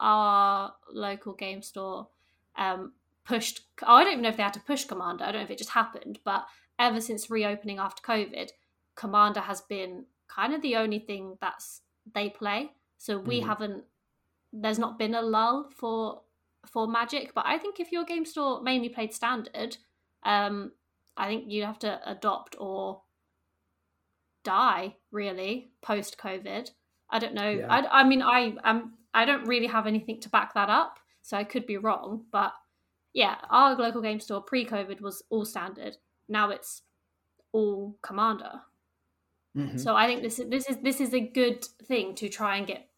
our 0.00 0.72
local 0.90 1.34
game 1.34 1.60
store 1.60 2.08
um, 2.56 2.92
pushed. 3.26 3.60
Oh, 3.82 3.96
I 3.96 4.04
don't 4.04 4.12
even 4.14 4.22
know 4.22 4.30
if 4.30 4.38
they 4.38 4.42
had 4.42 4.54
to 4.54 4.60
push 4.60 4.86
Commander. 4.86 5.24
I 5.24 5.32
don't 5.32 5.42
know 5.42 5.44
if 5.44 5.50
it 5.50 5.58
just 5.58 5.70
happened, 5.70 6.18
but 6.24 6.46
ever 6.78 7.02
since 7.02 7.28
reopening 7.28 7.78
after 7.78 8.02
COVID, 8.02 8.52
Commander 8.94 9.40
has 9.40 9.60
been 9.60 10.06
kind 10.28 10.54
of 10.54 10.62
the 10.62 10.76
only 10.76 10.98
thing 10.98 11.36
that's 11.42 11.82
they 12.14 12.30
play. 12.30 12.70
So 12.96 13.18
we 13.18 13.40
mm-hmm. 13.40 13.48
haven't 13.48 13.84
there's 14.52 14.78
not 14.78 14.98
been 14.98 15.14
a 15.14 15.22
lull 15.22 15.68
for 15.74 16.22
for 16.66 16.86
Magic, 16.86 17.34
but 17.34 17.44
I 17.46 17.58
think 17.58 17.80
if 17.80 17.90
your 17.90 18.04
game 18.04 18.24
store 18.24 18.62
mainly 18.62 18.88
played 18.88 19.12
standard, 19.12 19.76
um, 20.22 20.72
I 21.16 21.26
think 21.26 21.50
you 21.50 21.64
have 21.64 21.78
to 21.80 22.00
adopt 22.06 22.56
or 22.58 23.02
die 24.44 24.96
really 25.10 25.70
post 25.82 26.18
COVID. 26.18 26.70
I 27.10 27.18
don't 27.18 27.34
know. 27.34 27.50
Yeah. 27.50 27.66
I, 27.68 28.00
I 28.00 28.04
mean, 28.04 28.22
I 28.22 28.54
am 28.64 28.94
I 29.14 29.24
don't 29.24 29.46
really 29.46 29.66
have 29.66 29.86
anything 29.86 30.20
to 30.20 30.28
back 30.28 30.54
that 30.54 30.70
up, 30.70 30.98
so 31.22 31.36
I 31.36 31.44
could 31.44 31.66
be 31.66 31.76
wrong. 31.76 32.24
But 32.30 32.52
yeah, 33.12 33.36
our 33.50 33.74
local 33.74 34.00
game 34.00 34.20
store 34.20 34.40
pre 34.40 34.64
COVID 34.64 35.00
was 35.00 35.22
all 35.30 35.44
standard. 35.44 35.96
Now 36.28 36.50
it's 36.50 36.82
all 37.52 37.96
Commander. 38.02 38.62
Mm-hmm. 39.56 39.76
So 39.76 39.94
I 39.94 40.06
think 40.06 40.22
this 40.22 40.38
is 40.38 40.48
this 40.48 40.68
is 40.68 40.76
this 40.82 41.00
is 41.00 41.12
a 41.12 41.20
good 41.20 41.64
thing 41.84 42.14
to 42.16 42.28
try 42.28 42.56
and 42.56 42.66
get 42.66 42.88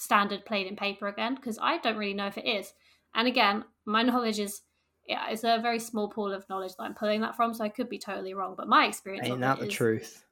standard 0.00 0.46
played 0.46 0.66
in 0.66 0.76
paper 0.76 1.06
again 1.08 1.34
because 1.34 1.58
I 1.60 1.76
don't 1.78 1.98
really 1.98 2.14
know 2.14 2.26
if 2.26 2.38
it 2.38 2.46
is. 2.46 2.72
And 3.14 3.28
again, 3.28 3.64
my 3.84 4.02
knowledge 4.10 4.38
is 4.38 4.62
yeah, 5.06 5.28
it's 5.28 5.44
a 5.44 5.58
very 5.60 5.80
small 5.80 6.08
pool 6.08 6.32
of 6.32 6.48
knowledge 6.48 6.72
that 6.76 6.84
I'm 6.84 6.94
pulling 6.94 7.22
that 7.22 7.34
from, 7.36 7.52
so 7.52 7.64
I 7.64 7.68
could 7.68 7.88
be 7.88 7.98
totally 7.98 8.32
wrong. 8.32 8.54
But 8.56 8.68
my 8.68 8.86
experience 8.86 9.26
ain't 9.26 9.40
that 9.40 9.58
the 9.58 9.66
is, 9.66 9.74
truth 9.74 10.24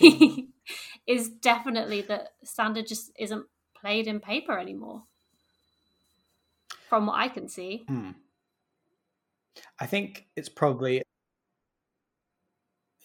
is 1.06 1.28
definitely 1.28 2.00
that 2.02 2.28
standard 2.42 2.86
just 2.86 3.12
isn't 3.18 3.44
played 3.78 4.06
in 4.06 4.20
paper 4.20 4.58
anymore, 4.58 5.02
from 6.88 7.06
what 7.06 7.16
I 7.16 7.28
can 7.28 7.48
see. 7.48 7.84
Hmm. 7.86 8.12
I 9.78 9.86
think 9.86 10.26
it's 10.34 10.48
probably 10.48 11.02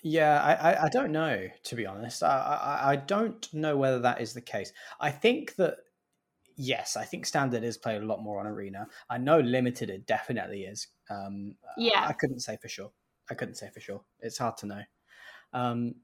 yeah, 0.04 0.41
I, 0.41 0.54
I, 0.54 0.84
I, 0.86 0.89
don't 0.89 1.12
know 1.12 1.47
to 1.64 1.76
be 1.76 1.86
honest. 1.86 2.24
I, 2.24 2.38
I, 2.84 2.91
I 2.91 2.95
don't 2.95 3.54
know 3.54 3.78
whether 3.78 3.99
that 3.99 4.22
is 4.22 4.34
the 4.34 4.41
case. 4.41 4.74
I 4.99 5.12
think 5.12 5.56
that 5.56 5.78
yes, 6.62 6.95
I 6.95 7.03
think 7.03 7.26
standard 7.26 7.64
is 7.64 7.78
played 7.78 8.01
a 8.01 8.05
lot 8.05 8.22
more 8.22 8.39
on 8.39 8.47
arena. 8.47 8.88
I 9.09 9.18
know 9.18 9.39
limited 9.39 9.89
it 9.89 10.05
definitely 10.05 10.64
is. 10.64 10.88
Um, 11.09 11.55
yeah, 11.78 12.05
I, 12.07 12.14
couldn't 12.14 12.41
say 12.41 12.57
for 12.62 12.68
sure. 12.68 12.91
I 13.30 13.34
couldn't 13.34 13.55
say 13.55 13.70
for 13.74 13.80
sure. 13.80 14.01
It's 14.20 14.38
hard 14.38 14.57
to 14.57 14.66
know. 14.68 14.82
Um, 15.53 15.95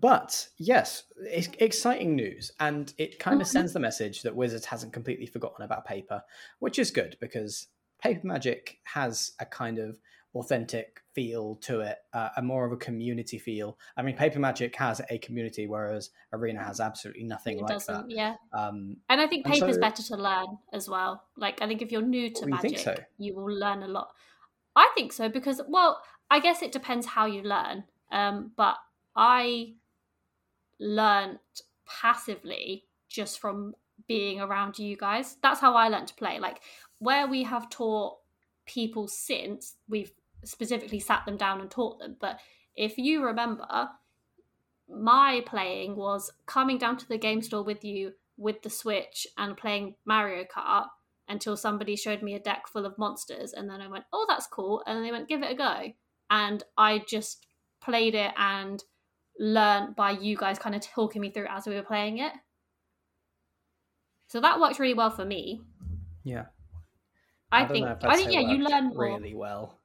but 0.00 0.48
yes, 0.58 1.04
it's 1.16 1.48
exciting 1.58 2.16
news, 2.16 2.50
and 2.58 2.92
it 2.98 3.18
kind 3.18 3.40
of 3.40 3.46
mm-hmm. 3.46 3.58
sends 3.58 3.72
the 3.72 3.80
message 3.80 4.22
that 4.22 4.34
Wizards 4.34 4.64
hasn't 4.66 4.92
completely 4.92 5.26
forgotten 5.26 5.64
about 5.64 5.84
paper, 5.84 6.22
which 6.58 6.78
is 6.78 6.90
good 6.90 7.16
because 7.20 7.68
paper 8.02 8.26
magic 8.26 8.78
has 8.84 9.32
a 9.38 9.46
kind 9.46 9.78
of 9.78 9.96
authentic 10.38 11.00
feel 11.12 11.56
to 11.62 11.80
it, 11.80 11.98
uh, 12.12 12.30
and 12.36 12.46
more 12.46 12.64
of 12.66 12.72
a 12.72 12.76
community 12.76 13.38
feel. 13.38 13.78
I 13.96 14.02
mean, 14.02 14.16
Paper 14.16 14.38
Magic 14.38 14.74
has 14.76 15.00
a 15.10 15.18
community, 15.18 15.66
whereas 15.66 16.10
Arena 16.32 16.62
has 16.62 16.80
absolutely 16.80 17.24
nothing 17.24 17.58
it 17.58 17.62
like 17.62 17.84
that. 17.86 18.04
Yeah, 18.08 18.34
um, 18.52 18.96
and 19.08 19.20
I 19.20 19.26
think 19.26 19.46
paper's 19.46 19.76
so, 19.76 19.80
better 19.80 20.02
to 20.02 20.16
learn 20.16 20.58
as 20.72 20.88
well. 20.88 21.22
Like, 21.36 21.62
I 21.62 21.66
think 21.66 21.82
if 21.82 21.90
you're 21.90 22.02
new 22.02 22.30
to 22.30 22.46
Magic, 22.46 22.72
you, 22.72 22.78
so? 22.78 22.96
you 23.18 23.34
will 23.34 23.52
learn 23.52 23.82
a 23.82 23.88
lot. 23.88 24.12
I 24.74 24.90
think 24.94 25.12
so 25.12 25.28
because, 25.28 25.60
well, 25.68 26.02
I 26.30 26.40
guess 26.40 26.62
it 26.62 26.72
depends 26.72 27.06
how 27.06 27.26
you 27.26 27.42
learn. 27.42 27.84
Um, 28.12 28.52
but 28.56 28.76
I 29.14 29.74
learned 30.78 31.38
passively 31.86 32.84
just 33.08 33.38
from 33.38 33.74
being 34.06 34.40
around 34.40 34.78
you 34.78 34.96
guys. 34.96 35.36
That's 35.42 35.60
how 35.60 35.74
I 35.74 35.88
learned 35.88 36.08
to 36.08 36.14
play. 36.14 36.38
Like 36.38 36.60
where 36.98 37.26
we 37.26 37.44
have 37.44 37.70
taught 37.70 38.18
people 38.66 39.08
since 39.08 39.76
we've 39.88 40.12
specifically 40.46 41.00
sat 41.00 41.24
them 41.26 41.36
down 41.36 41.60
and 41.60 41.70
taught 41.70 41.98
them. 41.98 42.16
But 42.20 42.38
if 42.74 42.98
you 42.98 43.24
remember, 43.24 43.88
my 44.88 45.42
playing 45.46 45.96
was 45.96 46.30
coming 46.46 46.78
down 46.78 46.96
to 46.98 47.08
the 47.08 47.18
game 47.18 47.42
store 47.42 47.62
with 47.62 47.84
you 47.84 48.12
with 48.36 48.62
the 48.62 48.70
Switch 48.70 49.26
and 49.36 49.56
playing 49.56 49.94
Mario 50.04 50.44
Kart 50.44 50.86
until 51.28 51.56
somebody 51.56 51.96
showed 51.96 52.22
me 52.22 52.34
a 52.34 52.40
deck 52.40 52.68
full 52.68 52.86
of 52.86 52.98
monsters. 52.98 53.52
And 53.52 53.68
then 53.68 53.80
I 53.80 53.88
went, 53.88 54.04
oh, 54.12 54.26
that's 54.28 54.46
cool. 54.46 54.82
And 54.86 55.04
they 55.04 55.10
went, 55.10 55.28
give 55.28 55.42
it 55.42 55.52
a 55.52 55.54
go. 55.54 55.92
And 56.30 56.62
I 56.76 57.02
just 57.08 57.46
played 57.80 58.14
it 58.14 58.32
and 58.36 58.82
learned 59.38 59.96
by 59.96 60.12
you 60.12 60.36
guys 60.36 60.58
kind 60.58 60.74
of 60.74 60.82
talking 60.82 61.20
me 61.20 61.30
through 61.30 61.46
as 61.48 61.66
we 61.66 61.74
were 61.74 61.82
playing 61.82 62.18
it. 62.18 62.32
So 64.28 64.40
that 64.40 64.60
worked 64.60 64.78
really 64.78 64.94
well 64.94 65.10
for 65.10 65.24
me. 65.24 65.60
Yeah. 66.24 66.46
I, 67.52 67.62
I 67.62 67.68
think 67.68 67.86
I 68.02 68.16
think 68.16 68.32
yeah, 68.32 68.40
you 68.40 68.58
learn 68.58 68.88
more. 68.88 69.04
really 69.04 69.34
well. 69.34 69.78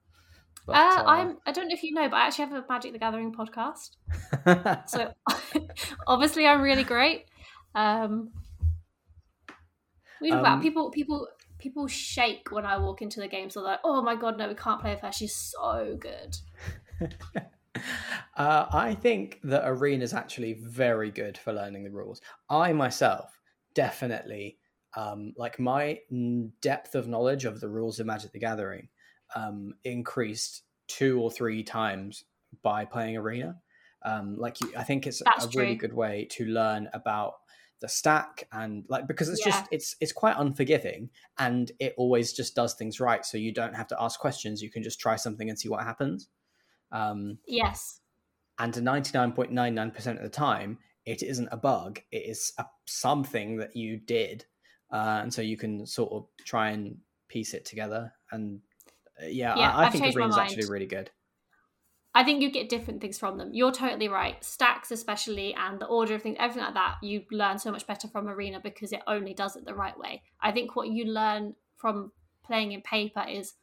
But, 0.66 0.76
uh, 0.76 0.80
uh, 0.80 1.04
I'm. 1.06 1.38
I 1.46 1.52
don't 1.52 1.68
know 1.68 1.74
if 1.74 1.84
you 1.84 1.94
know, 1.94 2.08
but 2.10 2.18
I 2.18 2.28
actually 2.28 2.46
have 2.46 2.54
a 2.54 2.66
Magic 2.70 2.94
the 2.94 3.00
Gathering 3.00 3.34
podcast. 3.34 3.98
so 4.88 5.14
obviously, 6.08 6.48
I'm 6.48 6.62
really 6.62 6.84
great. 6.84 7.26
Um, 7.74 8.32
we 10.22 10.32
um, 10.32 10.40
about 10.40 10.62
people. 10.62 10.90
People. 10.92 11.28
People 11.58 11.88
shake 11.88 12.52
when 12.52 12.66
I 12.66 12.80
walk 12.80 13.04
into 13.04 13.20
the 13.20 13.28
game. 13.28 13.52
So 13.52 13.62
they're 13.62 13.74
like, 13.74 13.82
"Oh 13.84 14.02
my 14.02 14.16
god, 14.16 14.36
no, 14.38 14.48
we 14.48 14.56
can't 14.56 14.82
play 14.82 14.94
with 14.94 15.02
her. 15.02 15.12
She's 15.12 15.36
so 15.36 15.96
good." 16.00 16.36
uh, 18.36 18.66
I 18.72 18.96
think 18.96 19.40
that 19.44 19.68
Arena 19.68 20.04
is 20.04 20.14
actually 20.14 20.54
very 20.54 21.12
good 21.12 21.38
for 21.38 21.54
learning 21.54 21.84
the 21.84 21.92
rules. 21.92 22.20
I 22.50 22.74
myself 22.74 23.40
definitely 23.76 24.58
um, 24.96 25.34
like 25.38 25.60
my 25.60 26.00
depth 26.62 26.96
of 26.96 27.08
knowledge 27.08 27.46
of 27.46 27.60
the 27.60 27.70
rules 27.70 28.00
of 28.00 28.08
Magic 28.08 28.32
the 28.32 28.40
Gathering 28.40 28.90
um, 29.36 29.74
increased 29.84 30.64
two 30.88 31.20
or 31.22 31.32
three 31.32 31.64
times 31.64 32.24
by 32.62 32.86
playing 32.86 33.18
Arena. 33.18 33.62
Um, 34.04 34.36
like 34.38 34.60
you, 34.62 34.72
I 34.78 34.84
think 34.84 35.06
it's 35.08 35.22
That's 35.24 35.46
a 35.46 35.58
really 35.60 35.76
good 35.76 35.94
way 35.94 36.28
to 36.32 36.46
learn 36.46 36.90
about 36.94 37.36
the 37.82 37.88
stack 37.88 38.48
and 38.52 38.86
like 38.90 39.08
because 39.08 39.28
it's 39.30 39.44
Yeah. 39.46 39.52
just 39.52 39.66
it's 39.72 39.96
it's 40.00 40.12
quite 40.12 40.36
unforgiving 40.38 41.10
and 41.40 41.72
it 41.80 41.96
always 41.98 42.32
just 42.34 42.56
does 42.56 42.74
things 42.76 43.00
right. 43.00 43.26
So 43.26 43.38
you 43.38 43.52
don't 43.52 43.76
have 43.76 43.88
to 43.88 44.02
ask 44.02 44.20
questions. 44.20 44.62
You 44.62 44.70
can 44.72 44.84
just 44.84 45.00
try 45.00 45.16
something 45.16 45.50
and 45.50 45.58
see 45.60 45.70
what 45.70 45.84
happens. 45.84 46.30
Um, 46.92 47.40
Yes. 47.48 48.02
and 48.60 48.74
99.99% 48.74 50.18
of 50.18 50.22
the 50.22 50.30
time 50.30 50.78
it 51.06 51.24
isn't 51.24 51.50
a 51.52 51.58
bug. 51.58 52.00
It 52.12 52.26
is 52.30 52.54
a, 52.60 52.66
something 52.86 53.58
that 53.58 53.76
you 53.76 53.98
did. 53.98 54.46
Uh, 54.92 55.22
and 55.24 55.34
so 55.34 55.42
you 55.42 55.58
can 55.58 55.86
sort 55.88 56.12
of 56.12 56.28
try 56.46 56.70
and 56.70 56.98
piece 57.28 57.54
it 57.54 57.66
together 57.66 58.14
and 58.32 58.60
yeah, 59.24 59.56
Yeah, 59.58 59.76
I, 59.76 59.86
I 59.86 59.90
think 59.90 60.04
my 60.04 60.12
arena's 60.12 60.38
actually 60.38 60.68
really 60.68 60.86
good 60.86 61.12
I 62.14 62.24
think 62.24 62.42
you 62.42 62.52
get 62.52 62.70
different 62.70 63.00
things 63.00 63.18
from 63.18 63.38
them. 63.38 63.54
You're 63.54 63.72
totally 63.72 64.10
right. 64.10 64.44
Stacks, 64.44 64.92
especially, 64.92 65.54
and 65.54 65.80
the 65.80 65.86
order 65.86 66.16
of 66.16 66.22
things, 66.22 66.36
everything 66.40 66.64
like 66.64 66.74
that, 66.74 66.96
you 67.02 67.24
learn 67.32 67.58
so 67.58 67.72
much 67.72 67.88
better 67.88 68.08
from 68.10 68.28
Arena 68.28 68.60
because 68.62 68.92
it 68.92 69.02
only 69.08 69.34
does 69.34 69.56
it 69.56 69.66
the 69.66 69.74
right 69.74 69.98
way. 69.98 70.22
I 70.42 70.52
think 70.52 70.76
what 70.76 70.90
you 70.90 71.06
learn 71.06 71.56
from 71.78 72.12
playing 72.44 72.74
in 72.74 72.82
paper 72.82 73.24
is 73.28 73.54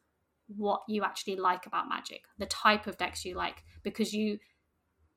what 0.57 0.81
you 0.89 1.05
actually 1.05 1.37
like 1.37 1.67
about 1.67 1.91
Magic, 1.91 2.23
the 2.39 2.47
type 2.47 2.87
of 2.87 2.97
decks 2.97 3.23
you 3.25 3.35
like, 3.35 3.65
because 3.83 4.15
you 4.15 4.39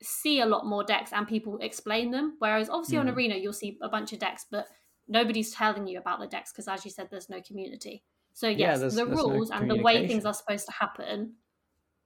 see 0.02 0.40
a 0.40 0.46
lot 0.46 0.66
more 0.66 0.84
decks 0.84 1.12
and 1.12 1.26
people 1.26 1.56
explain 1.62 2.10
them. 2.10 2.36
Whereas 2.38 2.68
obviously 2.68 2.98
on 2.98 3.06
Mm. 3.06 3.16
Arena, 3.16 3.36
you'll 3.36 3.54
see 3.54 3.78
a 3.80 3.88
bunch 3.88 4.12
of 4.12 4.18
decks, 4.18 4.44
but 4.50 4.66
nobody's 5.08 5.54
telling 5.54 5.86
you 5.86 5.98
about 5.98 6.20
the 6.20 6.26
decks 6.26 6.52
because, 6.52 6.68
as 6.68 6.84
you 6.84 6.90
said, 6.90 7.08
there's 7.10 7.30
no 7.30 7.40
community. 7.40 8.04
So 8.34 8.48
Yeah, 8.48 8.56
yes, 8.70 8.80
there's- 8.80 8.94
the 8.94 9.04
there's 9.04 9.16
no 9.18 9.28
rules 9.30 9.50
and 9.50 9.70
the 9.70 9.82
way 9.82 10.06
things 10.08 10.24
are 10.24 10.34
supposed 10.34 10.66
to 10.66 10.72
happen 10.72 11.36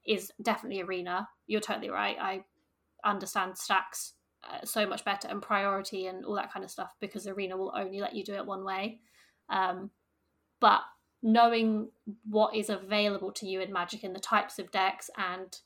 is 0.05 0.33
definitely 0.43 0.81
arena. 0.83 1.29
You're 1.47 1.61
totally 1.61 1.91
right. 1.91 2.17
I 2.21 2.45
understand 3.05 3.57
stacks 3.59 4.15
uh, 4.45 4.65
so 4.65 4.87
much 4.87 5.05
better 5.05 5.27
and 5.29 5.43
priority 5.43 6.07
and 6.07 6.25
all 6.25 6.35
that 6.35 6.53
kind 6.53 6.65
of 6.65 6.71
stuff 6.71 6.95
because 7.01 7.27
arena 7.27 7.57
will 7.57 7.73
only 7.77 8.01
let 8.01 8.15
you 8.15 8.23
do 8.25 8.35
it 8.35 8.47
one 8.47 8.65
way. 8.65 9.01
Um, 9.49 9.91
but 10.61 10.83
knowing 11.23 11.91
what 12.29 12.55
is 12.55 12.71
available 12.71 13.33
to 13.33 13.47
you 13.47 13.61
in 13.61 13.73
Magic 13.73 14.05
and 14.05 14.15
the 14.15 14.21
types 14.21 14.59
of 14.61 14.71
decks 14.71 15.11
and 15.17 15.59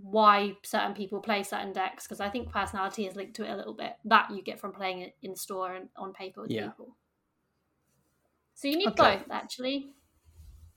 why 0.00 0.56
certain 0.62 0.94
people 0.94 1.20
play 1.20 1.42
certain 1.42 1.72
decks, 1.72 2.04
because 2.06 2.20
I 2.20 2.28
think 2.30 2.50
personality 2.50 3.06
is 3.06 3.16
linked 3.16 3.34
to 3.36 3.44
it 3.44 3.50
a 3.50 3.56
little 3.56 3.74
bit. 3.74 3.94
That 4.04 4.30
you 4.30 4.42
get 4.42 4.60
from 4.60 4.72
playing 4.72 5.00
it 5.00 5.16
in 5.22 5.34
store 5.36 5.74
and 5.74 5.88
on 5.96 6.12
paper 6.12 6.42
with 6.42 6.50
Yeah. 6.50 6.68
people. 6.68 6.96
So 8.62 8.68
you 8.68 8.76
need 8.76 8.88
Okay. 8.90 9.16
both 9.18 9.30
actually. 9.30 9.88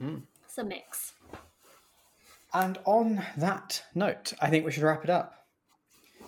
Mm. 0.02 0.24
It's 0.44 0.58
a 0.58 0.64
mix. 0.64 1.14
and 2.54 2.78
on 2.86 3.22
that 3.38 3.84
note 3.94 4.34
i 4.42 4.50
think 4.50 4.66
we 4.66 4.72
should 4.72 4.82
wrap 4.84 5.04
it 5.04 5.10
up 5.10 5.46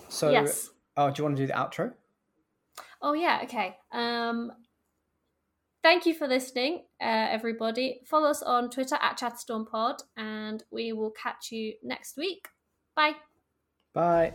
so 0.10 0.30
yes. 0.30 0.70
oh 0.98 1.10
do 1.10 1.20
you 1.20 1.24
want 1.24 1.38
to 1.38 1.44
do 1.44 1.48
the 1.48 1.54
outro 1.54 1.94
Oh 3.02 3.14
yeah, 3.14 3.42
okay. 3.44 3.78
Um 3.92 4.52
thank 5.84 6.06
you 6.06 6.14
for 6.14 6.28
listening, 6.28 6.84
uh, 7.00 7.28
everybody. 7.38 8.02
Follow 8.06 8.30
us 8.30 8.42
on 8.44 8.70
Twitter 8.70 8.98
at 9.02 9.18
ChatStormPod, 9.20 10.00
and 10.18 10.64
we 10.72 10.92
will 10.94 11.12
catch 11.12 11.52
you 11.52 11.74
next 11.84 12.18
week. 12.18 12.48
Bye. 12.96 13.16
bye 13.94 14.34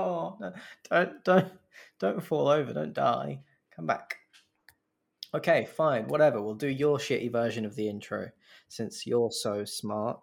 oh 0.00 0.36
no 0.40 0.52
don't 0.90 1.24
don't 1.24 1.52
don't 1.98 2.22
fall 2.22 2.48
over 2.48 2.72
don't 2.72 2.94
die. 2.94 3.40
Come 3.74 3.86
back. 3.86 4.16
Okay 5.34 5.66
fine 5.76 6.08
whatever 6.08 6.42
we'll 6.42 6.54
do 6.54 6.68
your 6.68 6.98
shitty 6.98 7.30
version 7.30 7.64
of 7.64 7.76
the 7.76 7.88
intro 7.88 8.30
since 8.68 9.06
you're 9.06 9.30
so 9.30 9.64
smart 9.64 10.20